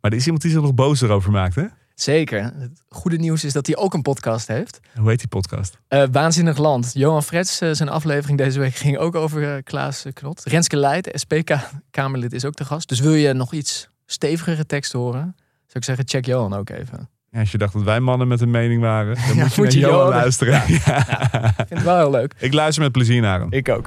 Maar 0.00 0.10
er 0.10 0.16
is 0.16 0.24
iemand 0.24 0.42
die 0.42 0.50
zich 0.50 0.60
nog 0.60 0.74
bozer 0.74 1.10
over 1.10 1.30
maakt, 1.30 1.54
hè? 1.54 1.66
Zeker. 1.94 2.42
Het 2.42 2.82
goede 2.88 3.16
nieuws 3.16 3.44
is 3.44 3.52
dat 3.52 3.66
hij 3.66 3.76
ook 3.76 3.94
een 3.94 4.02
podcast 4.02 4.46
heeft. 4.48 4.80
Hoe 4.98 5.08
heet 5.08 5.18
die 5.18 5.28
podcast? 5.28 5.78
Eh, 5.88 6.02
Waanzinnig 6.12 6.58
Land. 6.58 6.90
Johan 6.94 7.22
Frets, 7.22 7.60
eh, 7.60 7.68
zijn 7.72 7.88
aflevering 7.88 8.38
deze 8.38 8.58
week 8.58 8.74
ging 8.74 8.98
ook 8.98 9.14
over 9.14 9.54
eh, 9.56 9.62
Klaas 9.62 10.04
Knot. 10.12 10.42
Renske 10.44 10.76
Leijt, 10.76 11.10
SP-Kamerlid, 11.14 12.32
is 12.32 12.44
ook 12.44 12.54
te 12.54 12.64
gast. 12.64 12.88
Dus 12.88 13.00
wil 13.00 13.14
je 13.14 13.32
nog 13.32 13.52
iets 13.52 13.88
stevigere 14.06 14.66
tekst 14.66 14.92
horen, 14.92 15.34
zou 15.36 15.72
ik 15.72 15.84
zeggen, 15.84 16.08
check 16.08 16.26
Johan 16.26 16.54
ook 16.54 16.68
even. 16.70 17.08
Ja, 17.30 17.40
als 17.40 17.52
je 17.52 17.58
dacht 17.58 17.72
dat 17.72 17.82
wij 17.82 18.00
mannen 18.00 18.28
met 18.28 18.40
een 18.40 18.50
mening 18.50 18.80
waren, 18.80 19.14
dan 19.14 19.24
Ja, 19.36 19.42
moet 19.42 19.54
je 19.54 19.60
moet 19.60 19.64
naar 19.64 19.72
je 19.72 19.78
Johan 19.78 19.96
Johan- 19.96 20.08
luisteren. 20.14 20.52
Ja. 20.52 20.62
Ik 21.48 21.54
vind 21.56 21.68
het 21.68 21.82
wel 21.82 21.96
heel 21.98 22.10
leuk. 22.10 22.34
Ik 22.38 22.52
luister 22.52 22.82
met 22.82 22.92
plezier 22.92 23.20
naar 23.20 23.40
hem. 23.40 23.52
Ik 23.52 23.68
ook. 23.68 23.86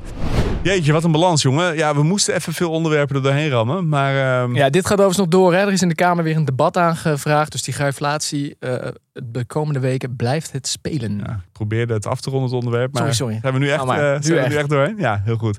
Jeetje, 0.68 0.92
wat 0.92 1.04
een 1.04 1.12
balans, 1.12 1.42
jongen. 1.42 1.76
Ja, 1.76 1.96
we 1.96 2.04
moesten 2.04 2.36
even 2.36 2.54
veel 2.54 2.72
onderwerpen 2.72 3.16
er 3.16 3.22
doorheen 3.22 3.50
rammen. 3.50 3.88
Maar 3.90 4.42
ehm, 4.44 4.56
Ja, 4.56 4.70
dit 4.70 4.82
gaat 4.86 4.92
overigens 4.98 5.18
nog 5.18 5.28
door. 5.28 5.54
Hè. 5.54 5.60
Er 5.60 5.72
is 5.72 5.82
in 5.82 5.88
de 5.90 5.96
Kamer 5.96 6.24
weer 6.24 6.36
een 6.36 6.46
debat 6.46 6.78
aangevraagd. 6.78 7.52
Dus 7.52 7.64
die 7.64 7.74
grijflatie 7.74 8.56
eh, 8.60 8.88
de 9.14 9.46
komende 9.46 9.80
weken 9.80 10.16
blijft 10.16 10.52
het 10.52 10.68
spelen. 10.68 11.18
ja, 11.26 11.32
ik 11.34 11.52
probeerde 11.52 11.94
het 11.94 12.06
af 12.06 12.22
te 12.22 12.30
ronden, 12.30 12.48
het 12.50 12.58
onderwerp. 12.58 12.92
Maar 12.94 13.02
Sorry, 13.02 13.16
sorry. 13.16 13.38
zijn 13.42 13.54
we 13.54 13.60
nu 13.60 13.68
echt, 13.70 13.76
Nou 13.76 13.88
maar, 13.88 14.14
eh, 14.14 14.18
nu 14.20 14.24
zijn 14.24 14.36
we 14.38 14.42
echt. 14.44 14.50
nu 14.54 14.58
echt 14.58 14.70
doorheen? 14.70 14.98
Ja, 14.98 15.22
heel 15.26 15.38
goed. 15.38 15.58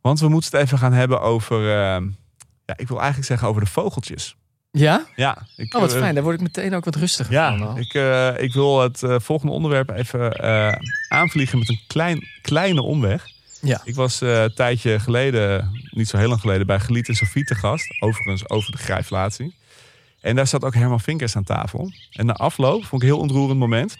Want 0.00 0.20
we 0.20 0.28
moeten 0.28 0.50
het 0.52 0.60
even 0.66 0.78
gaan 0.78 0.92
hebben 0.92 1.20
over... 1.20 1.56
ehm, 1.70 2.04
ja, 2.64 2.74
ik 2.76 2.88
wil 2.88 2.96
eigenlijk 2.96 3.26
zeggen 3.28 3.48
over 3.48 3.60
de 3.64 3.70
vogeltjes. 3.70 4.36
Ja? 4.70 5.04
Ja. 5.16 5.38
Ik, 5.56 5.74
Oh, 5.74 5.80
wat 5.80 5.92
eh, 5.94 5.98
fijn. 5.98 6.14
Daar 6.14 6.22
word 6.22 6.34
ik 6.34 6.40
meteen 6.42 6.74
ook 6.74 6.84
wat 6.84 6.94
rustiger 6.96 7.32
Ja, 7.32 7.56
van. 7.58 7.68
al. 7.68 7.78
ik, 7.78 7.94
ik 8.40 8.52
wil 8.52 8.80
het 8.82 9.02
volgende 9.06 9.52
onderwerp 9.52 9.90
even 9.90 10.40
aanvliegen 11.08 11.58
met 11.58 11.68
een 11.68 11.80
klein, 11.86 12.24
kleine 12.42 12.82
omweg. 12.82 13.36
Ja. 13.60 13.80
Ik 13.84 13.94
was 13.94 14.20
eh, 14.20 14.42
een 14.42 14.54
tijdje 14.54 15.00
geleden, 15.00 15.70
niet 15.90 16.08
zo 16.08 16.16
heel 16.16 16.28
lang 16.28 16.40
geleden, 16.40 16.66
bij 16.66 16.80
Geliet 16.80 17.08
en 17.08 17.14
Sofie 17.14 17.44
te 17.44 17.54
gast. 17.54 17.96
Overigens 18.00 18.48
over 18.48 18.72
de 18.72 18.78
grijflatie. 18.78 19.54
En 20.20 20.36
daar 20.36 20.46
zat 20.46 20.64
ook 20.64 20.74
Herman 20.74 21.00
Vinkers 21.00 21.36
aan 21.36 21.44
tafel. 21.44 21.92
En 22.12 22.26
na 22.26 22.32
afloop 22.32 22.84
vond 22.84 23.02
ik 23.02 23.08
een 23.08 23.14
heel 23.14 23.22
ontroerend 23.22 23.58
moment. 23.58 23.96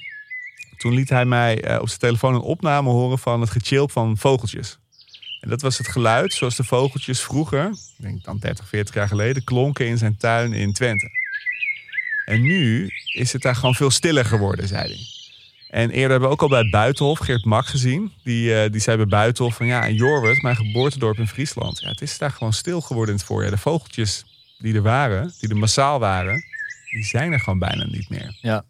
Toen 0.77 0.95
liet 0.95 1.09
hij 1.09 1.25
mij 1.25 1.63
eh, 1.63 1.81
op 1.81 1.89
zijn 1.89 2.01
telefoon 2.01 2.35
een 2.35 2.41
opname 2.41 2.91
horen 2.91 3.19
van 3.19 3.41
het 3.41 3.51
gechilp 3.51 3.91
van 3.91 4.17
vogeltjes. 4.17 4.79
En 5.41 5.49
dat 5.49 5.63
was 5.63 5.79
het 5.79 5.89
geluid 5.89 6.33
zoals 6.33 6.57
de 6.57 6.65
vogeltjes 6.65 7.21
vroeger, 7.21 7.69
ik 7.69 8.05
denk 8.05 8.25
dan 8.25 8.39
30, 8.39 8.69
40 8.69 8.95
jaar 8.95 9.09
geleden, 9.09 9.45
klonken 9.45 9.87
in 9.87 9.99
zijn 9.99 10.17
tuin 10.17 10.53
in 10.53 10.73
Twente. 10.73 11.11
En 12.25 12.43
nu 12.43 12.91
is 13.15 13.33
het 13.33 13.43
daar 13.43 13.55
gewoon 13.55 13.75
veel 13.75 13.91
stiller 13.91 14.25
geworden, 14.25 14.69
zei 14.69 14.83
hij. 14.83 15.18
En 15.69 15.91
eerder 15.91 16.11
hebben 16.11 16.29
we 16.29 16.35
ook 16.35 16.43
al 16.43 16.49
bij 16.49 16.69
Buitenhof 16.71 17.19
Geert 17.19 17.45
Mak 17.45 17.67
gezien. 17.67 18.13
Die, 18.23 18.55
eh, 18.63 18.71
die 18.71 18.81
zei 18.81 18.97
bij 18.97 19.07
Buitenhof 19.07 19.55
van 19.57 19.67
ja, 19.67 19.85
in 19.85 19.95
Jorwert, 19.95 20.43
mijn 20.43 20.57
geboortedorp 20.57 21.19
in 21.19 21.29
Friesland. 21.29 21.81
Ja, 21.81 21.89
het 21.89 22.01
is 22.01 22.19
daar 22.19 22.31
gewoon 22.31 22.53
stil 22.53 22.81
geworden 22.81 23.13
in 23.15 23.19
het 23.21 23.29
voorjaar. 23.29 23.51
De 23.51 23.59
vogeltjes 23.59 24.25
die 24.59 24.75
er 24.75 24.83
waren, 24.83 25.33
die 25.41 25.49
er 25.49 25.57
massaal 25.57 25.99
waren, 25.99 26.43
die 26.91 27.05
zijn 27.05 27.33
er 27.33 27.41
gewoon 27.41 27.59
bijna 27.59 27.85
niet 27.87 28.09
meer. 28.11 28.39
Ja. 28.41 28.65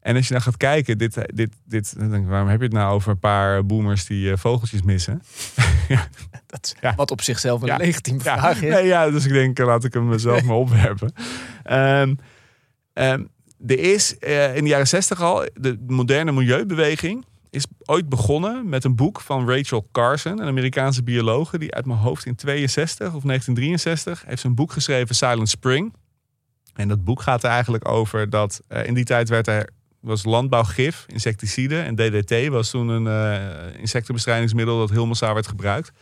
En 0.00 0.16
als 0.16 0.26
je 0.26 0.32
dan 0.32 0.42
gaat 0.42 0.56
kijken, 0.56 0.98
dit, 0.98 1.18
dit, 1.34 1.52
dit, 1.64 1.98
dan 1.98 2.10
denk 2.10 2.22
ik, 2.24 2.28
waarom 2.30 2.48
heb 2.48 2.58
je 2.58 2.64
het 2.64 2.74
nou 2.74 2.94
over 2.94 3.10
een 3.10 3.18
paar 3.18 3.66
boomers 3.66 4.04
die 4.06 4.30
eh, 4.30 4.36
vogeltjes 4.38 4.82
missen? 4.82 5.22
Dat 6.46 6.64
is 6.64 6.74
Ja. 6.80 6.94
Wat 6.94 7.10
op 7.10 7.22
zichzelf 7.22 7.60
een 7.60 7.66
Ja. 7.66 7.76
legitieme 7.76 8.20
Ja, 8.24 8.38
vraag 8.38 8.62
is. 8.62 8.70
nee, 8.72 8.86
ja, 8.86 9.10
dus 9.10 9.24
ik 9.24 9.32
denk, 9.32 9.58
eh, 9.58 9.66
laat 9.66 9.84
ik 9.84 9.92
hem 9.92 10.08
mezelf 10.08 10.42
maar 10.42 10.56
opwerpen. 10.56 11.12
Ehm, 11.62 12.14
er 13.66 13.78
is 13.78 14.18
eh, 14.18 14.56
in 14.56 14.62
de 14.62 14.68
jaren 14.68 14.88
zestig 14.88 15.20
al, 15.20 15.48
de 15.54 15.84
moderne 15.86 16.32
milieubeweging 16.32 17.24
is 17.50 17.66
ooit 17.84 18.08
begonnen 18.08 18.68
met 18.68 18.84
een 18.84 18.96
boek 18.96 19.20
van 19.20 19.50
Rachel 19.50 19.88
Carson, 19.92 20.40
een 20.40 20.48
Amerikaanse 20.48 21.02
biologe, 21.02 21.58
die 21.58 21.74
uit 21.74 21.86
mijn 21.86 21.98
hoofd 21.98 22.26
in 22.26 22.34
62 22.34 23.14
of 23.14 23.22
1963 23.22 24.24
heeft 24.26 24.44
een 24.44 24.54
boek 24.54 24.72
geschreven, 24.72 25.14
Silent 25.14 25.48
Spring. 25.48 25.94
En 26.74 26.88
dat 26.88 27.04
boek 27.04 27.22
gaat 27.22 27.44
er 27.44 27.50
eigenlijk 27.50 27.88
over 27.88 28.30
dat 28.30 28.60
eh, 28.68 28.86
in 28.86 28.94
die 28.94 29.04
tijd 29.04 29.28
werd 29.28 29.46
er 29.46 29.70
was 30.00 30.24
landbouwgif, 30.24 31.04
insecticide 31.06 31.80
en 31.80 31.94
DDT 31.94 32.48
was 32.48 32.70
toen 32.70 32.88
een 32.88 33.06
eh, 33.06 33.80
insectenbestrijdingsmiddel 33.80 34.78
dat 34.78 34.90
heel 34.90 35.06
massaal 35.06 35.34
werd 35.34 35.46
gebruikt. 35.46 35.92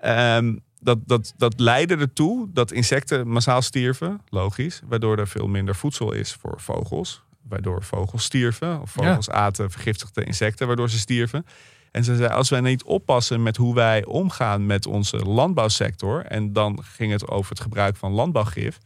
Ehm, 0.00 0.56
dat, 0.80 0.98
dat, 1.06 1.34
dat 1.36 1.60
leidde 1.60 1.96
ertoe 1.96 2.48
dat 2.52 2.72
insecten 2.72 3.28
massaal 3.28 3.62
stierven, 3.62 4.20
logisch, 4.28 4.80
waardoor 4.88 5.18
er 5.18 5.28
veel 5.28 5.48
minder 5.48 5.74
voedsel 5.74 6.12
is 6.12 6.32
voor 6.32 6.60
vogels. 6.60 7.22
Waardoor 7.48 7.84
vogels 7.84 8.24
stierven, 8.24 8.80
of 8.80 8.90
vogels 8.90 9.30
aten 9.30 9.70
vergiftigde 9.70 10.24
insecten, 10.24 10.66
waardoor 10.66 10.90
ze 10.90 10.98
stierven. 10.98 11.46
En 11.90 12.04
ze 12.04 12.16
zei, 12.16 12.28
als 12.28 12.48
wij 12.48 12.60
niet 12.60 12.82
oppassen 12.82 13.42
met 13.42 13.56
hoe 13.56 13.74
wij 13.74 14.04
omgaan 14.04 14.66
met 14.66 14.86
onze 14.86 15.16
landbouwsector, 15.16 16.24
en 16.24 16.52
dan 16.52 16.82
ging 16.82 17.12
het 17.12 17.28
over 17.28 17.50
het 17.50 17.60
gebruik 17.60 17.96
van 17.96 18.12
landbouwgif, 18.12 18.78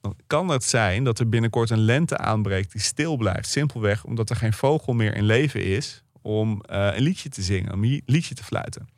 dan 0.00 0.16
kan 0.26 0.48
het 0.48 0.64
zijn 0.64 1.04
dat 1.04 1.18
er 1.18 1.28
binnenkort 1.28 1.70
een 1.70 1.78
lente 1.78 2.18
aanbreekt 2.18 2.72
die 2.72 2.80
stil 2.80 3.16
blijft. 3.16 3.48
Simpelweg 3.48 4.04
omdat 4.04 4.30
er 4.30 4.36
geen 4.36 4.52
vogel 4.52 4.92
meer 4.92 5.14
in 5.14 5.24
leven 5.24 5.64
is 5.64 6.02
om 6.22 6.60
eh, 6.60 6.88
een 6.94 7.02
liedje 7.02 7.28
te 7.28 7.42
zingen, 7.42 7.72
om 7.72 7.84
een 7.84 8.02
liedje 8.06 8.34
te 8.34 8.44
fluiten. 8.44 8.88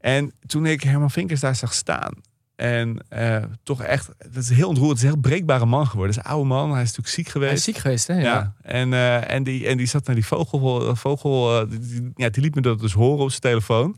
En 0.00 0.32
toen 0.46 0.66
ik 0.66 0.82
Herman 0.82 1.10
Vinkers 1.10 1.40
daar 1.40 1.54
zag 1.56 1.72
staan. 1.74 2.12
En 2.56 3.04
eh, 3.08 3.44
toch 3.62 3.82
echt, 3.82 4.08
dat 4.32 4.42
is 4.42 4.48
heel 4.50 4.68
ontroerend. 4.68 4.98
Het 5.00 5.06
is 5.08 5.14
een 5.14 5.20
heel 5.20 5.30
breekbare 5.30 5.66
man 5.66 5.86
geworden. 5.86 6.14
Het 6.14 6.24
is 6.24 6.30
een 6.30 6.36
oude 6.36 6.48
man. 6.48 6.70
Hij 6.72 6.82
is 6.82 6.88
natuurlijk 6.88 7.14
ziek 7.14 7.28
geweest. 7.28 7.50
Hij 7.50 7.58
is 7.58 7.64
ziek 7.64 7.76
geweest, 7.78 8.06
hè? 8.06 8.14
Ja. 8.14 8.22
Ja. 8.22 8.54
En, 8.62 8.92
eh, 8.92 9.30
en, 9.30 9.42
die, 9.42 9.66
en 9.66 9.76
die 9.76 9.86
zat 9.86 10.06
naar 10.06 10.14
die 10.14 10.26
vogel. 10.26 10.96
vogel 10.96 11.60
eh, 11.60 11.70
die, 11.70 11.78
die- 11.78 12.10
ja, 12.14 12.28
die 12.28 12.42
liet 12.42 12.54
me 12.54 12.60
dat 12.60 12.80
dus 12.80 12.92
horen 12.92 13.22
op 13.22 13.28
zijn 13.28 13.40
telefoon. 13.40 13.96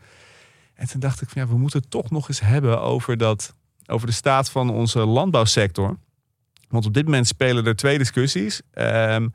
En 0.74 0.88
toen 0.88 1.00
dacht 1.00 1.22
ik 1.22 1.28
van 1.28 1.42
ja, 1.42 1.48
we 1.48 1.58
moeten 1.58 1.80
het 1.80 1.90
toch 1.90 2.10
nog 2.10 2.28
eens 2.28 2.40
hebben 2.40 2.80
over, 2.80 3.16
dat, 3.16 3.54
over 3.86 4.06
de 4.06 4.12
staat 4.12 4.50
van 4.50 4.70
onze 4.70 4.98
landbouwsector. 4.98 5.96
Want 6.68 6.86
op 6.86 6.94
dit 6.94 7.04
moment 7.04 7.26
spelen 7.26 7.66
er 7.66 7.76
twee 7.76 7.98
discussies. 7.98 8.60
Ehm, 8.72 9.28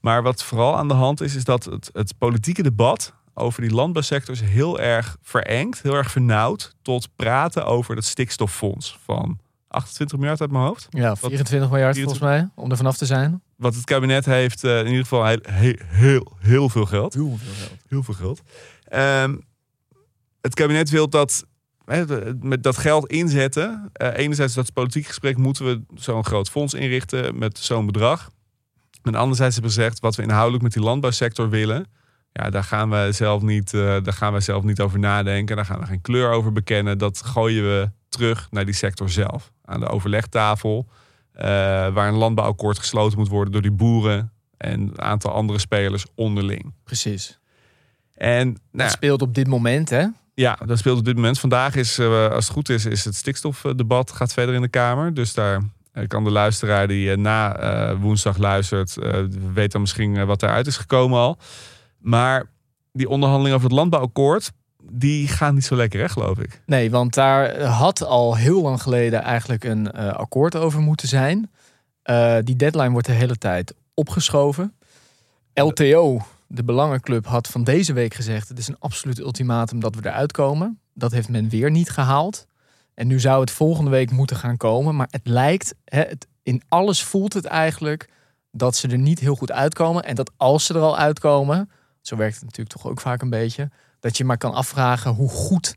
maar 0.00 0.22
wat 0.22 0.42
vooral 0.44 0.76
aan 0.76 0.88
de 0.88 0.94
hand 0.94 1.20
is, 1.20 1.34
is 1.34 1.44
dat 1.44 1.64
het, 1.64 1.90
het 1.92 2.18
politieke 2.18 2.62
debat 2.62 3.14
over 3.38 3.62
die 3.62 3.70
landbouwsector 3.70 4.34
is 4.34 4.40
heel 4.40 4.80
erg 4.80 5.16
verengd, 5.22 5.82
heel 5.82 5.94
erg 5.94 6.10
vernauwd 6.10 6.74
tot 6.82 7.08
praten 7.16 7.66
over 7.66 7.94
dat 7.94 8.04
stikstoffonds 8.04 8.98
van 9.04 9.38
28 9.68 10.18
miljard 10.18 10.40
uit 10.40 10.50
mijn 10.50 10.64
hoofd. 10.64 10.86
Ja, 10.90 11.16
24 11.16 11.70
miljard 11.70 11.94
24 11.94 12.02
volgens 12.02 12.20
mij, 12.20 12.64
om 12.64 12.70
er 12.70 12.76
vanaf 12.76 12.96
te 12.96 13.06
zijn. 13.06 13.42
Wat 13.56 13.74
het 13.74 13.84
kabinet 13.84 14.24
heeft, 14.24 14.64
eh, 14.64 14.78
in 14.78 14.86
ieder 14.86 15.02
geval 15.02 15.26
heel, 15.42 16.32
heel, 16.38 16.68
veel 16.68 16.86
geld. 16.86 17.14
Heel 17.14 17.36
veel 17.36 17.54
geld. 17.56 17.80
Heel 17.88 18.02
veel 18.02 18.14
geld. 18.14 18.42
Ehm, 18.84 19.36
het 20.40 20.54
kabinet 20.54 20.90
wil 20.90 21.08
dat 21.08 21.44
met 22.40 22.62
dat 22.62 22.76
geld 22.76 23.06
inzetten. 23.06 23.90
Eh, 23.92 24.16
enerzijds 24.16 24.54
dat 24.54 24.72
politiek 24.72 25.06
gesprek 25.06 25.36
moeten 25.36 25.64
we 25.64 25.82
zo'n 25.94 26.24
groot 26.24 26.50
fonds 26.50 26.74
inrichten 26.74 27.38
met 27.38 27.58
zo'n 27.58 27.86
bedrag. 27.86 28.30
En 29.02 29.14
anderzijds 29.14 29.54
hebben 29.54 29.72
ze 29.72 29.78
gezegd, 29.78 30.00
wat 30.00 30.16
we 30.16 30.22
inhoudelijk 30.22 30.62
met 30.62 30.72
die 30.72 30.82
landbouwsector 30.82 31.48
willen, 31.48 31.86
ja, 32.42 32.50
daar 32.50 32.64
gaan 32.64 32.90
we 32.90 33.08
zelf 33.12 33.42
niet, 33.42 33.74
eh, 33.74 33.80
daar 33.80 34.12
gaan 34.12 34.32
we 34.32 34.40
zelf 34.40 34.64
niet 34.64 34.80
over 34.80 34.98
nadenken. 34.98 35.56
Daar 35.56 35.64
gaan 35.64 35.80
we 35.80 35.86
geen 35.86 36.00
kleur 36.00 36.30
over 36.30 36.52
bekennen. 36.52 36.98
Dat 36.98 37.22
gooien 37.24 37.62
we 37.62 37.90
terug 38.08 38.48
naar 38.50 38.64
die 38.64 38.74
sector 38.74 39.10
zelf. 39.10 39.52
Aan 39.64 39.80
de 39.80 39.88
overlegtafel, 39.88 40.86
eh, 41.32 41.44
waar 41.88 42.08
een 42.08 42.14
landbouwakkoord 42.14 42.78
gesloten 42.78 43.18
moet 43.18 43.28
worden 43.28 43.52
door 43.52 43.62
die 43.62 43.70
boeren 43.70 44.32
en 44.56 44.80
een 44.80 45.00
aantal 45.00 45.32
andere 45.32 45.58
spelers 45.58 46.04
onderling. 46.14 46.74
Precies. 46.84 47.38
En 48.14 48.46
nou, 48.46 48.58
Dat 48.70 48.90
speelt 48.90 49.22
op 49.22 49.34
dit 49.34 49.46
moment, 49.46 49.90
hè? 49.90 50.06
ja, 50.34 50.58
dat 50.66 50.78
speelt 50.78 50.98
op 50.98 51.04
dit 51.04 51.14
moment. 51.14 51.38
Vandaag 51.38 51.74
is, 51.74 51.98
eh, 51.98 52.28
als 52.28 52.44
het 52.44 52.54
goed 52.54 52.68
is, 52.68 52.84
is 52.84 53.04
het 53.04 53.14
stikstofdebat 53.14 54.12
gaat 54.12 54.32
verder 54.32 54.54
in 54.54 54.62
de 54.62 54.68
Kamer. 54.68 55.14
Dus 55.14 55.34
daar 55.34 55.62
kan 56.06 56.24
de 56.24 56.30
luisteraar 56.30 56.88
die 56.88 57.16
na 57.16 57.96
woensdag 57.96 58.36
luistert, 58.36 58.96
weet 59.54 59.72
dan 59.72 59.80
misschien 59.80 60.26
wat 60.26 60.42
eruit 60.42 60.66
is 60.66 60.76
gekomen 60.76 61.18
al. 61.18 61.38
Maar 62.06 62.50
die 62.92 63.08
onderhandelingen 63.08 63.56
over 63.56 63.68
het 63.68 63.78
landbouwakkoord, 63.78 64.52
die 64.82 65.28
gaan 65.28 65.54
niet 65.54 65.64
zo 65.64 65.76
lekker, 65.76 66.00
hè, 66.00 66.08
geloof 66.08 66.38
ik. 66.38 66.62
Nee, 66.66 66.90
want 66.90 67.14
daar 67.14 67.62
had 67.62 68.02
al 68.02 68.36
heel 68.36 68.62
lang 68.62 68.82
geleden 68.82 69.22
eigenlijk 69.22 69.64
een 69.64 69.92
eh, 69.92 70.12
akkoord 70.12 70.56
over 70.56 70.80
moeten 70.80 71.08
zijn. 71.08 71.50
Eh, 72.02 72.36
die 72.42 72.56
deadline 72.56 72.90
wordt 72.90 73.06
de 73.06 73.12
hele 73.12 73.36
tijd 73.36 73.74
opgeschoven. 73.94 74.74
LTO, 75.54 76.20
de 76.46 76.64
Belangenclub, 76.64 77.26
had 77.26 77.48
van 77.48 77.64
deze 77.64 77.92
week 77.92 78.14
gezegd: 78.14 78.48
het 78.48 78.58
is 78.58 78.68
een 78.68 78.78
absoluut 78.78 79.18
ultimatum 79.18 79.80
dat 79.80 79.94
we 79.94 80.00
eruit 80.08 80.32
komen. 80.32 80.80
Dat 80.94 81.12
heeft 81.12 81.28
men 81.28 81.48
weer 81.48 81.70
niet 81.70 81.90
gehaald. 81.90 82.46
En 82.94 83.06
nu 83.06 83.20
zou 83.20 83.40
het 83.40 83.50
volgende 83.50 83.90
week 83.90 84.10
moeten 84.10 84.36
gaan 84.36 84.56
komen. 84.56 84.96
Maar 84.96 85.08
het 85.10 85.26
lijkt, 85.26 85.74
hè, 85.84 86.00
het, 86.00 86.26
in 86.42 86.62
alles 86.68 87.02
voelt 87.02 87.32
het 87.32 87.44
eigenlijk 87.44 88.08
dat 88.50 88.76
ze 88.76 88.88
er 88.88 88.98
niet 88.98 89.18
heel 89.18 89.36
goed 89.36 89.52
uitkomen. 89.52 90.04
En 90.04 90.14
dat 90.14 90.30
als 90.36 90.64
ze 90.64 90.74
er 90.74 90.80
al 90.80 90.98
uitkomen, 90.98 91.70
zo 92.06 92.16
werkt 92.16 92.34
het 92.34 92.44
natuurlijk 92.44 92.76
toch 92.76 92.86
ook 92.90 93.00
vaak 93.00 93.22
een 93.22 93.30
beetje, 93.30 93.70
dat 94.00 94.16
je 94.16 94.24
maar 94.24 94.38
kan 94.38 94.52
afvragen 94.54 95.10
hoe 95.14 95.28
goed 95.28 95.76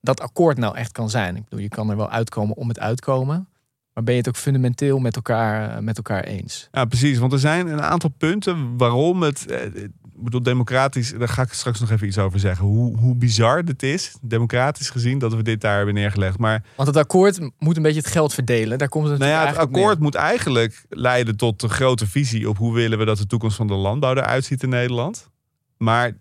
dat 0.00 0.20
akkoord 0.20 0.58
nou 0.58 0.76
echt 0.76 0.92
kan 0.92 1.10
zijn. 1.10 1.36
Ik 1.36 1.44
bedoel, 1.44 1.60
je 1.60 1.68
kan 1.68 1.90
er 1.90 1.96
wel 1.96 2.10
uitkomen 2.10 2.56
om 2.56 2.68
het 2.68 2.78
uitkomen. 2.80 3.48
Maar 3.94 4.04
ben 4.06 4.14
je 4.14 4.20
het 4.20 4.28
ook 4.28 4.36
fundamenteel 4.42 4.98
met 4.98 5.16
elkaar, 5.16 5.70
eh, 5.76 5.78
met 5.82 5.96
elkaar 5.96 6.24
eens? 6.24 6.68
Ja, 6.72 6.84
precies. 6.84 7.18
Want 7.18 7.32
er 7.32 7.38
zijn 7.38 7.66
een 7.66 7.82
aantal 7.82 8.10
punten 8.18 8.76
waarom 8.76 9.22
het. 9.22 9.46
eh, 9.46 9.64
Ik 9.74 10.24
bedoel, 10.24 10.42
democratisch, 10.42 11.12
daar 11.18 11.28
ga 11.28 11.42
ik 11.42 11.52
straks 11.52 11.80
nog 11.80 11.90
even 11.90 12.06
iets 12.06 12.18
over 12.18 12.38
zeggen. 12.40 12.66
Hoe, 12.66 12.96
hoe 12.98 13.14
bizar 13.16 13.64
dit 13.64 13.82
is, 13.82 14.14
democratisch 14.20 14.90
gezien, 14.90 15.18
dat 15.18 15.34
we 15.34 15.42
dit 15.42 15.60
daar 15.60 15.76
hebben 15.76 15.94
neergelegd. 15.94 16.38
Maar 16.38 16.62
Want 16.76 16.88
het 16.88 16.96
akkoord 16.96 17.40
moet 17.58 17.76
een 17.76 17.82
beetje 17.82 18.00
het 18.00 18.10
geld 18.10 18.34
verdelen. 18.34 18.78
Daar 18.78 18.88
komt 18.88 19.08
het 19.08 19.18
nou 19.18 19.30
ja, 19.30 19.46
het 19.46 19.56
akkoord 19.56 19.98
moet 19.98 20.14
eigenlijk 20.14 20.84
leiden 20.88 21.36
tot 21.36 21.62
een 21.62 21.68
grote 21.70 22.06
visie 22.06 22.48
op 22.48 22.56
hoe 22.56 22.74
willen 22.74 22.98
we 22.98 23.04
dat 23.04 23.18
de 23.18 23.26
toekomst 23.26 23.56
van 23.56 23.66
de 23.66 23.74
landbouw 23.74 24.14
eruit 24.14 24.44
ziet 24.44 24.62
in 24.62 24.68
Nederland. 24.68 25.30
Maar 25.78 26.16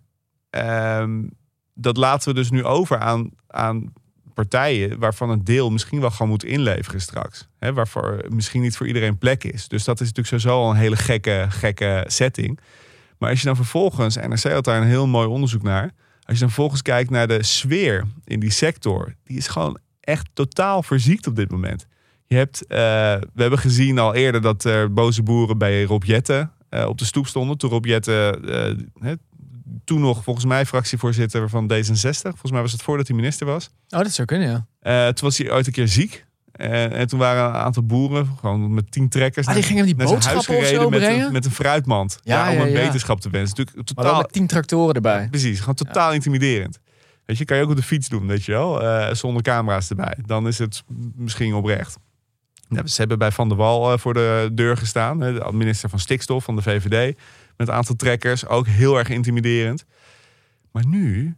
ehm, 0.49 1.23
dat 1.73 1.97
laten 1.97 2.29
we 2.29 2.35
dus 2.35 2.49
nu 2.49 2.63
over 2.63 2.97
aan, 2.97 3.29
aan 3.47 3.93
partijen 4.33 4.99
waarvan 4.99 5.29
een 5.29 5.43
deel 5.43 5.69
misschien 5.69 5.99
wel 5.99 6.11
gewoon 6.11 6.27
moet 6.27 6.43
inleveren 6.43 7.01
straks. 7.01 7.47
Hè, 7.59 7.73
waarvoor 7.73 8.25
misschien 8.29 8.61
niet 8.61 8.77
voor 8.77 8.87
iedereen 8.87 9.17
plek 9.17 9.43
is. 9.43 9.67
Dus 9.67 9.83
dat 9.83 9.99
is 9.99 10.07
natuurlijk 10.07 10.27
sowieso 10.27 10.61
al 10.61 10.69
een 10.69 10.75
hele 10.75 10.95
gekke, 10.95 11.45
gekke 11.49 12.03
setting. 12.07 12.59
Maar 13.17 13.29
als 13.29 13.39
je 13.39 13.45
dan 13.45 13.55
vervolgens, 13.55 14.15
en 14.15 14.29
NRC 14.29 14.43
had 14.43 14.63
daar 14.63 14.81
een 14.81 14.87
heel 14.87 15.07
mooi 15.07 15.27
onderzoek 15.27 15.63
naar. 15.63 15.91
Als 16.23 16.35
je 16.35 16.39
dan 16.39 16.47
vervolgens 16.47 16.81
kijkt 16.81 17.09
naar 17.09 17.27
de 17.27 17.43
sfeer 17.43 18.05
in 18.23 18.39
die 18.39 18.51
sector, 18.51 19.13
die 19.23 19.37
is 19.37 19.47
gewoon 19.47 19.79
echt 19.99 20.29
totaal 20.33 20.83
verziekt 20.83 21.27
op 21.27 21.35
dit 21.35 21.51
moment. 21.51 21.87
Je 22.27 22.35
hebt, 22.35 22.65
eh, 22.65 22.77
we 23.33 23.41
hebben 23.41 23.59
gezien 23.59 23.99
al 23.99 24.13
eerder 24.13 24.41
dat 24.41 24.63
er 24.63 24.93
boze 24.93 25.23
boeren 25.23 25.57
bij 25.57 25.83
Rob 25.83 26.03
Jetten 26.03 26.51
eh, 26.69 26.85
op 26.87 26.97
de 26.97 27.05
stoep 27.05 27.27
stonden. 27.27 27.57
Toen 27.57 27.69
Rob 27.69 27.85
Jetten, 27.85 28.45
eh, 29.01 29.11
toen 29.83 30.01
nog 30.01 30.23
volgens 30.23 30.45
mij 30.45 30.65
fractievoorzitter 30.65 31.49
van 31.49 31.71
D66. 31.73 32.21
Volgens 32.21 32.51
mij 32.51 32.61
was 32.61 32.71
het 32.71 32.81
voordat 32.81 33.07
hij 33.07 33.15
minister 33.15 33.47
was. 33.47 33.69
Oh, 33.89 33.99
dat 33.99 34.11
zou 34.11 34.27
kunnen, 34.27 34.49
ja. 34.49 34.65
Eh, 34.79 35.13
toen 35.13 35.27
was 35.27 35.37
hij 35.37 35.51
ooit 35.51 35.67
een 35.67 35.73
keer 35.73 35.87
ziek. 35.87 36.25
En, 36.51 36.91
en 36.91 37.07
toen 37.07 37.19
waren 37.19 37.45
een 37.45 37.61
aantal 37.61 37.83
boeren 37.83 38.29
gewoon 38.39 38.73
met 38.73 38.91
tien 38.91 39.09
trekkers 39.09 39.47
Ah, 39.47 39.53
die 39.53 39.63
gingen 39.63 39.85
die 39.85 39.95
naar 39.95 40.07
huis 40.07 40.25
boodschappen 40.25 40.53
zo 40.53 40.61
gereden 40.61 40.89
met 40.89 41.01
een, 41.01 41.31
met 41.31 41.45
een 41.45 41.51
fruitmand. 41.51 42.19
Ja, 42.23 42.49
Ja, 42.49 42.55
om 42.55 42.61
een 42.61 42.71
ja. 42.71 42.85
beterschap 42.85 43.21
te 43.21 43.29
wensen. 43.29 43.57
Natuurlijk 43.57 43.95
Maar 43.95 44.05
totaal, 44.05 44.21
met 44.21 44.31
tien 44.31 44.47
tractoren 44.47 44.95
erbij. 44.95 45.27
precies, 45.29 45.59
gewoon 45.59 45.75
totaal 45.75 46.13
intimiderend. 46.13 46.79
Weet 47.25 47.37
je, 47.37 47.45
kan 47.45 47.57
je 47.57 47.63
ook 47.63 47.69
op 47.69 47.75
de 47.75 47.83
fiets 47.83 48.09
doen, 48.09 48.27
weet 48.27 48.45
je 48.45 48.51
wel, 48.51 48.83
eh, 48.83 49.13
zonder 49.13 49.41
camera's 49.41 49.89
erbij. 49.89 50.17
Dan 50.25 50.47
is 50.47 50.57
het 50.57 50.83
misschien 51.15 51.53
oprecht. 51.53 51.97
Ze 52.85 52.95
hebben 52.95 53.17
bij 53.17 53.31
Van 53.31 53.47
der 53.47 53.57
Wal 53.57 53.91
eh, 53.91 53.97
voor 53.97 54.13
de 54.13 54.49
deur 54.53 54.77
gestaan, 54.77 55.19
de 55.19 55.49
minister 55.51 55.89
van 55.89 55.99
Stikstof 55.99 56.43
van 56.43 56.55
de 56.55 56.61
VVD, 56.61 57.17
met 57.57 57.67
een 57.67 57.73
aantal 57.73 57.95
trekkers, 57.95 58.47
ook 58.47 58.67
heel 58.67 58.97
erg 58.97 59.09
intimiderend. 59.09 59.85
Maar 60.71 60.85
nu, 60.85 61.35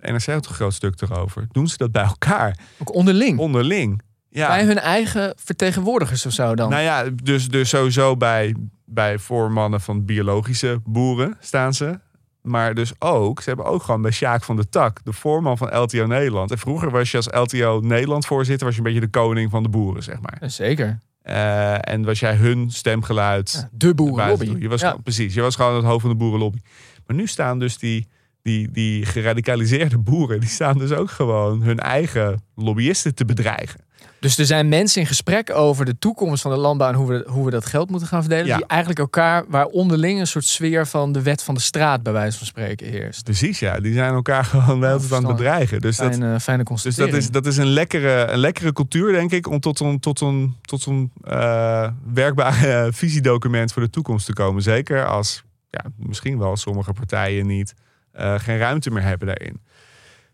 NRC 0.00 0.24
had 0.24 0.46
een 0.46 0.54
groot 0.54 0.74
stuk 0.74 1.00
erover, 1.00 1.46
doen 1.50 1.68
ze 1.68 1.76
dat 1.76 1.92
bij 1.92 2.04
elkaar, 2.04 2.58
Ook 2.78 2.94
onderling. 2.94 3.38
onderling. 3.38 4.02
Ja. 4.28 4.48
Bij 4.48 4.64
hun 4.64 4.78
eigen 4.78 5.34
vertegenwoordigers 5.36 6.26
of 6.26 6.32
zo 6.32 6.54
dan. 6.54 6.70
Nou 6.70 6.82
ja, 6.82 7.04
dus, 7.22 7.48
dus 7.48 7.68
sowieso 7.68 8.16
bij, 8.16 8.54
bij 8.84 9.18
voormannen 9.18 9.80
van 9.80 10.04
biologische 10.04 10.80
boeren 10.84 11.36
staan 11.40 11.74
ze. 11.74 11.98
Maar 12.42 12.74
dus 12.74 12.92
ook, 12.98 13.40
ze 13.40 13.48
hebben 13.48 13.66
ook 13.66 13.82
gewoon 13.82 14.02
bij 14.02 14.10
Sjaak 14.10 14.44
van 14.44 14.56
de 14.56 14.68
Tak, 14.68 15.00
de 15.04 15.12
voorman 15.12 15.58
van 15.58 15.76
LTO 15.78 16.06
Nederland. 16.06 16.50
En 16.50 16.58
vroeger 16.58 16.90
was 16.90 17.10
je 17.10 17.16
als 17.16 17.28
LTO 17.30 17.80
Nederland 17.80 18.26
voorzitter, 18.26 18.66
was 18.66 18.76
je 18.76 18.80
een 18.80 18.86
beetje 18.86 19.06
de 19.06 19.10
koning 19.10 19.50
van 19.50 19.62
de 19.62 19.68
boeren, 19.68 20.02
zeg 20.02 20.20
maar. 20.20 20.50
Zeker. 20.50 20.98
Eh, 21.26 21.88
en 21.92 22.04
was 22.04 22.20
jij 22.20 22.34
hun 22.34 22.70
stemgeluid. 22.70 23.50
Ja, 23.52 23.68
de 23.72 23.94
boerenlobby. 23.94 24.56
Je 24.58 24.68
was 24.68 24.80
Ja. 24.80 24.96
precies, 25.02 25.34
je 25.34 25.40
was 25.40 25.56
gewoon 25.56 25.74
het 25.76 25.84
hoofd 25.84 26.00
van 26.00 26.10
de 26.10 26.16
boerenlobby. 26.16 26.58
Maar 27.06 27.16
nu 27.16 27.26
staan 27.26 27.58
dus 27.58 27.78
die, 27.78 28.08
die, 28.46 28.70
die 28.70 29.06
geradicaliseerde 29.06 29.98
boeren, 29.98 30.40
die 30.40 30.48
staan 30.48 30.78
dus 30.78 30.92
ook 30.92 31.10
gewoon 31.10 31.62
hun 31.62 31.78
eigen 31.78 32.42
lobbyisten 32.54 33.14
te 33.14 33.24
bedreigen. 33.24 33.80
Dus 34.20 34.38
er 34.38 34.46
zijn 34.46 34.68
mensen 34.68 35.00
in 35.00 35.06
gesprek 35.06 35.50
over 35.54 35.84
de 35.84 35.98
toekomst 35.98 36.42
van 36.42 36.50
de 36.50 36.56
landbouw 36.56 36.88
en 36.88 36.94
hoe 36.94 37.08
we, 37.08 37.24
hoe 37.28 37.44
we 37.44 37.50
dat 37.50 37.66
geld 37.66 37.90
moeten 37.90 38.08
gaan 38.08 38.20
verdelen. 38.20 38.46
Ja. 38.46 38.56
Die 38.56 38.66
eigenlijk 38.66 39.00
elkaar, 39.00 39.44
waar 39.48 39.66
onderling 39.66 40.20
een 40.20 40.26
soort 40.26 40.44
sfeer 40.44 40.86
van 40.86 41.12
de 41.12 41.22
wet 41.22 41.42
van 41.42 41.54
de 41.54 41.60
straat, 41.60 42.02
bij 42.02 42.12
wijze 42.12 42.38
van 42.38 42.46
spreken, 42.46 42.86
heerst. 42.86 43.24
Precies, 43.24 43.58
ja. 43.58 43.80
Die 43.80 43.92
zijn 43.92 44.14
elkaar 44.14 44.44
gewoon 44.44 44.80
de 44.80 44.86
hele 44.86 44.98
tijd 44.98 45.12
aan 45.12 45.24
het 45.24 45.36
bedreigen. 45.36 45.80
Dus 45.80 45.96
dat, 45.96 46.14
Fijne, 46.14 46.40
fijne 46.40 46.64
Dus 46.82 46.96
dat 46.96 47.12
is, 47.12 47.30
dat 47.30 47.46
is 47.46 47.56
een, 47.56 47.66
lekkere, 47.66 48.26
een 48.26 48.38
lekkere 48.38 48.72
cultuur, 48.72 49.12
denk 49.12 49.32
ik, 49.32 49.48
om 49.48 49.60
tot 49.60 49.80
een, 49.80 50.00
tot 50.00 50.20
een, 50.20 50.56
tot 50.60 50.86
een 50.86 51.10
eh, 51.22 51.88
werkbaar 52.12 52.64
eh, 52.64 52.86
visiedocument 52.90 53.72
voor 53.72 53.82
de 53.82 53.90
toekomst 53.90 54.26
te 54.26 54.32
komen. 54.32 54.62
Zeker 54.62 55.06
als 55.06 55.42
ja, 55.70 55.84
misschien 55.96 56.38
wel 56.38 56.56
sommige 56.56 56.92
partijen 56.92 57.46
niet 57.46 57.74
eh, 58.16 58.38
geen 58.38 58.58
ruimte 58.58 58.90
meer 58.90 59.02
hebben 59.02 59.26
daarin. 59.26 59.60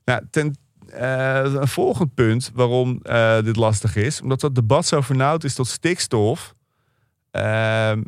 Nou, 0.04 0.22
ten, 0.30 0.56
eh, 0.88 1.54
een 1.54 1.68
volgend 1.68 2.14
punt 2.14 2.50
waarom 2.54 3.00
eh, 3.02 3.42
dit 3.42 3.56
lastig 3.56 3.96
is, 3.96 4.20
omdat 4.20 4.40
dat 4.40 4.54
debat 4.54 4.86
zo 4.86 5.00
vernauwd 5.00 5.44
is 5.44 5.54
tot 5.54 5.68
stikstof. 5.68 6.54
Ehm, 7.30 8.02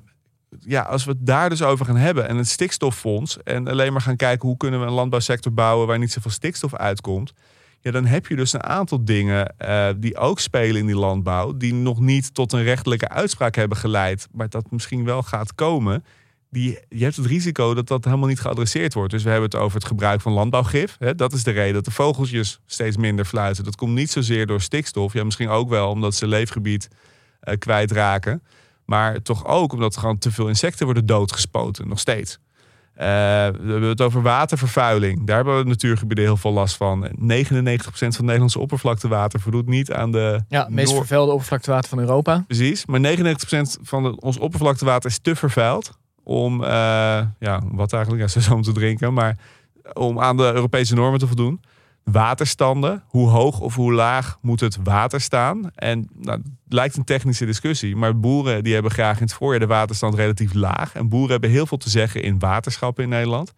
ja, 0.61 0.83
als 0.83 1.05
we 1.05 1.11
het 1.11 1.27
daar 1.27 1.49
dus 1.49 1.63
over 1.63 1.87
gaan 1.87 1.97
hebben 1.97 2.29
en 2.29 2.37
het 2.37 2.49
stikstoffonds 2.49 3.43
en 3.43 3.69
alleen 3.69 3.93
maar 3.93 4.01
gaan 4.01 4.17
kijken 4.17 4.49
hoe 4.49 4.57
kunnen 4.57 4.81
we 4.81 4.87
een 4.87 4.93
landbouwsector 4.93 5.53
bouwen 5.53 5.87
waar 5.87 5.99
niet 5.99 6.13
zoveel 6.13 6.31
stikstof 6.31 6.75
uitkomt, 6.75 7.33
ja, 7.81 7.91
dan 7.91 8.05
heb 8.05 8.27
je 8.27 8.37
dus 8.37 8.53
een 8.53 8.63
aantal 8.63 9.05
dingen 9.05 9.55
die 9.97 10.17
ook 10.17 10.41
spelen 10.41 10.81
in 10.81 10.87
die 10.87 10.97
landbouw, 10.97 11.57
die 11.57 11.75
nog 11.75 12.01
niet 12.01 12.35
tot 12.35 12.53
een 12.53 12.63
rechtelijke 12.63 13.09
uitspraak 13.09 13.55
hebben 13.55 13.79
geleid, 13.79 14.29
maar 14.33 14.49
dat 14.49 14.71
misschien 14.71 15.05
wel 15.05 15.23
gaat 15.23 15.55
komen. 15.55 16.05
Die, 16.55 16.79
je 16.89 17.05
hebt 17.05 17.17
het 17.17 17.27
risico 17.27 17.75
dat 17.75 17.89
dat 17.89 18.05
helemaal 18.05 18.29
niet 18.29 18.41
geadresseerd 18.41 18.95
wordt. 18.95 19.11
Dus 19.11 19.23
we 19.23 19.31
hebben 19.31 19.51
het 19.51 19.59
over 19.61 19.79
het 19.79 19.87
gebruik 19.87 20.21
van 20.21 20.33
landbouwgif. 20.33 20.97
Hè? 20.99 21.15
Dat 21.15 21.33
is 21.33 21.43
de 21.43 21.51
reden 21.51 21.75
dat 21.75 21.85
de 21.85 21.91
vogeltjes 21.91 22.61
steeds 22.67 22.97
minder 22.97 23.25
fluiten. 23.25 23.65
Dat 23.65 23.77
komt 23.77 23.95
niet 23.95 24.11
zozeer 24.11 24.47
door 24.47 24.61
stikstof. 24.61 25.13
Ja, 25.13 25.25
misschien 25.25 25.49
ook 25.49 25.69
wel 25.69 25.91
omdat 25.91 26.15
ze 26.15 26.27
leefgebied 26.27 26.89
eh, 27.41 27.59
kwijtraken. 27.59 28.43
Maar 28.85 29.23
toch 29.23 29.47
ook 29.47 29.73
omdat 29.73 29.95
er 29.95 30.01
gewoon 30.01 30.19
te 30.19 30.31
veel 30.33 30.49
insecten 30.49 30.85
worden 30.85 31.07
doodgespoten. 31.07 31.89
Nog 31.89 31.99
steeds. 31.99 32.39
Eh, 32.95 33.07
we 33.07 33.71
hebben 33.71 33.89
het 33.89 34.01
over 34.01 34.23
watervervuiling. 34.23 35.27
Daar 35.27 35.37
hebben 35.37 35.59
we 35.59 35.65
natuurgebieden 35.65 36.25
heel 36.25 36.37
veel 36.37 36.53
last 36.53 36.77
van. 36.77 37.05
99% 37.05 37.13
van 37.19 38.07
het 38.09 38.21
Nederlandse 38.21 38.59
oppervlaktewater 38.59 39.41
voldoet 39.41 39.67
niet 39.67 39.93
aan 39.93 40.13
de... 40.13 40.45
ja, 40.49 40.61
het 40.61 40.75
meest 40.75 40.89
noor- 40.89 40.99
vervuilde 40.99 41.33
oppervlaktewater 41.33 41.89
van 41.89 41.99
Europa. 41.99 42.45
Precies. 42.47 42.87
Maar 42.87 43.17
99% 43.17 43.17
van 43.83 44.03
de, 44.03 44.21
ons 44.21 44.39
oppervlaktewater 44.39 45.11
is 45.11 45.19
te 45.19 45.37
vervuild. 45.37 46.03
Om, 46.25 46.63
eh, 46.63 46.71
ja, 47.39 47.61
wat 47.73 47.93
eigenlijk, 47.93 48.35
ja, 48.35 48.41
zo 48.41 48.55
om 48.55 48.63
te 48.63 48.73
drinken. 48.73 49.15
Maar 49.15 49.37
om 49.93 50.21
aan 50.21 50.37
de 50.37 50.53
Europese 50.55 50.95
normen 50.95 51.19
te 51.19 51.27
voldoen. 51.27 51.61
Waterstanden, 52.05 53.03
hoe 53.07 53.29
hoog 53.29 53.61
of 53.61 53.75
hoe 53.75 53.93
laag 53.93 54.39
moet 54.41 54.61
het 54.61 54.79
water 54.83 55.21
staan? 55.21 55.71
En 55.75 56.09
nou, 56.15 56.39
het 56.39 56.73
lijkt 56.73 56.97
een 56.97 57.05
technische 57.05 57.47
discussie, 57.47 57.97
maar 57.97 58.21
boeren 58.21 58.65
die 58.65 58.75
hebben 58.75 58.93
graag 58.93 59.17
in 59.17 59.23
het 59.23 59.33
voorjaar 59.33 59.61
de 59.61 59.67
waterstand 59.67 60.15
relatief 60.15 60.55
laag. 60.55 60.95
En 60.95 61.09
boeren 61.09 61.31
hebben 61.31 61.51
heel 61.51 61.67
veel 61.67 61.79
te 61.79 61.91
zeggen 61.91 62.23
in 62.23 62.39
waterschappen 62.39 63.05
in 63.05 63.11
Nederland. 63.11 63.55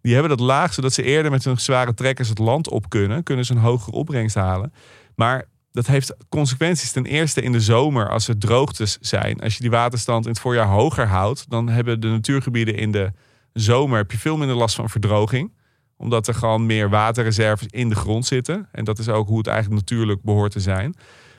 Die 0.00 0.12
hebben 0.12 0.36
dat 0.36 0.46
laag, 0.46 0.74
zodat 0.74 0.92
ze 0.92 1.02
eerder 1.02 1.30
met 1.30 1.44
hun 1.44 1.60
zware 1.60 1.94
trekkers 1.94 2.28
het 2.28 2.38
land 2.38 2.68
op 2.68 2.88
kunnen. 2.88 3.22
Kunnen 3.22 3.44
ze 3.44 3.52
een 3.52 3.58
hogere 3.58 3.96
opbrengst 3.96 4.34
halen. 4.34 4.72
Maar 5.14 5.44
dat 5.74 5.86
heeft 5.86 6.14
consequenties. 6.28 6.90
Ten 6.90 7.06
eerste 7.06 7.42
in 7.42 7.52
de 7.52 7.60
zomer, 7.60 8.10
als 8.10 8.28
er 8.28 8.38
droogtes 8.38 8.98
zijn. 9.00 9.40
Als 9.40 9.54
je 9.54 9.60
die 9.60 9.70
waterstand 9.70 10.24
in 10.24 10.30
het 10.30 10.40
voorjaar 10.40 10.66
hoger 10.66 11.06
houdt, 11.06 11.50
dan 11.50 11.68
hebben 11.68 12.00
de 12.00 12.08
natuurgebieden 12.08 12.76
in 12.76 12.92
de 12.92 13.12
zomer 13.52 13.98
heb 13.98 14.10
je 14.10 14.18
veel 14.18 14.36
minder 14.36 14.56
last 14.56 14.74
van 14.74 14.90
verdroging. 14.90 15.52
Omdat 15.96 16.28
er 16.28 16.34
gewoon 16.34 16.66
meer 16.66 16.90
waterreserves 16.90 17.66
in 17.66 17.88
de 17.88 17.94
grond 17.94 18.26
zitten. 18.26 18.68
En 18.72 18.84
dat 18.84 18.98
is 18.98 19.08
ook 19.08 19.28
hoe 19.28 19.38
het 19.38 19.46
eigenlijk 19.46 19.80
natuurlijk 19.80 20.22
behoort 20.22 20.52
te 20.52 20.60
zijn. 20.60 20.94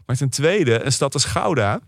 Maar 0.05 0.15
ten 0.15 0.29
tweede, 0.29 0.83
een 0.83 0.91
stad 0.91 1.13
als 1.13 1.25
Gouda, 1.25 1.79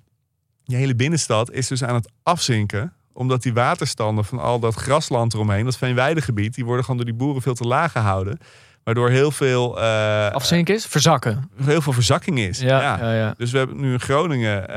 die 0.63 0.77
hele 0.77 0.95
binnenstad, 0.95 1.51
is 1.51 1.67
dus 1.67 1.83
aan 1.83 1.95
het 1.95 2.11
afzinken 2.23 2.93
omdat 3.13 3.43
die 3.43 3.53
waterstanden 3.53 4.25
van 4.25 4.39
al 4.39 4.59
dat 4.59 4.75
grasland 4.75 5.33
eromheen, 5.33 5.65
dat 5.65 5.77
veenweidegebied, 5.77 6.55
die 6.55 6.65
worden 6.65 6.83
gewoon 6.83 6.99
door 6.99 7.09
die 7.09 7.19
boeren 7.19 7.41
veel 7.41 7.53
te 7.53 7.67
laag 7.67 7.91
gehouden. 7.91 8.39
Waardoor 8.87 9.09
heel 9.09 9.31
veel, 9.31 9.79
Afzinken 9.79 10.75
is? 10.75 10.85
Verzakken. 10.85 11.49
heel 11.63 11.81
veel 11.81 11.93
verzakking 11.93 12.39
is. 12.39 12.59
Ja, 12.59 12.81
ja. 12.81 13.13
ja, 13.13 13.33
Dus 13.37 13.51
we 13.51 13.57
hebben 13.57 13.79
nu 13.79 13.91
in 13.91 13.99
Groningen, 13.99 14.69
eh, 14.69 14.75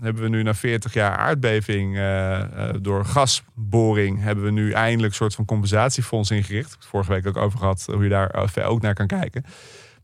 hebben 0.00 0.22
we 0.22 0.28
nu 0.28 0.42
na 0.42 0.54
40 0.54 0.94
jaar 0.94 1.16
aardbeving 1.16 1.98
eh, 1.98 2.40
door 2.80 3.04
gasboring, 3.04 4.22
hebben 4.22 4.44
we 4.44 4.50
nu 4.50 4.72
eindelijk 4.72 5.08
een 5.08 5.18
soort 5.18 5.34
van 5.34 5.44
compensatiefonds 5.44 6.30
ingericht. 6.30 6.76
Vorige 6.80 7.12
week 7.12 7.26
ook 7.26 7.36
over 7.36 7.58
gehad 7.58 7.86
hoe 7.92 8.02
je 8.02 8.08
daar 8.08 8.48
ook 8.64 8.80
naar 8.80 8.94
kan 8.94 9.06
kijken. 9.06 9.44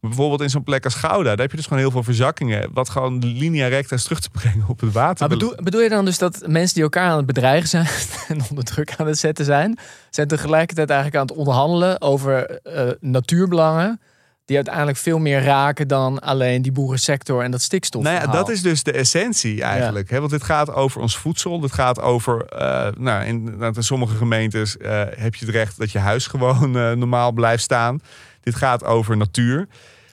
Bijvoorbeeld 0.01 0.41
in 0.41 0.51
zo'n 0.51 0.63
plek 0.63 0.85
als 0.85 0.95
Gouda, 0.95 1.29
daar 1.29 1.39
heb 1.39 1.51
je 1.51 1.57
dus 1.57 1.67
gewoon 1.67 1.83
heel 1.83 1.91
veel 1.91 2.03
verzakkingen. 2.03 2.69
Wat 2.73 2.89
gewoon 2.89 3.19
linea 3.19 3.67
recta 3.67 3.95
is 3.95 4.03
terug 4.03 4.21
te 4.21 4.31
brengen 4.31 4.65
op 4.69 4.81
het 4.81 4.93
water. 4.93 5.29
Maar 5.29 5.39
bedoel, 5.39 5.55
bedoel 5.63 5.81
je 5.81 5.89
dan 5.89 6.05
dus 6.05 6.19
dat 6.19 6.43
mensen 6.47 6.75
die 6.75 6.83
elkaar 6.83 7.11
aan 7.11 7.17
het 7.17 7.27
bedreigen 7.27 7.69
zijn 7.69 7.87
en 8.29 8.41
onder 8.51 8.65
druk 8.65 8.95
aan 8.97 9.07
het 9.07 9.19
zetten 9.19 9.45
zijn, 9.45 9.79
zijn 10.11 10.29
tegelijkertijd 10.29 10.91
eigenlijk 10.91 11.21
aan 11.21 11.27
het 11.27 11.37
onderhandelen 11.37 12.01
over 12.01 12.61
eh, 12.61 12.91
natuurbelangen 13.01 14.01
die 14.45 14.57
uiteindelijk 14.57 14.99
veel 14.99 15.19
meer 15.19 15.43
raken 15.43 15.89
dan 15.89 16.19
alleen 16.19 16.63
die 16.63 16.73
boerensector 16.73 17.43
en 17.43 17.51
dat 17.51 17.63
stikstof. 17.63 18.03
Nou 18.03 18.15
ja, 18.15 18.27
dat 18.27 18.49
is 18.49 18.63
dus 18.63 18.83
de 18.83 18.93
essentie 18.93 19.63
eigenlijk. 19.63 20.11
Hè? 20.11 20.19
Want 20.19 20.31
dit 20.31 20.43
gaat 20.43 20.73
over 20.73 21.01
ons 21.01 21.17
voedsel. 21.17 21.61
Dit 21.61 21.73
gaat 21.73 22.01
over, 22.01 22.45
eh, 22.45 22.89
nou, 22.99 23.25
in, 23.25 23.59
nou, 23.59 23.73
in 23.77 23.83
sommige 23.83 24.17
gemeentes 24.17 24.77
eh, 24.77 25.03
heb 25.17 25.35
je 25.35 25.45
het 25.45 25.55
recht 25.55 25.79
dat 25.79 25.91
je 25.91 25.99
huis 25.99 26.27
gewoon 26.27 26.71
normaal 26.99 27.33
blijft 27.33 27.63
staan. 27.63 28.01
Dit 28.49 28.57
gaat 28.57 28.85
over 28.85 29.17
natuur. 29.17 29.69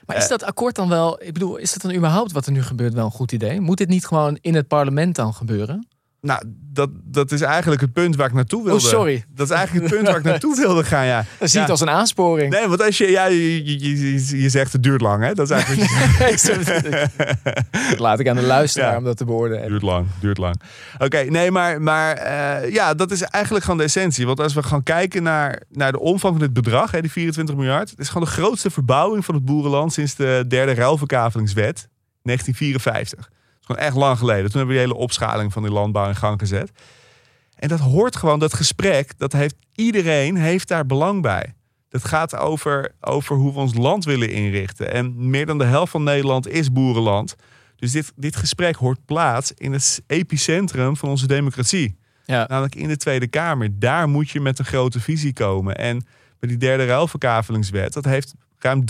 Maar 0.06 0.16
is 0.16 0.28
dat 0.28 0.42
akkoord 0.42 0.74
dan 0.74 0.88
wel, 0.88 1.22
ik 1.22 1.32
bedoel, 1.32 1.56
is 1.56 1.72
dat 1.72 1.82
dan 1.82 1.94
überhaupt 1.94 2.32
wat 2.32 2.46
er 2.46 2.52
nu 2.52 2.62
gebeurt 2.62 2.94
wel 2.94 3.04
een 3.04 3.10
goed 3.10 3.32
idee? 3.32 3.60
Moet 3.60 3.78
dit 3.78 3.88
niet 3.88 4.06
gewoon 4.06 4.38
in 4.40 4.54
het 4.54 4.68
parlement 4.68 5.14
dan 5.14 5.34
gebeuren? 5.34 5.88
Nou, 6.26 6.42
dat, 6.72 6.90
dat 7.04 7.32
is 7.32 7.40
eigenlijk 7.40 7.80
het 7.80 7.92
punt 7.92 8.16
waar 8.16 8.26
ik 8.26 8.32
naartoe 8.32 8.64
wilde. 8.64 8.84
Oh, 8.84 8.90
sorry. 8.90 9.24
Dat 9.34 9.50
is 9.50 9.56
eigenlijk 9.56 9.86
het 9.86 9.94
punt 9.94 10.08
waar 10.08 10.18
ik 10.18 10.24
naartoe 10.32 10.56
wilde 10.56 10.84
gaan, 10.84 11.06
ja. 11.06 11.16
Dat 11.16 11.26
zie 11.38 11.48
je 11.48 11.54
Ja. 11.54 11.60
het 11.60 11.70
als 11.70 11.80
een 11.80 11.90
aansporing. 11.90 12.52
Nee, 12.52 12.66
want 12.66 12.82
als 12.82 12.98
je, 12.98 13.10
ja, 13.10 13.24
je, 13.26 13.64
je, 13.64 13.78
je, 13.78 14.40
je 14.42 14.48
zegt 14.48 14.72
het 14.72 14.82
duurt 14.82 15.00
lang, 15.00 15.22
hè? 15.24 15.34
Dat 15.34 15.50
is 15.50 15.56
eigenlijk 15.56 15.90
Dat 17.90 17.98
laat 17.98 18.20
ik 18.20 18.28
aan 18.28 18.36
de 18.36 18.42
luisteraar 18.42 18.90
Ja. 18.90 18.96
om 18.98 19.04
dat 19.04 19.16
te 19.16 19.24
beoordelen. 19.24 19.68
Duurt 19.68 19.82
lang, 19.82 20.06
duurt 20.20 20.38
lang. 20.38 20.60
Oké, 20.98 21.22
nee, 21.22 21.50
maar, 21.50 21.82
maar 21.82 22.16
eh, 22.16 22.72
ja, 22.72 22.94
dat 22.94 23.10
is 23.10 23.22
eigenlijk 23.22 23.64
gewoon 23.64 23.80
de 23.80 23.84
essentie. 23.86 24.26
Want 24.26 24.40
als 24.40 24.54
we 24.54 24.62
gaan 24.62 24.82
kijken 24.82 25.22
naar, 25.22 25.62
naar 25.70 25.92
de 25.92 26.00
omvang 26.00 26.32
van 26.36 26.42
dit 26.42 26.52
bedrag, 26.52 26.90
hè, 26.90 27.00
die 27.00 27.10
24 27.10 27.54
miljard. 27.54 27.90
Het 27.90 27.98
is 27.98 28.08
gewoon 28.08 28.22
de 28.24 28.30
grootste 28.34 28.70
verbouwing 28.70 29.24
van 29.24 29.34
het 29.34 29.44
boerenland 29.44 29.92
sinds 29.92 30.14
de 30.14 30.44
derde 30.48 30.74
ruilverkavelingswet, 30.74 31.88
1954. 32.22 33.30
Gewoon 33.66 33.82
echt 33.82 33.96
lang 33.96 34.18
geleden. 34.18 34.50
Toen 34.50 34.58
hebben 34.58 34.76
we 34.76 34.80
die 34.82 34.90
hele 34.90 35.02
opschaling 35.02 35.52
van 35.52 35.62
die 35.62 35.72
landbouw 35.72 36.08
in 36.08 36.16
gang 36.16 36.38
gezet. 36.38 36.70
En 37.54 37.68
dat 37.68 37.80
hoort 37.80 38.16
gewoon, 38.16 38.38
dat 38.38 38.54
gesprek, 38.54 39.18
dat 39.18 39.32
heeft 39.32 39.54
iedereen 39.74 40.36
heeft 40.36 40.68
daar 40.68 40.86
belang 40.86 41.22
bij. 41.22 41.54
Dat 41.88 42.04
gaat 42.04 42.36
over, 42.36 42.94
over 43.00 43.36
hoe 43.36 43.52
we 43.52 43.58
ons 43.58 43.74
land 43.74 44.04
willen 44.04 44.30
inrichten. 44.30 44.92
En 44.92 45.30
meer 45.30 45.46
dan 45.46 45.58
de 45.58 45.64
helft 45.64 45.90
van 45.90 46.02
Nederland 46.02 46.48
is 46.48 46.72
boerenland. 46.72 47.36
Dus 47.76 47.92
dit, 47.92 48.12
dit 48.16 48.36
gesprek 48.36 48.76
hoort 48.76 49.04
plaats 49.04 49.52
in 49.52 49.72
het 49.72 50.02
epicentrum 50.06 50.96
van 50.96 51.08
onze 51.08 51.26
democratie. 51.26 51.98
Ja. 52.24 52.46
Namelijk 52.48 52.74
in 52.74 52.88
de 52.88 52.96
Tweede 52.96 53.26
Kamer. 53.26 53.78
Daar 53.78 54.08
moet 54.08 54.30
je 54.30 54.40
met 54.40 54.58
een 54.58 54.64
grote 54.64 55.00
visie 55.00 55.32
komen. 55.32 55.76
En 55.76 56.06
bij 56.38 56.48
die 56.48 56.58
derde 56.58 56.86
ruilverkavelingswet, 56.86 57.92
dat 57.92 58.04
heeft 58.04 58.34
ruim 58.58 58.84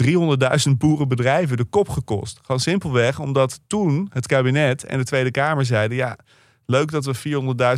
300.000 0.68 0.70
boerenbedrijven 0.78 1.56
de 1.56 1.64
kop 1.64 1.88
gekost. 1.88 2.38
Gewoon 2.42 2.60
simpelweg 2.60 3.18
omdat 3.18 3.60
toen 3.66 4.08
het 4.12 4.26
kabinet 4.26 4.84
en 4.84 4.98
de 4.98 5.04
Tweede 5.04 5.30
Kamer 5.30 5.64
zeiden... 5.64 5.96
ja, 5.96 6.18
leuk 6.66 6.90
dat 6.90 7.04
we 7.04 7.16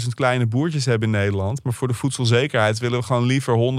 400.000 0.03 0.09
kleine 0.09 0.47
boertjes 0.47 0.85
hebben 0.85 1.13
in 1.13 1.19
Nederland... 1.19 1.65
maar 1.65 1.73
voor 1.73 1.89
de 1.89 1.95
voedselzekerheid 1.95 2.79
willen 2.79 2.99
we 2.99 3.05
gewoon 3.05 3.25
liever 3.27 3.75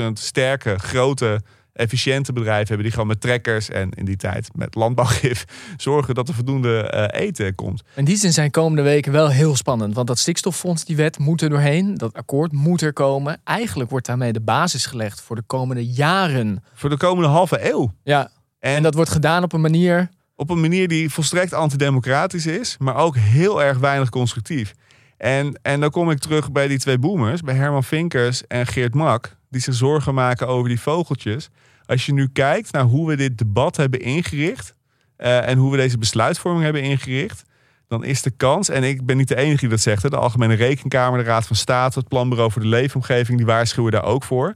100.000 0.00 0.12
sterke, 0.12 0.78
grote, 0.78 1.40
efficiënte 1.74 2.32
bedrijven 2.32 2.66
hebben... 2.66 2.84
die 2.84 2.92
gewoon 2.92 3.06
met 3.06 3.20
trekkers 3.20 3.68
en 3.68 3.90
in 3.90 4.04
die 4.04 4.16
tijd 4.16 4.48
met 4.54 4.74
landbouwgif... 4.74 5.44
zorgen 5.76 6.14
dat 6.14 6.28
er 6.28 6.34
voldoende 6.34 6.80
eh, 6.82 7.20
eten 7.20 7.54
komt. 7.54 7.82
In 7.94 8.04
die 8.04 8.16
zin 8.16 8.32
zijn 8.32 8.50
komende 8.50 8.82
weken 8.82 9.12
wel 9.12 9.30
heel 9.30 9.56
spannend. 9.56 9.94
Want 9.94 10.06
dat 10.06 10.18
stikstoffonds, 10.18 10.84
die 10.84 10.96
wet, 10.96 11.18
moet 11.18 11.42
er 11.42 11.48
doorheen. 11.48 11.94
Dat 11.94 12.14
akkoord 12.14 12.52
moet 12.52 12.80
er 12.80 12.92
komen. 12.92 13.40
Eigenlijk 13.44 13.90
wordt 13.90 14.06
daarmee 14.06 14.32
de 14.32 14.40
basis 14.40 14.86
gelegd 14.86 15.20
voor 15.20 15.36
de 15.36 15.42
komende 15.46 15.86
jaren. 15.86 16.64
Voor 16.74 16.90
de 16.90 16.96
komende 16.96 17.28
halve 17.28 17.70
eeuw. 17.72 17.92
Ja, 18.02 18.30
en 18.58 18.82
dat 18.82 18.94
wordt 18.94 19.10
gedaan 19.10 19.42
op 19.42 19.52
een 19.52 19.60
manier... 19.60 20.08
Op 20.36 20.50
een 20.50 20.60
manier 20.60 20.88
die 20.88 21.10
volstrekt 21.10 21.52
antidemocratisch 21.52 22.46
is, 22.46 22.76
maar 22.78 22.96
ook 22.96 23.16
heel 23.16 23.62
erg 23.62 23.78
weinig 23.78 24.08
constructief. 24.08 24.74
En, 25.16 25.58
en 25.62 25.80
dan 25.80 25.90
kom 25.90 26.10
ik 26.10 26.18
terug 26.18 26.52
bij 26.52 26.68
die 26.68 26.78
twee 26.78 26.98
boomers, 26.98 27.40
bij 27.40 27.54
Herman 27.54 27.84
Vinkers 27.84 28.46
en 28.46 28.66
Geert 28.66 28.94
Mak, 28.94 29.36
die 29.50 29.60
zich 29.60 29.74
zorgen 29.74 30.14
maken 30.14 30.48
over 30.48 30.68
die 30.68 30.80
vogeltjes. 30.80 31.48
Als 31.86 32.06
je 32.06 32.12
nu 32.12 32.28
kijkt 32.28 32.72
naar 32.72 32.82
hoe 32.82 33.08
we 33.08 33.16
dit 33.16 33.38
debat 33.38 33.76
hebben 33.76 34.00
ingericht 34.00 34.74
eh, 35.16 35.48
en 35.48 35.58
hoe 35.58 35.70
we 35.70 35.76
deze 35.76 35.98
besluitvorming 35.98 36.64
hebben 36.64 36.82
ingericht, 36.82 37.44
dan 37.88 38.04
is 38.04 38.22
de 38.22 38.30
kans, 38.30 38.68
en 38.68 38.82
ik 38.82 39.06
ben 39.06 39.16
niet 39.16 39.28
de 39.28 39.36
enige 39.36 39.60
die 39.60 39.68
dat 39.68 39.80
zegt, 39.80 40.02
hè, 40.02 40.08
de 40.08 40.16
Algemene 40.16 40.54
Rekenkamer, 40.54 41.18
de 41.18 41.24
Raad 41.24 41.46
van 41.46 41.56
State, 41.56 41.98
het 41.98 42.08
Planbureau 42.08 42.50
voor 42.50 42.62
de 42.62 42.68
Leefomgeving, 42.68 43.36
die 43.36 43.46
waarschuwen 43.46 43.92
daar 43.92 44.04
ook 44.04 44.24
voor, 44.24 44.54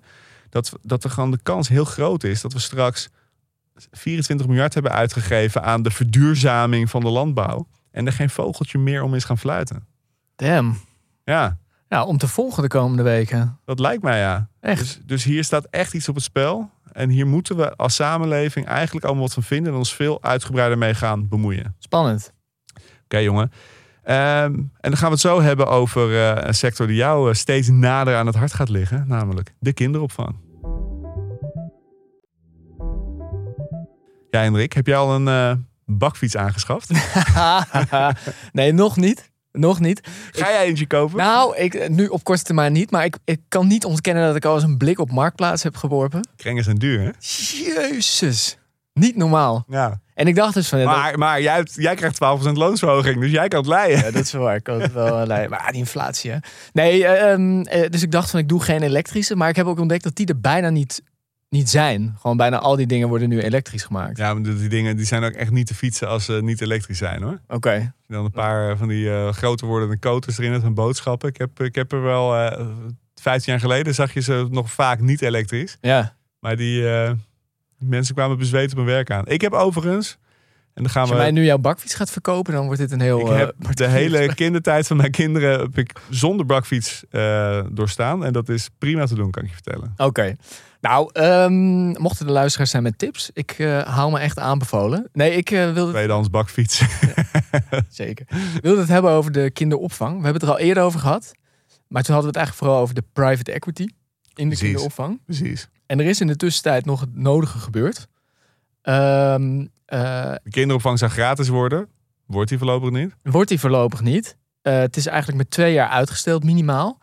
dat, 0.50 0.72
dat 0.82 1.04
er 1.04 1.10
gewoon 1.10 1.30
de 1.30 1.38
kans 1.42 1.68
heel 1.68 1.84
groot 1.84 2.24
is 2.24 2.40
dat 2.40 2.52
we 2.52 2.58
straks 2.58 3.08
24 3.90 4.46
miljard 4.46 4.74
hebben 4.74 4.92
uitgegeven 4.92 5.62
aan 5.62 5.82
de 5.82 5.90
verduurzaming 5.90 6.90
van 6.90 7.00
de 7.00 7.08
landbouw. 7.08 7.66
En 7.90 8.06
er 8.06 8.12
geen 8.12 8.30
vogeltje 8.30 8.78
meer 8.78 9.02
om 9.02 9.14
is 9.14 9.24
gaan 9.24 9.38
fluiten. 9.38 9.86
Damn. 10.36 10.80
Ja, 11.24 11.58
Ja, 11.88 12.04
om 12.04 12.18
te 12.18 12.28
volgen 12.28 12.62
de 12.62 12.68
komende 12.68 13.02
weken. 13.02 13.58
dat 13.64 13.78
lijkt 13.78 14.02
mij 14.02 14.18
ja. 14.18 14.48
Echt. 14.60 14.80
Dus, 14.80 15.00
dus 15.04 15.24
hier 15.24 15.44
staat 15.44 15.66
echt 15.70 15.94
iets 15.94 16.08
op 16.08 16.14
het 16.14 16.24
spel. 16.24 16.70
En 16.98 17.08
hier 17.08 17.26
moeten 17.26 17.56
we 17.56 17.76
als 17.76 17.94
samenleving 17.94 18.66
eigenlijk 18.66 19.04
allemaal 19.04 19.24
wat 19.24 19.32
van 19.32 19.42
vinden 19.42 19.72
en 19.72 19.78
ons 19.78 19.94
veel 19.94 20.22
uitgebreider 20.22 20.78
mee 20.78 20.94
gaan 20.94 21.28
bemoeien. 21.28 21.76
Spannend. 21.78 22.32
Oké, 23.04 23.18
jongen. 23.18 23.52
Ehm, 24.02 24.52
en 24.52 24.68
dan 24.80 24.96
gaan 24.96 25.06
we 25.06 25.12
het 25.12 25.20
zo 25.20 25.40
hebben 25.40 25.66
over 25.66 26.14
eh, 26.14 26.46
een 26.46 26.54
sector 26.54 26.87
die 26.87 26.96
jou 26.96 27.28
eh, 27.28 27.34
steeds 27.34 27.68
nader 27.68 28.16
aan 28.16 28.26
het 28.26 28.34
hart 28.34 28.52
gaat 28.52 28.68
liggen, 28.68 29.04
namelijk 29.06 29.54
de 29.58 29.72
kinderopvang. 29.72 30.37
Ja, 34.30 34.40
Hendrik, 34.40 34.72
heb 34.72 34.87
jij 34.87 34.96
al 34.96 35.14
een 35.14 35.28
eh, 35.28 35.52
bakfiets 35.84 36.37
aangeschaft? 36.37 36.90
nee, 38.52 38.72
nog 38.72 38.96
niet. 38.96 39.30
Nog 39.58 39.80
niet. 39.80 40.00
Ga 40.32 40.50
jij 40.50 40.64
eentje 40.64 40.86
kopen? 40.86 41.16
Nou, 41.16 41.56
ik, 41.56 41.88
nu 41.88 42.06
op 42.06 42.24
korte 42.24 42.42
termijn 42.42 42.72
niet. 42.72 42.90
Maar 42.90 43.04
ik, 43.04 43.16
ik 43.24 43.40
kan 43.48 43.66
niet 43.66 43.84
ontkennen 43.84 44.26
dat 44.26 44.36
ik 44.36 44.44
al 44.44 44.54
eens 44.54 44.62
een 44.62 44.76
blik 44.76 44.98
op 44.98 45.10
Marktplaats 45.10 45.62
heb 45.62 45.76
geworpen. 45.76 46.28
Kringen 46.36 46.64
zijn 46.64 46.76
duur, 46.76 47.00
hè? 47.00 47.10
Jezus. 47.18 48.58
Niet 48.92 49.16
normaal. 49.16 49.64
Ja. 49.68 50.00
En 50.14 50.26
ik 50.26 50.34
dacht 50.34 50.54
dus 50.54 50.68
van... 50.68 50.78
ja, 50.78 50.84
dat- 50.84 50.94
Maar, 50.96 51.18
maar 51.18 51.42
jij, 51.42 51.54
hebt- 51.54 51.74
jij 51.74 51.94
krijgt 51.94 52.14
12% 52.48 52.52
loonsverhoging, 52.52 53.20
dus 53.20 53.30
jij 53.30 53.48
kan 53.48 53.58
het 53.58 53.68
leiden. 53.68 53.98
Ja, 54.04 54.10
dat 54.10 54.24
is 54.24 54.32
waar. 54.32 54.54
Ik 54.56 54.62
kan 54.62 54.80
het 54.80 54.92
wel 54.92 55.20
eh, 55.20 55.26
leiden. 55.26 55.50
Maar 55.50 55.66
die 55.70 55.80
inflatie, 55.80 56.30
hè. 56.30 56.36
Nee, 56.72 57.06
eh, 57.06 57.32
ehm, 57.32 57.60
eh, 57.60 57.90
dus 57.90 58.02
ik 58.02 58.10
dacht 58.10 58.30
van 58.30 58.40
ik 58.40 58.48
doe 58.48 58.62
geen 58.62 58.82
elektrische. 58.82 59.36
Maar 59.36 59.48
ik 59.48 59.56
heb 59.56 59.66
ook 59.66 59.78
ontdekt 59.80 60.02
dat 60.04 60.16
die 60.16 60.26
er 60.26 60.40
bijna 60.40 60.70
niet, 60.70 61.02
niet 61.48 61.70
zijn. 61.70 62.16
Gewoon 62.20 62.37
bijna 62.37 62.58
al 62.58 62.76
die 62.76 62.87
dingen 62.87 63.08
worden 63.08 63.28
nu 63.28 63.40
elektrisch 63.40 63.82
gemaakt. 63.82 64.16
Ja, 64.16 64.34
maar 64.34 64.42
die 64.42 64.68
dingen 64.68 64.96
die 64.96 65.06
zijn 65.06 65.24
ook 65.24 65.32
echt 65.32 65.50
niet 65.50 65.66
te 65.66 65.74
fietsen 65.74 66.08
als 66.08 66.24
ze 66.24 66.40
niet 66.42 66.61
elektrisch 66.61 66.98
zijn, 66.98 67.22
hoor. 67.22 67.40
Oké. 67.48 67.92
Dan 68.06 68.24
een 68.24 68.30
paar 68.30 68.70
eh, 68.70 68.78
van 68.78 68.88
die 68.88 69.11
eh, 69.11 69.32
groter 69.32 69.66
wordende 69.66 69.98
koters 69.98 70.38
erin 70.38 70.50
hebt 70.50 70.62
van 70.62 70.74
boodschappen. 70.74 71.28
Ik 71.28 71.37
heb, 71.37 71.61
ik 71.61 71.74
heb 71.74 71.92
er 71.92 72.02
wel... 72.02 72.37
eh 72.37 72.66
15 73.14 73.52
jaar 73.52 73.61
geleden 73.61 73.94
zag 73.94 74.14
je 74.14 74.20
ze 74.20 74.46
nog 74.50 74.72
vaak 74.72 75.00
niet 75.00 75.22
elektrisch. 75.22 75.76
Ja. 75.80 76.16
Maar 76.40 76.56
die 76.56 76.84
mensen 77.78 78.14
kwamen 78.14 78.38
bezweet 78.38 78.70
op 78.70 78.76
hun 78.76 78.87
werk 78.87 79.11
aan. 79.11 79.26
Ik 79.26 79.40
heb 79.40 79.52
overigens... 79.52 80.18
En 80.78 80.84
dan 80.84 80.92
gaan 80.92 81.02
Als 81.02 81.10
je 81.10 81.16
we... 81.16 81.22
mij 81.22 81.30
nu 81.30 81.44
jouw 81.44 81.58
bakfiets 81.58 81.94
gaat 81.94 82.10
verkopen, 82.10 82.52
dan 82.52 82.64
wordt 82.64 82.80
dit 82.80 82.92
een 82.92 83.00
heel... 83.00 83.20
Ik 83.20 83.26
eh, 83.26 83.36
heb 83.36 83.48
de 83.58 83.64
particulier 83.66 84.18
hele 84.18 84.34
kindertijd 84.44 84.86
van 84.86 84.96
mijn 84.96 85.10
kinderen 85.10 85.60
heb 85.60 85.78
ik 85.78 85.92
zonder 86.10 86.46
bakfiets 86.46 87.04
eh, 87.10 87.60
doorstaan. 87.70 88.24
En 88.24 88.32
dat 88.32 88.48
is 88.48 88.68
prima 88.78 89.06
te 89.06 89.14
doen, 89.14 89.30
kan 89.30 89.42
ik 89.42 89.48
je 89.48 89.54
vertellen. 89.54 89.92
Oké. 89.96 90.36
Nou, 90.80 91.10
ehm, 91.12 91.88
mochten 91.88 92.26
de 92.26 92.32
luisteraars 92.32 92.70
zijn 92.70 92.82
met 92.82 92.98
tips, 92.98 93.30
ik 93.32 93.50
eh 93.50 93.82
hou 93.82 94.12
me 94.12 94.18
echt 94.18 94.38
aanbevolen. 94.38 95.08
Nee, 95.12 95.36
ik 95.36 95.50
eh, 95.50 95.72
wilde 95.72 95.92
Tweedehands 95.92 96.30
bakfiets. 96.30 96.82
zeker. 97.88 98.26
Ik 98.54 98.62
wilde 98.62 98.80
het 98.80 98.88
hebben 98.88 99.10
over 99.10 99.32
de 99.32 99.50
kinderopvang. 99.50 100.16
We 100.18 100.24
hebben 100.24 100.40
het 100.40 100.50
er 100.50 100.56
al 100.56 100.58
eerder 100.58 100.82
over 100.82 101.00
gehad. 101.00 101.32
Maar 101.88 102.02
toen 102.02 102.14
hadden 102.14 102.32
we 102.32 102.38
het 102.38 102.46
eigenlijk 102.46 102.56
vooral 102.56 102.80
over 102.80 102.94
de 102.94 103.04
private 103.12 103.52
equity 103.52 103.82
in 103.82 103.88
de 104.34 104.44
Precies. 104.44 104.60
kinderopvang. 104.60 105.20
Precies. 105.24 105.68
En 105.86 106.00
er 106.00 106.06
is 106.06 106.20
in 106.20 106.26
de 106.26 106.36
tussentijd 106.36 106.84
nog 106.84 107.00
het 107.00 107.16
nodige 107.16 107.58
gebeurd. 107.58 108.06
Ehm, 108.82 109.60
eh, 109.60 109.66
De 109.88 110.51
kinderopvang 110.51 110.98
zou 110.98 111.11
gratis 111.11 111.48
worden. 111.48 111.88
Wordt 112.27 112.48
die 112.48 112.59
voorlopig 112.59 112.90
niet? 112.90 113.14
wordt 113.22 113.48
die 113.48 113.61
voorlopig 113.61 114.01
niet. 114.01 114.37
Eh, 114.62 114.79
het 114.79 114.96
is 114.96 115.07
eigenlijk 115.07 115.38
met 115.38 115.51
twee 115.51 115.72
jaar 115.72 115.88
uitgesteld, 115.88 116.44
minimaal. 116.44 116.98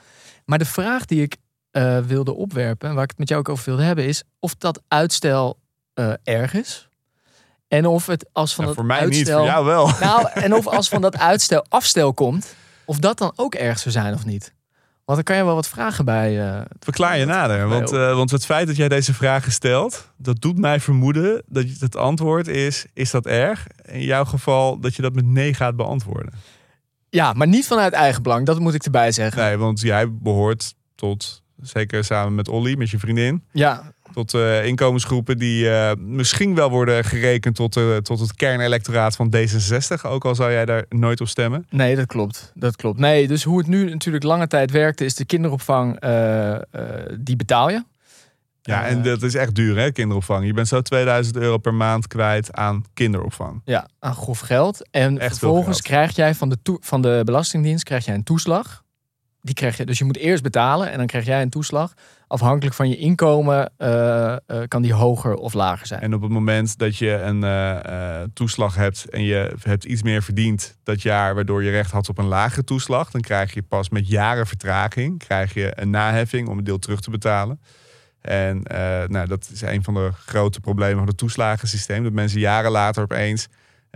Maar 0.45 0.58
de 0.58 0.65
vraag 0.65 1.06
die 1.06 1.21
ik 1.21 1.38
eh, 1.71 1.98
wilde 1.98 2.34
opwerpen, 2.34 2.89
en 2.89 2.95
waar 2.95 3.04
ik 3.04 3.10
het 3.10 3.19
met 3.19 3.30
jou 3.30 3.39
ook 3.41 3.50
over 3.50 3.65
wilde 3.65 3.84
hebben, 3.84 4.06
is 4.06 4.24
of 4.39 4.56
dat 4.56 4.82
uitstel 4.88 5.60
eh, 5.93 6.13
erg 6.24 6.54
is. 6.54 6.89
En 7.67 7.86
of 7.86 8.06
het 8.06 8.30
als 8.32 8.56
van 8.56 8.65
dat 8.65 8.76
voor 8.76 8.86
mij 8.86 9.06
niet, 9.06 9.13
uitstel. 9.13 9.38
voor 9.38 9.48
jou 9.48 9.65
wel. 9.65 9.89
Nou, 10.00 10.30
en 10.34 10.54
of 10.54 10.67
als 10.67 10.89
van 10.89 11.02
dat 11.02 11.17
uitstel 11.17 11.65
afstel 11.69 12.13
komt, 12.13 12.56
of 12.86 13.00
dat 13.00 13.17
dan 13.17 13.34
ook 13.36 13.56
erg 13.56 13.80
zou 13.80 13.91
zijn 13.91 14.13
of 14.13 14.26
niet. 14.26 14.54
Want 15.05 15.17
dan 15.17 15.23
kan 15.23 15.35
je 15.35 15.43
wel 15.45 15.55
wat 15.55 15.67
vragen 15.67 16.05
bij. 16.05 16.47
eh, 16.55 16.61
Verklaar 16.79 17.17
je 17.17 17.25
nader. 17.25 17.67
Want, 17.67 17.91
eh, 17.91 18.15
want 18.15 18.31
het 18.31 18.45
feit 18.45 18.67
dat 18.67 18.75
jij 18.75 18.87
deze 18.89 19.13
vragen 19.13 19.51
stelt, 19.51 20.11
dat 20.17 20.41
doet 20.41 20.57
mij 20.57 20.79
vermoeden 20.79 21.41
dat 21.47 21.65
het 21.79 21.95
antwoord 21.95 22.47
is: 22.47 22.85
is 22.93 23.11
dat 23.11 23.25
erg? 23.25 23.67
In 23.85 24.01
jouw 24.01 24.25
geval 24.25 24.79
dat 24.79 24.95
je 24.95 25.01
dat 25.01 25.13
met 25.13 25.25
nee 25.25 25.53
gaat 25.53 25.75
beantwoorden. 25.75 26.33
ja, 27.09 27.33
maar 27.33 27.47
niet 27.47 27.67
vanuit 27.67 27.93
eigen 27.93 28.23
belang. 28.23 28.45
Dat 28.45 28.59
moet 28.59 28.73
ik 28.73 28.83
erbij 28.85 29.11
zeggen. 29.11 29.41
Nee, 29.43 29.57
want 29.57 29.79
jij 29.81 30.13
behoort 30.13 30.73
tot, 30.95 31.43
zeker 31.61 32.03
samen 32.03 32.35
met 32.35 32.47
Olly, 32.47 32.75
met 32.77 32.89
je 32.89 32.99
vriendin, 32.99 33.43
Ja, 33.51 33.93
tot 34.13 34.33
eh, 34.33 34.65
inkomensgroepen 34.65 35.37
die 35.37 35.69
eh, 35.69 35.91
misschien 35.97 36.55
wel 36.55 36.69
worden 36.69 37.03
gerekend 37.03 37.55
tot, 37.55 37.77
eh, 37.77 37.97
tot 37.97 38.19
het 38.19 38.35
kernelectoraat 38.35 39.15
van 39.15 39.33
D66. 39.35 40.01
Ook 40.05 40.25
al 40.25 40.35
zou 40.35 40.51
jij 40.51 40.65
daar 40.65 40.85
nooit 40.89 41.21
op 41.21 41.27
stemmen. 41.27 41.65
Nee, 41.69 41.95
dat 41.95 42.05
klopt. 42.05 42.51
Dat 42.53 42.75
klopt. 42.75 42.99
Nee, 42.99 43.27
dus 43.27 43.43
hoe 43.43 43.57
het 43.57 43.67
nu 43.67 43.89
natuurlijk 43.89 44.23
lange 44.23 44.47
tijd 44.47 44.71
werkte, 44.71 45.05
is 45.05 45.15
de 45.15 45.25
kinderopvang, 45.25 45.99
die 47.19 47.35
betaal 47.35 47.69
je. 47.69 47.83
Ja, 48.61 48.85
en 48.85 49.01
dat 49.01 49.21
is 49.21 49.35
echt 49.35 49.55
duur, 49.55 49.77
hè, 49.77 49.91
kinderopvang. 49.91 50.45
Je 50.45 50.53
bent 50.53 50.67
zo 50.67 50.81
2000 50.81 51.37
euro 51.37 51.57
per 51.57 51.73
maand 51.73 52.07
kwijt 52.07 52.53
aan 52.53 52.83
kinderopvang. 52.93 53.61
Ja, 53.65 53.87
aan 53.99 54.13
grof 54.13 54.39
geld. 54.39 54.89
En 54.91 55.19
vervolgens 55.19 55.81
krijg 55.81 56.15
jij 56.15 56.35
van 56.35 56.49
de, 56.49 56.77
van 56.79 57.01
de 57.01 57.21
Belastingdienst 57.25 57.83
krijg 57.83 58.05
jij 58.05 58.15
een 58.15 58.23
toeslag. 58.23 58.83
Die 59.45 59.55
krijg 59.55 59.77
je, 59.77 59.86
dus 59.86 59.97
je 59.97 60.05
moet 60.05 60.17
eerst 60.17 60.43
betalen 60.43 60.91
en 60.91 60.97
dan 60.97 61.08
krijg 61.08 61.25
jij 61.25 61.41
een 61.41 61.49
toeslag. 61.49 61.93
Afhankelijk 62.27 62.75
van 62.75 62.89
je 62.89 62.97
inkomen 62.97 63.71
eh, 63.77 64.31
eh, 64.34 64.39
kan 64.67 64.81
die 64.81 64.93
hoger 64.93 65.36
of 65.36 65.53
lager 65.53 65.88
zijn. 65.88 66.01
En 66.01 66.13
op 66.13 66.21
het 66.21 66.31
moment 66.31 66.77
dat 66.77 66.97
je 66.97 67.12
een 67.12 67.43
eh, 67.43 68.23
toeslag 68.34 68.75
hebt 68.75 69.10
en 69.10 69.23
je 69.23 69.55
hebt 69.62 69.84
iets 69.84 70.03
meer 70.03 70.23
verdiend 70.23 70.77
dat 70.84 71.01
jaar, 71.01 71.36
waardoor 71.36 71.63
je 71.63 71.71
recht 71.71 71.91
had 71.91 72.10
op 72.10 72.17
een 72.17 72.25
lagere 72.25 72.63
toeslag, 72.63 73.12
dan 73.12 73.21
krijg 73.21 73.53
je 73.53 73.62
pas 73.62 73.89
met 73.89 74.08
jaren 74.08 74.47
vertraging 74.47 75.19
krijg 75.19 75.53
je 75.53 75.71
een 75.75 75.89
naheffing 75.89 76.47
om 76.47 76.58
een 76.58 76.63
deel 76.63 76.79
terug 76.79 76.99
te 76.99 77.10
betalen. 77.10 77.60
En 78.21 78.62
nou, 79.08 79.27
dat 79.27 79.49
is 79.53 79.62
een 79.62 79.84
van 79.84 79.93
de 79.93 80.10
grote 80.25 80.60
problemen 80.60 80.97
van 80.97 81.08
het 81.08 81.17
toeslagensysteem. 81.17 82.03
Dat 82.03 82.13
mensen 82.13 82.39
jaren 82.39 82.71
later 82.71 83.03
opeens 83.03 83.47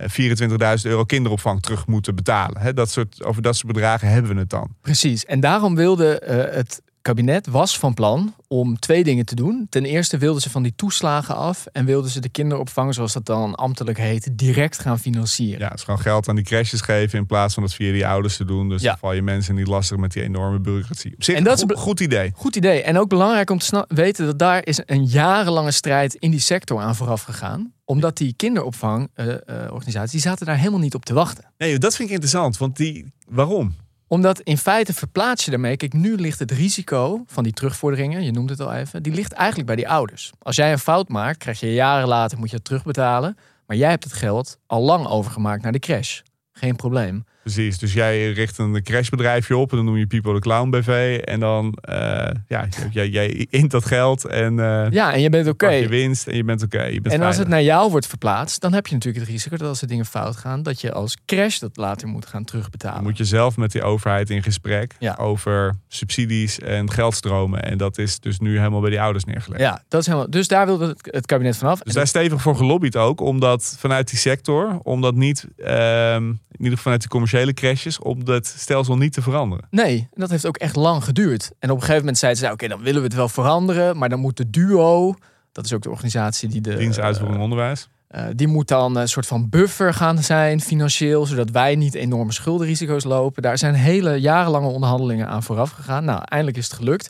24.000 0.01 0.89
euro 0.89 1.03
kinderopvang 1.03 1.61
terug 1.61 1.87
moeten 1.87 2.15
betalen. 2.15 2.75
Dat 2.75 2.89
soort, 2.89 3.23
over 3.23 3.41
dat 3.41 3.55
soort 3.55 3.73
bedragen 3.73 4.07
hebben 4.07 4.33
we 4.33 4.39
het 4.39 4.49
dan. 4.49 4.75
Precies. 4.81 5.25
En 5.25 5.39
daarom 5.39 5.75
wilde 5.75 6.19
eh, 6.19 6.55
het 6.55 6.81
kabinet 7.01 7.47
was 7.47 7.79
van 7.79 7.93
plan 7.93 8.33
om 8.47 8.79
twee 8.79 9.03
dingen 9.03 9.25
te 9.25 9.35
doen. 9.35 9.67
Ten 9.69 9.85
eerste 9.85 10.17
wilden 10.17 10.41
ze 10.41 10.49
van 10.49 10.63
die 10.63 10.73
toeslagen 10.75 11.35
af 11.35 11.65
en 11.71 11.85
wilden 11.85 12.11
ze 12.11 12.19
de 12.19 12.29
kinderopvang, 12.29 12.93
zoals 12.93 13.13
dat 13.13 13.25
dan 13.25 13.55
ambtelijk 13.55 13.97
heet, 13.97 14.29
direct 14.37 14.79
gaan 14.79 14.99
financieren. 14.99 15.59
Ja, 15.59 15.69
dus 15.69 15.83
gewoon 15.83 15.99
geld 15.99 16.27
aan 16.29 16.35
die 16.35 16.43
crashes 16.45 16.81
geven 16.81 17.19
in 17.19 17.25
plaats 17.25 17.53
van 17.53 17.63
dat 17.63 17.73
via 17.73 17.91
die 17.91 18.07
ouders 18.07 18.37
te 18.37 18.45
doen. 18.45 18.69
Dus 18.69 18.81
Ja. 18.81 18.87
dan 18.89 18.97
val 18.97 19.13
je 19.13 19.21
mensen 19.21 19.55
niet 19.55 19.67
lastig 19.67 19.97
met 19.97 20.11
die 20.11 20.23
enorme 20.23 20.59
bureaucratie. 20.59 21.13
Op 21.15 21.23
zich 21.23 21.35
En 21.35 21.43
dat 21.43 21.61
een 21.61 21.67
is 21.69 21.73
be- 21.75 21.79
goed 21.81 21.99
idee. 21.99 22.31
Goed 22.35 22.55
idee. 22.55 22.81
En 22.83 22.97
ook 22.97 23.09
belangrijk 23.09 23.49
om 23.49 23.57
te 23.59 23.85
weten 23.87 24.25
dat 24.25 24.39
daar 24.39 24.65
is 24.65 24.79
een 24.85 25.05
jarenlange 25.05 25.71
strijd 25.71 26.13
in 26.15 26.31
die 26.31 26.39
sector 26.39 26.79
aan 26.81 26.95
vooraf 26.95 27.21
gegaan. 27.21 27.73
Omdat 27.85 28.17
die 28.17 28.33
kinderopvangorganisaties, 28.33 30.21
zaten 30.21 30.45
daar 30.45 30.57
helemaal 30.57 30.79
niet 30.79 30.95
op 30.95 31.05
te 31.05 31.13
wachten. 31.13 31.43
Nee, 31.57 31.77
dat 31.77 31.95
vind 31.95 32.07
ik 32.07 32.13
interessant. 32.13 32.57
Want 32.57 32.75
die, 32.77 33.05
waarom? 33.27 33.75
Omdat 34.09 34.39
in 34.39 34.57
feite 34.57 34.93
verplaats 34.93 35.45
je 35.45 35.51
daarmee. 35.51 35.77
Kijk, 35.77 35.93
nu 35.93 36.15
ligt 36.15 36.39
het 36.39 36.51
risico 36.51 37.23
van 37.27 37.43
die 37.43 37.53
terugvorderingen, 37.53 38.23
je 38.23 38.31
noemde 38.31 38.51
het 38.51 38.61
al 38.61 38.73
even, 38.73 39.03
die 39.03 39.13
ligt 39.13 39.31
eigenlijk 39.31 39.67
bij 39.67 39.75
die 39.75 39.89
ouders. 39.89 40.31
Als 40.39 40.55
jij 40.55 40.71
een 40.71 40.79
fout 40.79 41.09
maakt, 41.09 41.37
krijg 41.37 41.59
je 41.59 41.73
jaren 41.73 42.07
later 42.07 42.37
moet 42.37 42.49
je 42.49 42.55
het 42.55 42.65
terugbetalen. 42.65 43.37
Maar 43.65 43.77
jij 43.77 43.89
hebt 43.89 44.03
het 44.03 44.13
geld 44.13 44.57
al 44.65 44.81
lang 44.81 45.07
overgemaakt 45.07 45.63
naar 45.63 45.71
de 45.71 45.79
crash. 45.79 46.19
Geen 46.51 46.75
probleem. 46.75 47.23
Precies, 47.53 47.77
dus 47.77 47.93
jij 47.93 48.31
richt 48.31 48.57
een 48.57 48.83
crashbedrijfje 48.83 49.57
op 49.57 49.69
en 49.71 49.75
dan 49.77 49.85
noem 49.85 49.97
je 49.97 50.07
People 50.07 50.33
the 50.33 50.39
Clown 50.39 50.69
BV. 50.69 51.19
En 51.23 51.39
dan, 51.39 51.73
eh, 51.81 52.29
ja, 52.47 52.67
jij, 52.91 53.09
jij 53.09 53.47
int 53.49 53.71
dat 53.71 53.85
geld 53.85 54.25
en 54.25 54.59
eh 54.59 54.87
Ja, 54.91 55.13
en 55.13 55.21
je 55.21 55.29
bent 55.29 55.47
oké. 55.47 55.69
je 55.69 55.87
winst 55.87 56.27
en 56.27 56.35
je 56.35 56.43
bent 56.43 56.63
oké. 56.63 56.83
je 56.83 57.01
bent 57.01 57.15
En 57.15 57.21
als 57.21 57.37
het 57.37 57.47
veilig. 57.47 57.47
naar 57.47 57.63
jou 57.77 57.91
wordt 57.91 58.07
verplaatst, 58.07 58.61
dan 58.61 58.73
heb 58.73 58.87
je 58.87 58.93
natuurlijk 58.93 59.23
het 59.25 59.33
risico 59.33 59.57
dat 59.57 59.67
als 59.67 59.81
er 59.81 59.87
dingen 59.87 60.05
fout 60.05 60.35
gaan, 60.37 60.63
dat 60.63 60.81
je 60.81 60.91
als 60.91 61.17
crash 61.25 61.59
dat 61.59 61.77
later 61.77 62.07
moet 62.07 62.25
gaan 62.25 62.43
terugbetalen. 62.43 62.95
Dan 62.95 63.03
moet 63.05 63.17
je 63.17 63.25
zelf 63.25 63.57
met 63.57 63.71
die 63.71 63.81
overheid 63.83 64.29
in 64.29 64.43
gesprek 64.43 64.95
Ja. 64.99 65.15
over 65.19 65.75
subsidies 65.87 66.59
en 66.59 66.91
geldstromen. 66.91 67.63
En 67.63 67.77
dat 67.77 67.97
is 67.97 68.19
dus 68.19 68.39
nu 68.39 68.57
helemaal 68.57 68.81
bij 68.81 68.89
die 68.89 69.01
ouders 69.01 69.25
neergelegd. 69.25 69.61
Ja, 69.61 69.81
dat 69.87 69.99
is 70.01 70.05
helemaal. 70.07 70.29
Dus 70.29 70.47
daar 70.47 70.65
wilde 70.65 70.87
het, 70.87 70.99
het 71.11 71.25
kabinet 71.25 71.57
vanaf. 71.57 71.79
Dus 71.79 71.93
daar 71.93 72.07
stevig 72.07 72.41
voor 72.41 72.55
gelobbyd 72.55 72.95
ook, 72.95 73.21
omdat 73.21 73.75
vanuit 73.79 74.09
die 74.09 74.19
sector, 74.19 74.79
omdat 74.83 75.15
niet, 75.15 75.45
ehm, 75.57 76.23
in 76.27 76.65
ieder 76.65 76.77
geval 76.77 76.77
vanuit 76.83 77.01
de 77.01 77.07
commerciële 77.07 77.38
crashes, 77.53 77.99
om 77.99 78.23
dat 78.25 78.45
stelsel 78.45 78.97
niet 78.97 79.13
te 79.13 79.21
veranderen. 79.21 79.67
Nee, 79.69 80.07
dat 80.13 80.29
heeft 80.29 80.45
ook 80.45 80.57
echt 80.57 80.75
lang 80.75 81.03
geduurd. 81.03 81.51
En 81.59 81.69
op 81.69 81.75
een 81.75 81.81
gegeven 81.81 81.99
moment 81.99 82.17
zeiden 82.17 82.39
ze, 82.39 82.45
nou, 82.45 82.55
oké, 82.57 82.67
dan 82.67 82.81
willen 82.83 83.01
we 83.01 83.07
het 83.07 83.15
wel 83.15 83.29
veranderen, 83.29 83.97
maar 83.97 84.09
dan 84.09 84.19
moet 84.19 84.37
de 84.37 84.49
duo, 84.49 85.15
dat 85.51 85.65
is 85.65 85.73
ook 85.73 85.81
de 85.81 85.89
organisatie 85.89 86.49
die 86.49 86.61
de 86.61 86.75
Dienst 86.75 86.99
uitvoerend 86.99 87.41
onderwijs. 87.41 87.89
eh, 88.07 88.25
die 88.35 88.47
moet 88.47 88.67
dan 88.67 88.95
een 88.95 89.09
soort 89.09 89.27
van 89.27 89.49
buffer 89.49 89.93
gaan 89.93 90.23
zijn 90.23 90.61
financieel, 90.61 91.25
zodat 91.25 91.49
wij 91.49 91.75
niet 91.75 91.93
enorme 91.95 92.31
schuldenrisico's 92.31 93.03
lopen. 93.03 93.41
Daar 93.41 93.57
zijn 93.57 93.73
hele 93.73 94.15
jarenlange 94.15 94.67
onderhandelingen 94.67 95.27
aan 95.27 95.43
vooraf 95.43 95.71
gegaan. 95.71 96.05
Nou, 96.05 96.21
eindelijk 96.25 96.57
is 96.57 96.63
het 96.65 96.73
gelukt. 96.73 97.09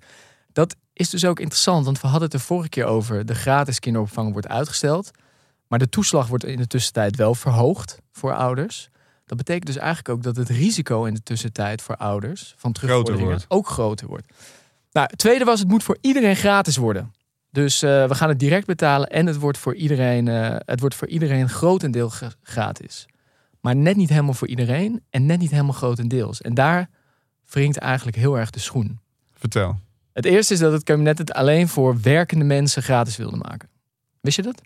Dat 0.54 0.76
is 0.94 1.10
dus 1.10 1.26
ook 1.26 1.40
interessant, 1.40 1.86
want 1.86 2.02
we 2.02 2.08
hadden 2.08 2.26
het 2.30 2.34
er 2.34 2.46
vorige 2.46 2.70
keer 2.70 2.86
over. 2.86 3.26
De 3.26 3.36
gratis 3.36 3.80
kinderopvang 3.80 4.32
wordt 4.32 4.48
uitgesteld, 4.48 5.12
maar 5.68 5.80
de 5.80 5.90
toeslag 5.90 6.28
wordt 6.28 6.44
in 6.46 6.58
de 6.58 6.68
tussentijd 6.68 7.16
wel 7.16 7.36
verhoogd 7.36 8.00
voor 8.12 8.34
ouders. 8.36 8.90
Dat 9.30 9.38
betekent 9.38 9.66
dus 9.66 9.78
eigenlijk 9.78 10.10
ook 10.10 10.24
dat 10.24 10.36
het 10.36 10.50
risico 10.50 11.04
in 11.04 11.14
de 11.14 11.24
tussentijd 11.24 11.82
voor 11.82 11.96
ouders 11.96 12.54
van 12.58 12.72
terugvorderingen 12.72 13.40
ook 13.48 13.68
groter 13.68 14.08
wordt. 14.08 14.26
Nou, 14.92 15.08
het 15.10 15.20
tweede 15.20 15.46
was, 15.46 15.60
het 15.60 15.68
moet 15.68 15.84
voor 15.84 15.98
iedereen 16.02 16.36
gratis 16.36 16.78
worden. 16.78 17.14
Dus 17.52 17.82
eh, 17.82 18.08
we 18.08 18.16
gaan 18.16 18.30
het 18.30 18.40
direct 18.40 18.66
betalen 18.66 19.10
en 19.10 19.26
het 19.26 19.36
wordt 19.38 19.58
voor 19.58 19.76
iedereen, 19.76 20.28
eh, 20.28 20.56
het 20.66 20.80
wordt 20.80 20.96
voor 20.96 21.08
iedereen 21.08 21.50
grotendeel 21.50 22.10
gra- 22.10 22.34
gratis. 22.42 23.06
Maar 23.62 23.76
net 23.76 23.96
niet 23.96 24.10
helemaal 24.10 24.34
voor 24.34 24.48
iedereen 24.48 25.04
en 25.10 25.26
net 25.26 25.40
niet 25.40 25.52
helemaal 25.52 25.74
grotendeels. 25.74 26.42
En 26.42 26.54
daar 26.54 26.90
wringt 27.50 27.78
eigenlijk 27.78 28.18
heel 28.18 28.38
erg 28.38 28.50
de 28.50 28.60
schoen. 28.60 29.00
Vertel. 29.34 29.80
Het 30.14 30.26
eerste 30.26 30.54
is 30.54 30.60
dat 30.60 30.72
het 30.72 30.84
kabinet 30.84 31.18
het 31.18 31.34
alleen 31.34 31.68
voor 31.68 32.02
werkende 32.02 32.46
mensen 32.46 32.84
gratis 32.84 33.18
wilde 33.18 33.38
maken. 33.38 33.70
Wist 34.22 34.36
je 34.36 34.42
dat? 34.44 34.62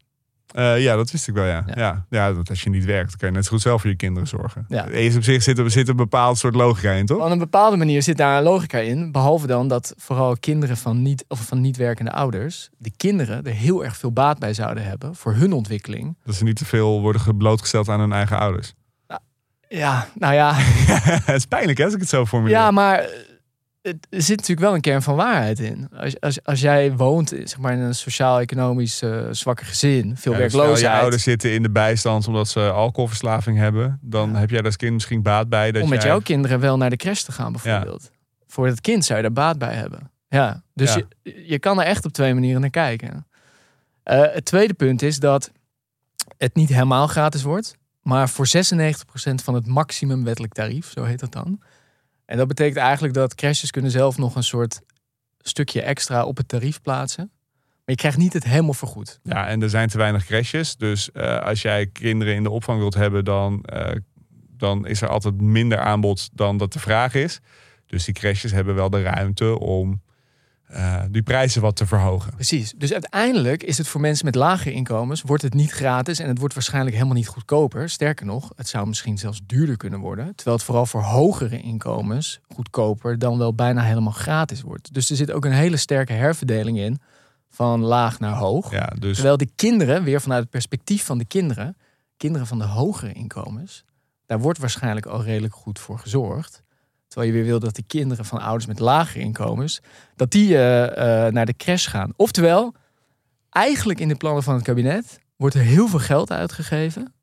Eh, 0.54 0.82
ja, 0.82 0.96
dat 0.96 1.12
wist 1.12 1.28
ik 1.28 1.34
wel, 1.34 1.46
ja. 1.46 1.64
Ja. 1.68 1.74
ja. 1.76 2.06
Ja, 2.10 2.34
want 2.34 2.50
als 2.50 2.64
je 2.64 2.70
niet 2.70 2.86
werkt, 2.86 3.18
kan 3.18 3.30
je 3.30 3.36
net 3.36 3.44
zo 3.46 3.52
goed 3.52 3.62
zelf 3.62 3.82
voor 3.82 3.90
je 3.90 3.96
kinderen 3.96 4.28
zorgen. 4.28 4.66
Ja. 4.68 4.88
Eerst 4.88 5.18
op 5.18 5.24
zich 5.24 5.44
zit 5.44 5.58
er, 5.58 5.72
zit 5.72 5.88
een 5.88 5.96
bepaald 5.96 6.38
soort 6.38 6.56
logica 6.56 6.92
in, 6.92 7.06
toch? 7.06 7.26
Op 7.26 7.32
een 7.32 7.38
bepaalde 7.38 7.78
manier 7.78 8.02
zit 8.02 8.18
daar 8.18 8.38
een 8.38 8.44
logica 8.44 8.78
in. 8.78 9.12
Behalve 9.12 9.48
dan 9.48 9.68
dat 9.68 9.94
vooral 9.98 10.38
kinderen 10.38 10.78
van 10.78 11.02
niet, 11.02 11.26
of 11.28 11.40
van 11.40 11.62
niet 11.62 11.78
werkende 11.78 12.12
ouders, 12.12 12.70
de 12.78 12.92
kinderen 12.98 13.46
er 13.46 13.54
heel 13.54 13.84
erg 13.84 13.98
veel 13.98 14.12
baat 14.12 14.40
bij 14.40 14.54
zouden 14.54 14.86
hebben 14.86 15.16
voor 15.16 15.34
hun 15.34 15.54
ontwikkeling. 15.54 16.18
Dat 16.26 16.36
ze 16.36 16.44
niet 16.44 16.58
te 16.58 16.66
veel 16.66 17.02
worden 17.02 17.38
blootgesteld 17.38 17.90
aan 17.90 18.00
hun 18.00 18.14
eigen 18.14 18.38
ouders. 18.40 18.74
Ja, 19.68 20.08
nou 20.16 20.34
ja, 20.34 20.54
het 21.26 21.36
is 21.36 21.46
pijnlijk 21.46 21.78
hè, 21.78 21.84
als 21.84 21.94
ik 21.94 22.00
het 22.00 22.10
zo 22.10 22.26
formuleer. 22.26 22.56
Ja, 22.58 22.72
maar 22.72 23.10
het, 23.84 24.08
er 24.10 24.22
zit 24.22 24.38
natuurlijk 24.38 24.68
wel 24.68 24.74
een 24.76 24.82
kern 24.82 25.02
van 25.02 25.16
waarheid 25.16 25.60
in. 25.60 25.90
Als, 25.96 26.20
als, 26.20 26.44
als 26.44 26.62
jij 26.62 26.92
woont 26.92 27.30
zeg 27.30 27.58
maar, 27.58 27.74
in 27.74 27.80
een 27.80 27.96
sociaal-economisch 27.96 29.02
eh, 29.02 29.28
zwakke 29.32 29.66
gezin, 29.66 30.18
veel 30.18 30.32
Ja, 30.32 30.38
dus 30.38 30.54
werkloosheid, 30.54 30.94
je 30.94 31.02
ouders 31.02 31.24
zitten 31.24 31.54
in 31.54 31.62
de 31.62 31.70
bijstand 31.70 32.28
omdat 32.28 32.48
ze 32.48 32.60
alcoholverslaving 32.60 33.58
hebben. 33.58 34.00
Dan 34.02 34.36
heb 34.36 34.50
jij 34.50 34.62
als 34.62 34.76
kind 34.76 34.94
misschien 34.94 35.22
baat 35.22 35.50
bij. 35.50 35.72
Dat 35.72 35.84
om 35.84 35.90
met 35.90 36.02
jij... 36.02 36.12
jouw 36.12 36.20
kinderen 36.20 36.60
wel 36.60 36.78
naar 36.78 36.90
de 36.90 36.96
crash 36.96 37.22
te 37.22 37.32
gaan 37.32 37.52
bijvoorbeeld. 37.52 38.12
Voor 38.48 38.68
het 38.68 38.82
kind 38.82 39.06
zou 39.06 39.18
je 39.18 39.24
daar 39.24 39.34
baat 39.34 39.58
bij 39.58 39.74
hebben. 39.74 40.12
Ja, 40.28 40.64
dus 40.74 40.98
je 41.24 41.60
kan 41.60 41.80
er 41.80 41.86
echt 41.86 42.06
op 42.06 42.12
twee 42.12 42.34
manieren 42.34 42.62
naar 42.62 42.70
kijken. 42.70 43.28
Eh, 44.04 44.22
het 44.22 44.46
tweede 44.46 44.74
punt 44.74 45.02
is 45.02 45.20
dat 45.20 45.52
het 46.38 46.56
niet 46.56 46.70
helemaal 46.70 47.08
gratis 47.08 47.42
wordt, 47.42 47.78
maar 48.02 48.30
voor 48.30 48.48
96% 48.48 49.44
van 49.44 49.54
het 49.54 49.68
maximum 49.68 50.24
wettelijk 50.24 50.54
tarief, 50.54 50.92
zo 50.92 51.04
heet 51.04 51.20
dat 51.20 51.32
dan. 51.32 51.60
En 52.34 52.40
dat 52.40 52.48
betekent 52.48 52.78
eigenlijk 52.78 53.14
dat 53.14 53.36
crashes 53.36 53.72
kunnen 53.72 53.92
zelf 53.92 54.18
nog 54.18 54.36
een 54.36 54.44
soort 54.44 54.82
stukje 55.38 55.82
extra 55.82 56.26
op 56.26 56.38
het 56.38 56.48
tarief 56.48 56.82
plaatsen. 56.82 57.32
Maar 57.56 57.82
je 57.86 57.96
krijgt 57.96 58.18
niet 58.18 58.34
het 58.34 58.44
helemaal 58.44 58.74
vergoed. 58.74 59.20
Ja, 59.24 59.48
en 59.48 59.62
er 59.62 59.70
zijn 59.70 59.90
te 59.90 59.98
weinig 59.98 60.26
crashes. 60.26 60.76
Dus 60.76 61.12
eh, 61.12 61.40
als 61.40 61.62
jij 61.62 61.88
kinderen 61.88 62.36
in 62.36 62.44
de 62.44 62.50
opvang 62.50 62.80
wilt 62.80 62.94
hebben, 62.94 63.26
dan, 63.26 63.64
eh, 63.64 63.96
dan 64.58 64.88
is 64.88 65.02
er 65.02 65.08
altijd 65.08 65.42
minder 65.42 65.80
aanbod 65.80 66.30
dan 66.34 66.58
dat 66.58 66.74
de 66.74 66.80
vraag 66.80 67.14
is. 67.14 67.40
Dus 67.86 68.06
die 68.06 68.14
crashes 68.14 68.52
hebben 68.52 68.76
wel 68.76 68.90
de 68.90 69.02
ruimte 69.02 69.60
om 69.60 70.02
eh, 70.74 71.02
die 71.10 71.24
prijzen 71.24 71.62
wat 71.62 71.76
te 71.76 71.86
verhogen. 71.86 72.34
Precies. 72.34 72.74
Dus 72.78 72.94
uiteindelijk 72.94 73.64
is 73.64 73.78
het 73.78 73.88
voor 73.88 74.02
mensen 74.02 74.26
met 74.26 74.36
lagere 74.36 74.72
inkomens, 74.72 75.22
wordt 75.22 75.44
het 75.44 75.54
niet 75.54 75.72
gratis 75.72 76.20
en 76.20 76.28
het 76.28 76.38
wordt 76.40 76.54
waarschijnlijk 76.54 76.96
helemaal 76.96 77.16
niet 77.16 77.28
goedkoper. 77.28 77.90
Sterker 77.90 78.26
nog, 78.26 78.52
het 78.56 78.68
zou 78.68 78.88
misschien 78.88 79.18
zelfs 79.18 79.42
duurder 79.46 79.78
kunnen 79.78 80.00
worden. 80.00 80.36
Terwijl 80.36 80.56
het 80.56 80.66
vooral 80.66 80.86
voor 80.86 81.02
hogere 81.02 81.62
inkomens 81.62 82.40
goedkoper 82.54 83.20
dan 83.20 83.38
wel 83.38 83.54
bijna 83.54 83.82
helemaal 83.82 84.12
gratis 84.12 84.62
wordt. 84.62 84.94
Dus 84.94 85.10
er 85.10 85.16
zit 85.16 85.32
ook 85.32 85.46
een 85.46 85.52
hele 85.52 85.78
sterke 85.78 86.14
herverdeling 86.14 86.78
in 86.78 87.00
van 87.50 87.80
laag 87.80 88.20
naar 88.20 88.36
hoog. 88.36 88.72
Ja, 88.72 88.94
dus 89.00 89.16
Terwijl 89.16 89.38
de 89.38 89.50
kinderen, 89.56 90.04
weer 90.04 90.22
vanuit 90.22 90.42
het 90.42 90.52
perspectief 90.52 91.06
van 91.06 91.18
de 91.18 91.26
kinderen, 91.26 91.78
kinderen 92.18 92.48
van 92.48 92.58
de 92.58 92.66
hogere 92.66 93.14
inkomens, 93.14 93.84
daar 94.26 94.40
wordt 94.40 94.60
waarschijnlijk 94.60 95.06
al 95.06 95.24
redelijk 95.24 95.54
goed 95.54 95.80
voor 95.80 96.00
gezorgd. 96.00 96.63
Terwijl 97.14 97.34
je 97.34 97.40
weer 97.40 97.50
wil 97.50 97.60
dat 97.60 97.76
de 97.76 97.84
kinderen 97.88 98.26
van 98.26 98.40
ouders 98.40 98.66
met 98.66 98.80
lagere 98.80 99.24
inkomens, 99.24 99.82
dat 100.16 100.32
die 100.32 100.56
eh, 100.58 101.26
eh, 101.26 101.34
naar 101.34 101.46
de 101.46 101.56
crash 101.56 101.90
gaan. 101.90 102.14
Oftewel, 102.16 102.74
eigenlijk 103.50 104.00
in 104.00 104.08
de 104.08 104.16
plannen 104.16 104.44
van 104.44 104.54
het 104.54 104.64
kabinet 104.64 105.20
wordt 105.36 105.56
er 105.56 105.62
heel 105.62 105.88
veel 105.88 106.00
geld 106.00 106.32
uitgegeven 106.32 107.14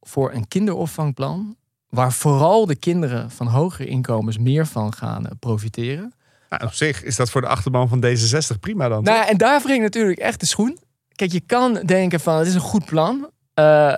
voor 0.00 0.32
een 0.32 0.48
kinderopvangplan, 0.48 1.56
waar 1.88 2.12
vooral 2.12 2.66
de 2.66 2.76
kinderen 2.76 3.30
van 3.30 3.46
hogere 3.46 3.88
inkomens 3.88 4.38
meer 4.38 4.66
van 4.66 4.94
gaan 4.94 5.26
eh, 5.26 5.32
profiteren. 5.40 6.14
nou, 6.48 6.64
op 6.64 6.72
zich 6.72 7.02
is 7.02 7.16
dat 7.16 7.30
voor 7.30 7.40
de 7.40 7.48
achterban 7.48 7.88
van 7.88 8.04
D66 8.04 8.60
prima 8.60 8.88
dan. 8.88 9.02
Nou, 9.02 9.26
en 9.26 9.36
daar 9.36 9.62
wringt 9.62 9.82
natuurlijk 9.82 10.18
echt 10.18 10.40
de 10.40 10.46
schoen. 10.46 10.78
Kijk, 11.14 11.32
je 11.32 11.40
kan 11.40 11.74
denken 11.74 12.20
van 12.20 12.38
het 12.38 12.46
is 12.46 12.54
een 12.54 12.60
goed 12.60 12.84
plan. 12.84 13.30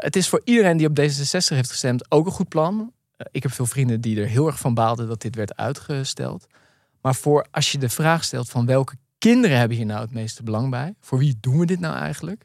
Het 0.01 0.17
is 0.17 0.29
voor 0.29 0.41
iedereen 0.45 0.77
die 0.77 0.87
op 0.87 0.99
D66 1.01 1.57
heeft 1.57 1.71
gestemd 1.71 2.11
ook 2.11 2.27
een 2.27 2.33
goed 2.33 2.49
plan. 2.49 2.93
Eh, 3.23 3.29
ik 3.31 3.43
heb 3.43 3.53
veel 3.53 3.67
vrienden 3.67 4.01
die 4.01 4.21
er 4.21 4.27
heel 4.27 4.47
erg 4.47 4.59
van 4.59 4.75
baalden 4.75 5.09
dat 5.09 5.21
dit 5.21 5.35
werd 5.35 5.57
uitgesteld. 5.57 6.47
Maar 7.01 7.15
voor 7.15 7.47
als 7.51 7.73
je 7.73 7.79
de 7.79 7.89
vraag 7.89 8.25
stelt 8.25 8.51
van 8.51 8.67
welke 8.67 8.97
kinderen 9.19 9.59
hebben 9.59 9.77
hier 9.77 9.87
nou 9.87 10.01
het 10.01 10.13
meeste 10.13 10.43
belang 10.43 10.71
bij? 10.71 10.95
Voor 11.01 11.19
wie 11.19 11.37
doen 11.41 11.59
we 11.59 11.67
dit 11.67 11.81
nou 11.81 11.97
eigenlijk? 11.97 12.45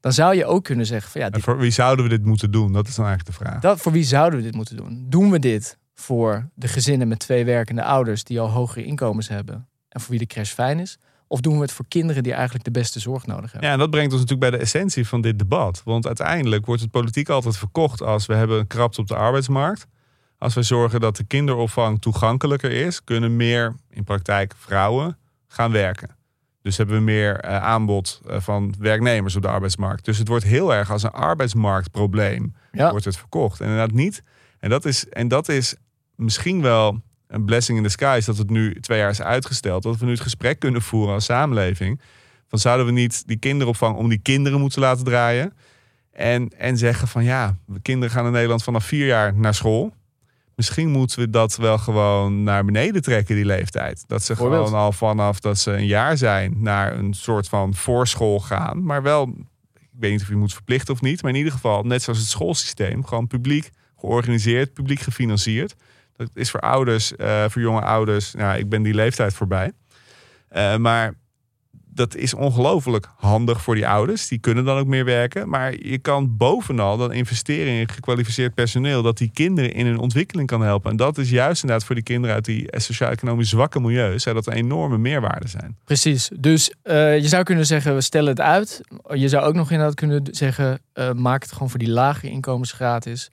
Dan 0.00 0.12
zou 0.12 0.34
je 0.34 0.46
ook 0.46 0.64
kunnen 0.64 0.86
zeggen 0.86 1.10
van 1.10 1.20
ja, 1.20 1.30
En 1.30 1.40
voor 1.40 1.58
wie 1.58 1.70
zouden 1.70 2.04
we 2.04 2.10
dit 2.10 2.24
moeten 2.24 2.50
doen? 2.50 2.72
Dat 2.72 2.88
is 2.88 2.94
dan 2.94 3.06
eigenlijk 3.06 3.38
de 3.38 3.44
vraag. 3.44 3.60
dat, 3.60 3.80
voor 3.80 3.92
wie 3.92 4.04
zouden 4.04 4.38
we 4.38 4.44
dit 4.44 4.54
moeten 4.54 4.76
doen? 4.76 5.06
Doen 5.08 5.30
we 5.30 5.38
dit 5.38 5.78
voor 5.94 6.48
de 6.54 6.68
gezinnen 6.68 7.08
met 7.08 7.18
twee 7.18 7.44
werkende 7.44 7.82
ouders 7.82 8.24
die 8.24 8.40
al 8.40 8.50
hogere 8.50 8.84
inkomens 8.84 9.28
hebben 9.28 9.68
en 9.88 10.00
voor 10.00 10.10
wie 10.10 10.18
de 10.18 10.26
crash 10.26 10.52
fijn 10.52 10.78
is? 10.78 10.98
Of 11.26 11.40
doen 11.40 11.54
we 11.54 11.60
het 11.60 11.72
voor 11.72 11.84
kinderen 11.88 12.22
die 12.22 12.32
eigenlijk 12.32 12.64
de 12.64 12.70
beste 12.70 13.00
zorg 13.00 13.26
nodig 13.26 13.52
hebben? 13.52 13.68
Ja, 13.68 13.74
en 13.74 13.80
dat 13.80 13.90
brengt 13.90 14.12
ons 14.12 14.20
natuurlijk 14.20 14.50
bij 14.50 14.58
de 14.58 14.64
essentie 14.64 15.06
van 15.06 15.20
dit 15.20 15.38
debat. 15.38 15.82
Want 15.84 16.06
uiteindelijk 16.06 16.66
wordt 16.66 16.82
het 16.82 16.90
politiek 16.90 17.28
altijd 17.28 17.56
verkocht 17.56 18.02
als 18.02 18.26
we 18.26 18.34
hebben 18.34 18.58
een 18.58 18.66
krapte 18.66 19.00
op 19.00 19.06
de 19.06 19.16
arbeidsmarkt. 19.16 19.86
Als 20.38 20.54
wij 20.54 20.62
zorgen 20.62 21.00
dat 21.00 21.16
de 21.16 21.24
kinderopvang 21.24 22.00
toegankelijker 22.00 22.70
is, 22.70 23.04
kunnen 23.04 23.36
meer 23.36 23.74
in 23.90 24.04
praktijk 24.04 24.54
vrouwen 24.58 25.18
gaan 25.48 25.72
werken. 25.72 26.16
Dus 26.62 26.76
hebben 26.76 26.96
we 26.96 27.02
meer 27.02 27.40
eh, 27.40 27.62
aanbod 27.62 28.20
eh, 28.26 28.40
van 28.40 28.74
werknemers 28.78 29.36
op 29.36 29.42
de 29.42 29.48
arbeidsmarkt. 29.48 30.04
Dus 30.04 30.18
het 30.18 30.28
wordt 30.28 30.44
heel 30.44 30.74
erg 30.74 30.90
als 30.90 31.02
een 31.02 31.10
arbeidsmarktprobleem 31.10 32.54
Ja. 32.72 32.90
wordt 32.90 33.04
het 33.04 33.16
verkocht. 33.16 33.60
En 33.60 33.68
inderdaad 33.68 33.94
niet. 33.96 34.22
En 34.60 34.70
dat 34.70 34.84
is, 34.84 35.08
en 35.08 35.28
dat 35.28 35.48
is 35.48 35.74
misschien 36.14 36.62
wel 36.62 37.00
een 37.26 37.44
blessing 37.44 37.78
in 37.78 37.84
the 37.84 37.90
skies 37.90 38.24
dat 38.24 38.38
het 38.38 38.50
nu 38.50 38.80
twee 38.80 38.98
jaar 38.98 39.10
is 39.10 39.22
uitgesteld. 39.22 39.82
Dat 39.82 39.96
we 39.96 40.04
nu 40.04 40.10
het 40.10 40.20
gesprek 40.20 40.58
kunnen 40.58 40.82
voeren 40.82 41.14
als 41.14 41.24
samenleving. 41.24 42.00
Van 42.48 42.58
zouden 42.58 42.86
we 42.86 42.92
niet 42.92 43.26
die 43.26 43.36
kinderopvang 43.38 43.96
om 43.96 44.08
die 44.08 44.18
kinderen 44.18 44.60
moeten 44.60 44.80
laten 44.80 45.04
draaien? 45.04 45.52
En, 46.12 46.48
en 46.58 46.76
zeggen 46.78 47.08
van 47.08 47.24
ja, 47.24 47.56
de 47.66 47.80
kinderen 47.80 48.14
gaan 48.14 48.26
in 48.26 48.32
Nederland 48.32 48.62
vanaf 48.62 48.84
vier 48.84 49.06
jaar 49.06 49.34
naar 49.34 49.54
school. 49.54 49.94
Misschien 50.58 50.90
moeten 50.90 51.18
we 51.18 51.30
dat 51.30 51.56
wel 51.56 51.78
gewoon 51.78 52.42
naar 52.42 52.64
beneden 52.64 53.02
trekken, 53.02 53.34
die 53.34 53.44
leeftijd. 53.44 54.04
Dat 54.06 54.22
ze 54.22 54.36
gewoon 54.36 54.74
al 54.74 54.92
vanaf 54.92 55.40
dat 55.40 55.58
ze 55.58 55.72
een 55.72 55.86
jaar 55.86 56.16
zijn 56.16 56.54
naar 56.56 56.98
een 56.98 57.14
soort 57.14 57.48
van 57.48 57.74
voorschool 57.74 58.40
gaan. 58.40 58.84
Maar 58.84 59.02
wel, 59.02 59.34
ik 59.74 59.88
weet 59.98 60.10
niet 60.10 60.20
of 60.20 60.28
je 60.28 60.36
moet 60.36 60.52
verplichten 60.52 60.94
of 60.94 61.00
niet. 61.00 61.22
Maar 61.22 61.30
in 61.30 61.36
ieder 61.36 61.52
geval, 61.52 61.82
net 61.82 62.02
zoals 62.02 62.18
het 62.18 62.28
schoolsysteem, 62.28 63.04
gewoon 63.04 63.26
publiek 63.26 63.70
georganiseerd, 63.98 64.72
publiek 64.72 65.00
gefinancierd. 65.00 65.74
Dat 66.16 66.30
is 66.34 66.50
voor 66.50 66.60
ouders, 66.60 67.16
eh, 67.16 67.44
voor 67.48 67.62
jonge 67.62 67.82
ouders. 67.82 68.34
Nou, 68.34 68.58
ik 68.58 68.68
ben 68.68 68.82
die 68.82 68.94
leeftijd 68.94 69.34
voorbij. 69.34 69.72
Eh, 70.48 70.76
maar 70.76 71.14
dat 71.98 72.16
is 72.16 72.34
ongelooflijk 72.34 73.08
handig 73.16 73.62
voor 73.62 73.74
die 73.74 73.88
ouders. 73.88 74.28
Die 74.28 74.38
kunnen 74.38 74.64
dan 74.64 74.78
ook 74.78 74.86
meer 74.86 75.04
werken. 75.04 75.48
Maar 75.48 75.74
je 75.82 75.98
kan 75.98 76.36
bovenal 76.36 76.96
dan 76.96 77.12
investeren 77.12 77.72
in 77.72 77.88
gekwalificeerd 77.88 78.54
personeel. 78.54 79.02
Dat 79.02 79.18
die 79.18 79.30
kinderen 79.34 79.72
in 79.72 79.86
hun 79.86 79.98
ontwikkeling 79.98 80.48
kan 80.48 80.62
helpen. 80.62 80.90
En 80.90 80.96
dat 80.96 81.18
is 81.18 81.30
juist 81.30 81.62
inderdaad 81.62 81.86
voor 81.86 81.94
die 81.94 82.04
kinderen 82.04 82.34
uit 82.34 82.44
die 82.44 82.68
sociaal-economisch 82.70 83.48
zwakke 83.48 83.80
milieus. 83.80 84.22
Zou 84.22 84.34
dat 84.34 84.46
een 84.46 84.52
enorme 84.52 84.98
meerwaarde 84.98 85.48
zijn. 85.48 85.76
Precies. 85.84 86.30
Dus 86.38 86.72
eh, 86.82 87.18
je 87.18 87.28
zou 87.28 87.42
kunnen 87.42 87.66
zeggen, 87.66 87.94
we 87.94 88.00
stellen 88.00 88.28
het 88.28 88.40
uit. 88.40 88.80
Je 89.14 89.28
zou 89.28 89.44
ook 89.44 89.54
nog 89.54 89.70
inderdaad 89.70 89.94
kunnen 89.94 90.22
zeggen, 90.30 90.80
eh, 90.92 91.12
maak 91.12 91.42
het 91.42 91.52
gewoon 91.52 91.70
voor 91.70 91.78
die 91.78 91.90
lage 91.90 92.28
inkomens 92.30 92.72
gratis. 92.72 93.30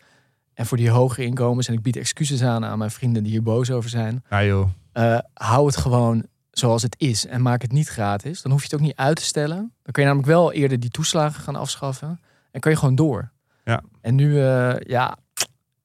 En 0.54 0.66
voor 0.66 0.78
die 0.78 0.90
hoge 0.90 1.24
inkomens, 1.24 1.68
en 1.68 1.74
ik 1.74 1.82
bied 1.82 1.96
excuses 1.98 2.44
aan 2.44 2.66
aan 2.66 2.78
mijn 2.78 2.92
vrienden 2.92 3.24
die 3.24 3.32
hier 3.32 3.44
boos 3.44 3.72
over 3.72 3.90
zijn. 3.90 4.24
Ja 4.30 4.44
joh. 4.44 4.70
eh, 4.94 5.18
hou 5.34 5.66
het 5.66 5.78
gewoon 5.78 6.26
zoals 6.58 6.82
het 6.82 6.96
is 6.98 7.26
en 7.26 7.42
maak 7.42 7.62
het 7.62 7.72
niet 7.72 7.88
gratis. 7.88 8.42
Dan 8.42 8.52
hoef 8.52 8.60
je 8.62 8.68
het 8.72 8.76
ook 8.76 8.86
niet 8.86 8.96
uit 8.96 9.16
te 9.16 9.24
stellen. 9.24 9.58
Dan 9.58 9.92
kun 9.92 10.02
je 10.02 10.08
namelijk 10.08 10.32
wel 10.32 10.54
eerder 10.54 10.80
die 10.80 10.90
toeslagen 10.90 11.44
gaan 11.44 11.56
afschaffen. 11.56 12.20
En 12.52 12.60
kan 12.60 12.72
je 12.72 12.78
gewoon 12.78 12.96
door. 12.96 13.32
Ja. 13.64 13.82
En 14.02 14.16
nu, 14.16 14.42
eh, 14.42 14.76
ja, 14.80 15.18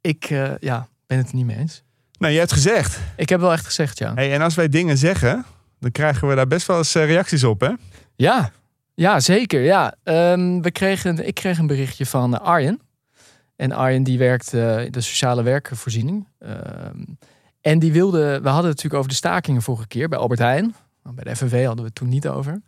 ik 0.01 0.25
eh, 0.25 0.57
ja, 0.59 0.89
ben 1.07 1.19
het 1.19 1.33
niet 1.33 1.47
mee 1.47 1.57
eens. 1.57 1.83
Nou, 2.19 2.33
je 2.33 2.39
hebt 2.39 2.53
gezegd. 2.53 2.99
Ik 3.17 3.29
heb 3.29 3.41
wel 3.41 3.53
echt 3.53 3.65
gezegd, 3.65 3.99
ja. 3.99 4.15
Hey, 4.15 4.33
en 4.33 4.43
als 4.43 4.55
wij 4.55 4.69
dingen 4.69 4.99
zeggen, 4.99 5.45
dan 5.79 5.91
krijgen 5.91 6.29
we 6.29 6.35
daar 6.35 6.47
best 6.47 6.67
wel 6.67 6.77
eens 6.77 6.95
eh, 6.95 7.05
reacties 7.05 7.45
op, 7.45 7.61
hè? 7.61 7.71
Ja, 8.17 8.51
ja 8.95 9.21
zeker. 9.21 9.61
Ja. 9.61 9.95
Ehm, 10.03 10.61
we 10.61 10.71
kregen, 10.71 11.27
ik 11.27 11.35
kreeg 11.35 11.59
een 11.59 11.67
berichtje 11.67 12.07
van 12.07 12.41
Arjen. 12.41 12.81
En 13.57 13.73
Arjen 13.73 14.03
die 14.03 14.19
werkt 14.19 14.53
in 14.53 14.91
de 14.91 15.01
sociale 15.01 15.43
werkvoorziening. 15.43 16.29
Ehm, 16.39 17.03
en 17.61 17.79
die 17.79 17.93
wilde, 17.93 18.19
we 18.19 18.49
hadden 18.49 18.55
het 18.55 18.65
natuurlijk 18.65 18.95
over 18.95 19.09
de 19.09 19.15
stakingen 19.15 19.63
vorige 19.63 19.87
keer 19.87 20.09
bij 20.09 20.19
Albert 20.19 20.41
Heijn. 20.41 20.75
Nou, 21.03 21.17
Bij 21.17 21.25
de 21.25 21.37
FNV 21.37 21.65
hadden 21.65 21.85
we 21.85 21.91
het 21.91 21.95
toen 21.95 22.09
niet 22.09 22.29
over. 22.29 22.61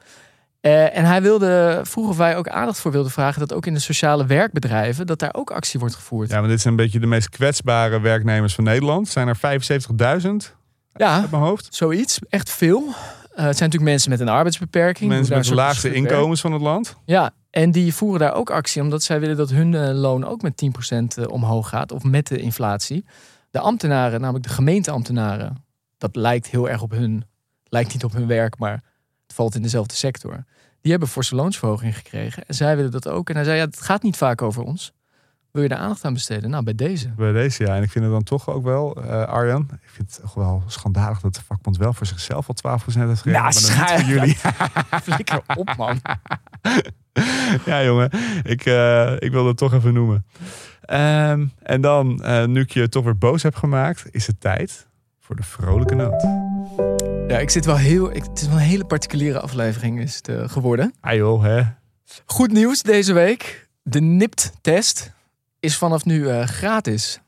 Eh, 0.60 0.96
en 0.96 1.04
hij 1.04 1.22
wilde, 1.22 1.80
vroeg 1.82 2.08
of 2.08 2.16
wij 2.16 2.36
ook 2.36 2.48
aandacht 2.48 2.78
voor 2.80 2.92
wilden 2.92 3.12
vragen 3.12 3.40
dat 3.40 3.52
ook 3.52 3.66
in 3.66 3.74
de 3.74 3.80
sociale 3.80 4.26
werkbedrijven, 4.26 5.06
dat 5.06 5.18
daar 5.18 5.34
ook 5.34 5.50
actie 5.50 5.80
wordt 5.80 5.94
gevoerd. 5.94 6.30
Ja, 6.30 6.40
maar 6.40 6.48
dit 6.48 6.60
zijn 6.60 6.74
een 6.74 6.80
beetje 6.84 7.00
de 7.00 7.06
meest 7.06 7.28
kwetsbare 7.28 8.00
werknemers 8.00 8.54
van 8.54 8.64
Nederland. 8.64 9.08
Zijn 9.08 9.28
er 9.28 9.36
75.000 9.36 10.56
Ja, 10.92 11.26
mijn 11.30 11.42
hoofd? 11.42 11.74
zoiets. 11.74 12.18
Echt 12.28 12.50
veel. 12.50 12.78
Eh, 12.78 13.44
het 13.44 13.56
zijn 13.56 13.68
natuurlijk 13.70 13.82
mensen 13.82 14.10
met 14.10 14.20
een 14.20 14.28
arbeidsbeperking. 14.28 15.10
Mensen 15.10 15.36
met 15.36 15.44
de 15.46 15.54
laagste 15.54 15.94
inkomens 15.94 16.40
van 16.40 16.52
het 16.52 16.62
land. 16.62 16.96
Ja, 17.04 17.30
en 17.50 17.70
die 17.70 17.94
voeren 17.94 18.20
daar 18.20 18.34
ook 18.34 18.50
actie 18.50 18.82
omdat 18.82 19.02
zij 19.02 19.20
willen 19.20 19.36
dat 19.36 19.50
hun 19.50 19.74
eh, 19.74 19.94
loon 19.94 20.24
ook 20.24 20.42
met 20.42 20.56
10% 20.56 21.18
eh, 21.18 21.28
omhoog 21.28 21.68
gaat. 21.68 21.92
Of 21.92 22.02
met 22.02 22.26
de 22.26 22.38
inflatie. 22.38 23.04
De 23.52 23.60
ambtenaren, 23.60 24.20
namelijk 24.20 24.44
de 24.44 24.52
gemeenteambtenaren, 24.52 25.64
dat 25.98 26.16
lijkt 26.16 26.46
heel 26.46 26.68
erg 26.68 26.82
op 26.82 26.90
hun, 26.90 27.24
lijkt 27.64 27.92
niet 27.92 28.04
op 28.04 28.12
hun 28.12 28.26
werk, 28.26 28.58
maar 28.58 28.82
het 29.22 29.34
valt 29.34 29.54
in 29.54 29.62
dezelfde 29.62 29.94
sector. 29.94 30.44
Die 30.80 30.90
hebben 30.90 31.08
forse 31.08 31.34
loonsverhoging 31.34 31.96
gekregen. 31.96 32.44
En 32.46 32.54
zij 32.54 32.76
willen 32.76 32.90
dat 32.90 33.08
ook. 33.08 33.28
En 33.28 33.34
hij 33.34 33.44
zei, 33.44 33.56
ja, 33.56 33.64
het 33.64 33.80
gaat 33.80 34.02
niet 34.02 34.16
vaak 34.16 34.42
over 34.42 34.62
ons. 34.62 34.92
Wil 35.50 35.62
je 35.62 35.68
daar 35.68 35.78
aandacht 35.78 36.04
aan 36.04 36.12
besteden? 36.12 36.50
Nou, 36.50 36.64
bij 36.64 36.74
deze. 36.74 37.08
Bij 37.08 37.32
deze, 37.32 37.64
ja. 37.64 37.76
En 37.76 37.82
ik 37.82 37.90
vind 37.90 38.04
het 38.04 38.12
dan 38.12 38.22
toch 38.22 38.48
ook 38.48 38.64
wel, 38.64 39.02
eh, 39.02 39.24
Arjan, 39.24 39.68
ik 39.72 39.88
vind 39.90 40.10
het 40.10 40.20
toch 40.20 40.34
wel 40.34 40.62
schandalig 40.66 41.20
dat 41.20 41.34
de 41.34 41.42
vakbond 41.42 41.76
wel 41.76 41.92
voor 41.92 42.06
zichzelf 42.06 42.48
al 42.48 42.54
12% 42.54 43.08
heeft 43.08 43.22
gegeven. 43.22 43.42
Nou, 43.42 43.54
maar 43.54 43.86
dan 43.86 43.96
niet 43.96 44.04
voor 44.04 44.14
jullie. 44.14 44.36
Flikker 45.12 45.42
op, 45.56 45.76
man. 45.76 46.00
ja, 47.70 47.84
jongen. 47.84 48.10
Ik, 48.42 48.64
eh, 48.66 49.12
ik 49.18 49.30
wil 49.30 49.46
het 49.46 49.56
toch 49.56 49.72
even 49.72 49.92
noemen. 49.92 50.26
Ehm, 50.82 51.46
en 51.62 51.80
dan, 51.80 52.22
eh, 52.22 52.44
nu 52.44 52.60
ik 52.60 52.70
je 52.70 52.88
toch 52.88 53.04
weer 53.04 53.18
boos 53.18 53.42
heb 53.42 53.54
gemaakt, 53.54 54.04
is 54.10 54.26
het 54.26 54.40
tijd 54.40 54.86
voor 55.20 55.36
de 55.36 55.42
vrolijke 55.42 55.94
noot. 55.94 56.22
Ja, 57.28 57.38
ik 57.38 57.50
zit 57.50 57.64
wel 57.64 57.76
heel... 57.76 58.14
Ik, 58.14 58.24
het 58.24 58.40
is 58.40 58.46
wel 58.46 58.56
een 58.56 58.62
hele 58.62 58.84
particuliere 58.84 59.40
aflevering 59.40 60.00
is 60.00 60.16
het 60.16 60.28
eh, 60.28 60.48
geworden. 60.48 60.94
Ah 61.00 61.14
joh, 61.14 61.42
hè. 61.42 61.62
Goed 62.24 62.52
nieuws 62.52 62.82
deze 62.82 63.12
week. 63.12 63.68
De 63.82 64.00
NIPT-test 64.00 65.12
is 65.60 65.76
vanaf 65.76 66.04
nu 66.04 66.28
eh, 66.28 66.46
gratis. 66.46 67.20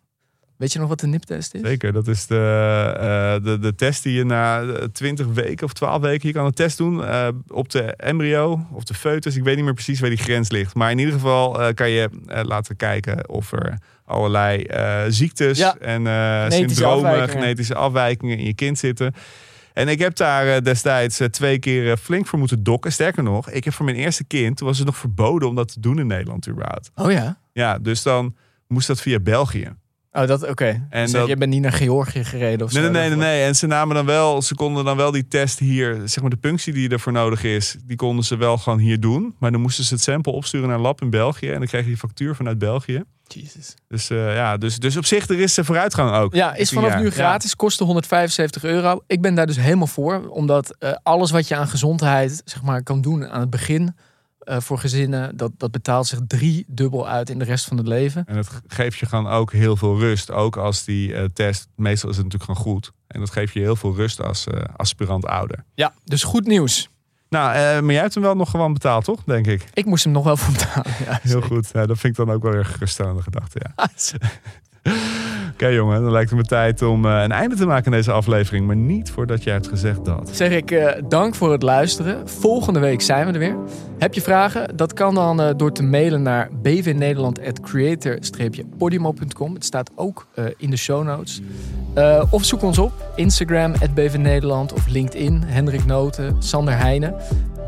Weet 0.56 0.72
je 0.72 0.78
nog 0.78 0.88
wat 0.88 1.00
de 1.00 1.06
NIPT-test 1.06 1.54
is? 1.54 1.60
Zeker, 1.60 1.92
dat 1.92 2.08
is 2.08 2.26
de, 2.26 2.92
eh, 2.98 3.44
de, 3.44 3.58
de 3.58 3.74
test 3.74 4.02
die 4.02 4.12
je 4.12 4.24
na 4.24 4.62
eh, 4.62 4.84
20 4.84 5.26
weken 5.26 5.66
of 5.66 5.72
12 5.72 6.00
weken... 6.00 6.28
je 6.28 6.34
kan 6.34 6.44
een 6.44 6.52
test 6.52 6.78
doen 6.78 7.04
eh, 7.04 7.28
op 7.48 7.70
de 7.70 7.82
embryo 7.82 8.66
of 8.72 8.84
de 8.84 8.94
foetus. 8.94 9.36
Ik 9.36 9.42
weet 9.42 9.56
niet 9.56 9.64
meer 9.64 9.74
precies 9.74 10.00
waar 10.00 10.08
die 10.08 10.18
grens 10.18 10.50
ligt. 10.50 10.74
Maar 10.74 10.90
in 10.90 10.98
ieder 10.98 11.14
geval 11.14 11.60
eh, 11.60 11.74
kan 11.74 11.90
je 11.90 12.10
laten 12.28 12.76
kijken 12.76 13.28
of 13.28 13.52
er 13.52 13.78
allerlei 14.04 14.62
eh, 14.62 15.02
ziektes... 15.08 15.58
Ja. 15.58 15.76
en 15.76 16.06
eh, 16.06 16.42
Genetische 16.42 16.58
syndromen, 16.58 17.10
afwijkingen. 17.10 17.42
genetische 17.42 17.74
afwijkingen 17.74 18.38
in 18.38 18.44
je 18.44 18.54
kind 18.54 18.78
zitten... 18.78 19.14
En 19.72 19.88
ik 19.88 19.98
heb 19.98 20.16
daar 20.16 20.62
destijds 20.62 21.20
twee 21.30 21.58
keer 21.58 21.96
flink 21.96 22.26
voor 22.26 22.38
moeten 22.38 22.62
dokken. 22.62 22.92
Sterker 22.92 23.22
nog, 23.22 23.50
ik 23.50 23.64
heb 23.64 23.74
voor 23.74 23.84
mijn 23.84 23.96
eerste 23.96 24.24
kind... 24.24 24.56
toen 24.56 24.66
was 24.66 24.78
het 24.78 24.86
nog 24.86 24.96
verboden 24.96 25.48
om 25.48 25.54
dat 25.54 25.72
te 25.72 25.80
doen 25.80 25.98
in 25.98 26.06
Nederland 26.06 26.48
überhaupt. 26.48 26.90
Oh 26.94 27.10
ja? 27.10 27.38
Ja, 27.52 27.78
dus 27.78 28.02
dan 28.02 28.36
moest 28.68 28.86
dat 28.86 29.00
via 29.00 29.20
België. 29.20 29.72
Oh, 30.16 30.26
dat 30.26 30.48
oké. 30.48 30.86
En 30.90 31.02
Dus 31.02 31.12
dat- 31.12 31.28
Je 31.28 31.36
bent 31.36 31.50
niet 31.52 31.62
naar 31.62 31.72
Georgië 31.72 32.24
gereden 32.24 32.66
of 32.66 32.72
Nee, 32.72 32.84
zo? 32.84 32.90
nee, 32.90 33.08
nee, 33.08 33.18
nee. 33.18 33.42
En 33.44 33.56
ze 33.56 33.66
namen 33.66 33.94
dan 33.94 34.06
wel, 34.06 34.42
ze 34.42 34.54
konden 34.54 34.84
dan 34.84 34.96
wel 34.96 35.10
die 35.10 35.28
test 35.28 35.58
hier, 35.58 36.00
zeg 36.04 36.20
maar 36.20 36.30
de 36.30 36.36
punctie 36.36 36.72
die 36.72 36.88
ervoor 36.88 37.12
nodig 37.12 37.44
is, 37.44 37.76
die 37.84 37.96
konden 37.96 38.24
ze 38.24 38.36
wel 38.36 38.58
gewoon 38.58 38.78
hier 38.78 39.00
doen. 39.00 39.34
Maar 39.38 39.50
dan 39.52 39.60
moesten 39.60 39.84
ze 39.84 39.94
het 39.94 40.02
sample 40.02 40.32
opsturen 40.32 40.66
naar 40.68 40.76
een 40.76 40.82
lab 40.82 41.00
in 41.02 41.10
België 41.10 41.48
en 41.50 41.58
dan 41.58 41.66
kreeg 41.66 41.80
je 41.82 41.86
die 41.88 41.96
factuur 41.96 42.34
vanuit 42.34 42.58
België. 42.58 43.02
Jesus. 43.28 43.74
Dus 43.88 44.10
eh, 44.10 44.34
ja, 44.34 44.56
dus, 44.56 44.78
dus 44.78 44.96
op 44.96 45.04
zich 45.04 45.28
er 45.28 45.40
is 45.40 45.56
er 45.56 45.64
vooruitgang 45.64 46.14
ook. 46.16 46.34
Ja, 46.34 46.54
is 46.54 46.70
vanaf 46.70 46.90
jaar. 46.90 47.02
nu 47.02 47.10
gratis, 47.10 47.56
kostte 47.56 47.84
175 47.84 48.64
euro. 48.64 49.00
Ik 49.06 49.20
ben 49.22 49.34
daar 49.34 49.46
dus 49.46 49.56
helemaal 49.56 49.86
voor, 49.86 50.28
omdat 50.28 50.76
eh, 50.78 50.92
alles 51.02 51.30
wat 51.30 51.48
je 51.48 51.56
aan 51.56 51.68
gezondheid 51.68 52.42
zeg 52.44 52.62
maar, 52.62 52.82
kan 52.82 53.00
doen 53.00 53.28
aan 53.28 53.40
het 53.40 53.50
begin 53.50 53.94
eh, 54.44 54.60
voor 54.60 54.78
gezinnen, 54.78 55.36
dat, 55.36 55.50
dat 55.56 55.70
betaalt 55.70 56.06
zich 56.06 56.18
drie 56.26 56.64
dubbel 56.68 57.08
uit 57.08 57.30
in 57.30 57.38
de 57.38 57.44
rest 57.44 57.64
van 57.64 57.76
het 57.76 57.86
leven. 57.86 58.24
En 58.26 58.34
dat 58.34 58.48
ge- 58.48 58.60
geeft 58.66 58.98
je 58.98 59.06
gewoon 59.06 59.26
ook 59.26 59.52
heel 59.52 59.76
veel 59.76 59.98
rust. 59.98 60.30
Ook 60.30 60.56
als 60.56 60.84
die 60.84 61.14
eh, 61.14 61.24
test, 61.32 61.68
meestal 61.76 62.10
is 62.10 62.16
het 62.16 62.24
natuurlijk 62.24 62.52
gewoon 62.58 62.72
goed. 62.74 62.92
En 63.06 63.20
dat 63.20 63.30
geeft 63.30 63.52
je 63.52 63.60
heel 63.60 63.76
veel 63.76 63.94
rust 63.94 64.22
als 64.22 64.46
eh, 64.46 64.60
aspirant 64.76 65.26
ouder. 65.26 65.64
Ja, 65.74 65.94
dus 66.04 66.22
goed 66.22 66.46
nieuws. 66.46 66.88
Nou, 67.28 67.82
maar 67.82 67.92
jij 67.92 68.02
hebt 68.02 68.14
hem 68.14 68.22
wel 68.22 68.34
nog 68.36 68.50
gewoon 68.50 68.72
betaald, 68.72 69.04
toch? 69.04 69.22
Denk 69.26 69.46
ik. 69.46 69.64
Ik 69.74 69.84
moest 69.84 70.04
hem 70.04 70.12
nog 70.12 70.24
wel 70.24 70.36
voor 70.36 70.52
betalen. 70.58 70.92
Ja, 71.04 71.18
Heel 71.22 71.40
goed. 71.40 71.70
Ja, 71.72 71.86
dat 71.86 71.98
vind 71.98 72.18
ik 72.18 72.24
dan 72.26 72.34
ook 72.34 72.42
wel 72.42 72.52
weer 72.52 72.64
geruststellende 72.64 73.22
gedachte, 73.22 73.60
ja. 73.76 73.88
Oké 75.54 75.66
jongen, 75.66 76.02
dan 76.02 76.12
lijkt 76.12 76.30
het 76.30 76.38
me 76.38 76.44
tijd 76.44 76.82
om 76.82 77.04
eh, 77.04 77.22
een 77.22 77.32
einde 77.32 77.56
te 77.56 77.66
maken 77.66 77.86
aan 77.86 77.92
deze 77.92 78.12
aflevering. 78.12 78.66
Maar 78.66 78.76
niet 78.76 79.10
voordat 79.10 79.42
jij 79.42 79.52
hebt 79.52 79.68
gezegd 79.68 80.04
dat. 80.04 80.30
Zeg 80.32 80.50
ik 80.50 80.70
eh, 80.70 81.02
dank 81.08 81.34
voor 81.34 81.52
het 81.52 81.62
luisteren. 81.62 82.28
Volgende 82.28 82.78
week 82.78 83.00
zijn 83.00 83.26
we 83.26 83.32
er 83.32 83.38
weer. 83.38 83.56
Heb 83.98 84.14
je 84.14 84.20
vragen? 84.20 84.76
Dat 84.76 84.92
kan 84.92 85.14
dan 85.14 85.40
eh, 85.40 85.50
door 85.56 85.72
te 85.72 85.82
mailen 85.82 86.22
naar 86.22 86.50
bvnederland.creator-podimo.com. 86.62 89.54
Het 89.54 89.64
staat 89.64 89.90
ook 89.94 90.26
in 90.56 90.70
de 90.70 90.76
show 90.76 91.04
notes. 91.04 91.40
Of 92.30 92.44
zoek 92.44 92.62
ons 92.62 92.78
op. 92.78 92.92
Instagram, 93.14 93.72
@bvnederland 93.94 94.72
of 94.72 94.86
LinkedIn. 94.86 95.42
Hendrik 95.46 95.84
Noten, 95.84 96.36
Sander 96.38 96.78
Heijnen. 96.78 97.14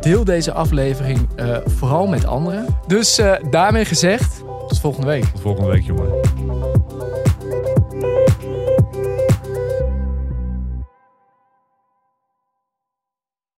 Deel 0.01 0.25
deze 0.25 0.53
aflevering 0.53 1.29
vooral 1.67 2.07
met 2.07 2.27
anderen. 2.27 2.67
Dus 2.87 3.21
daarmee 3.51 3.85
gezegd, 3.85 4.45
tot 4.69 4.81
volgende 4.81 5.07
week. 5.07 5.25
Tot 5.25 5.41
volgende 5.41 5.71
week 5.71 5.83
jongen. 5.83 6.76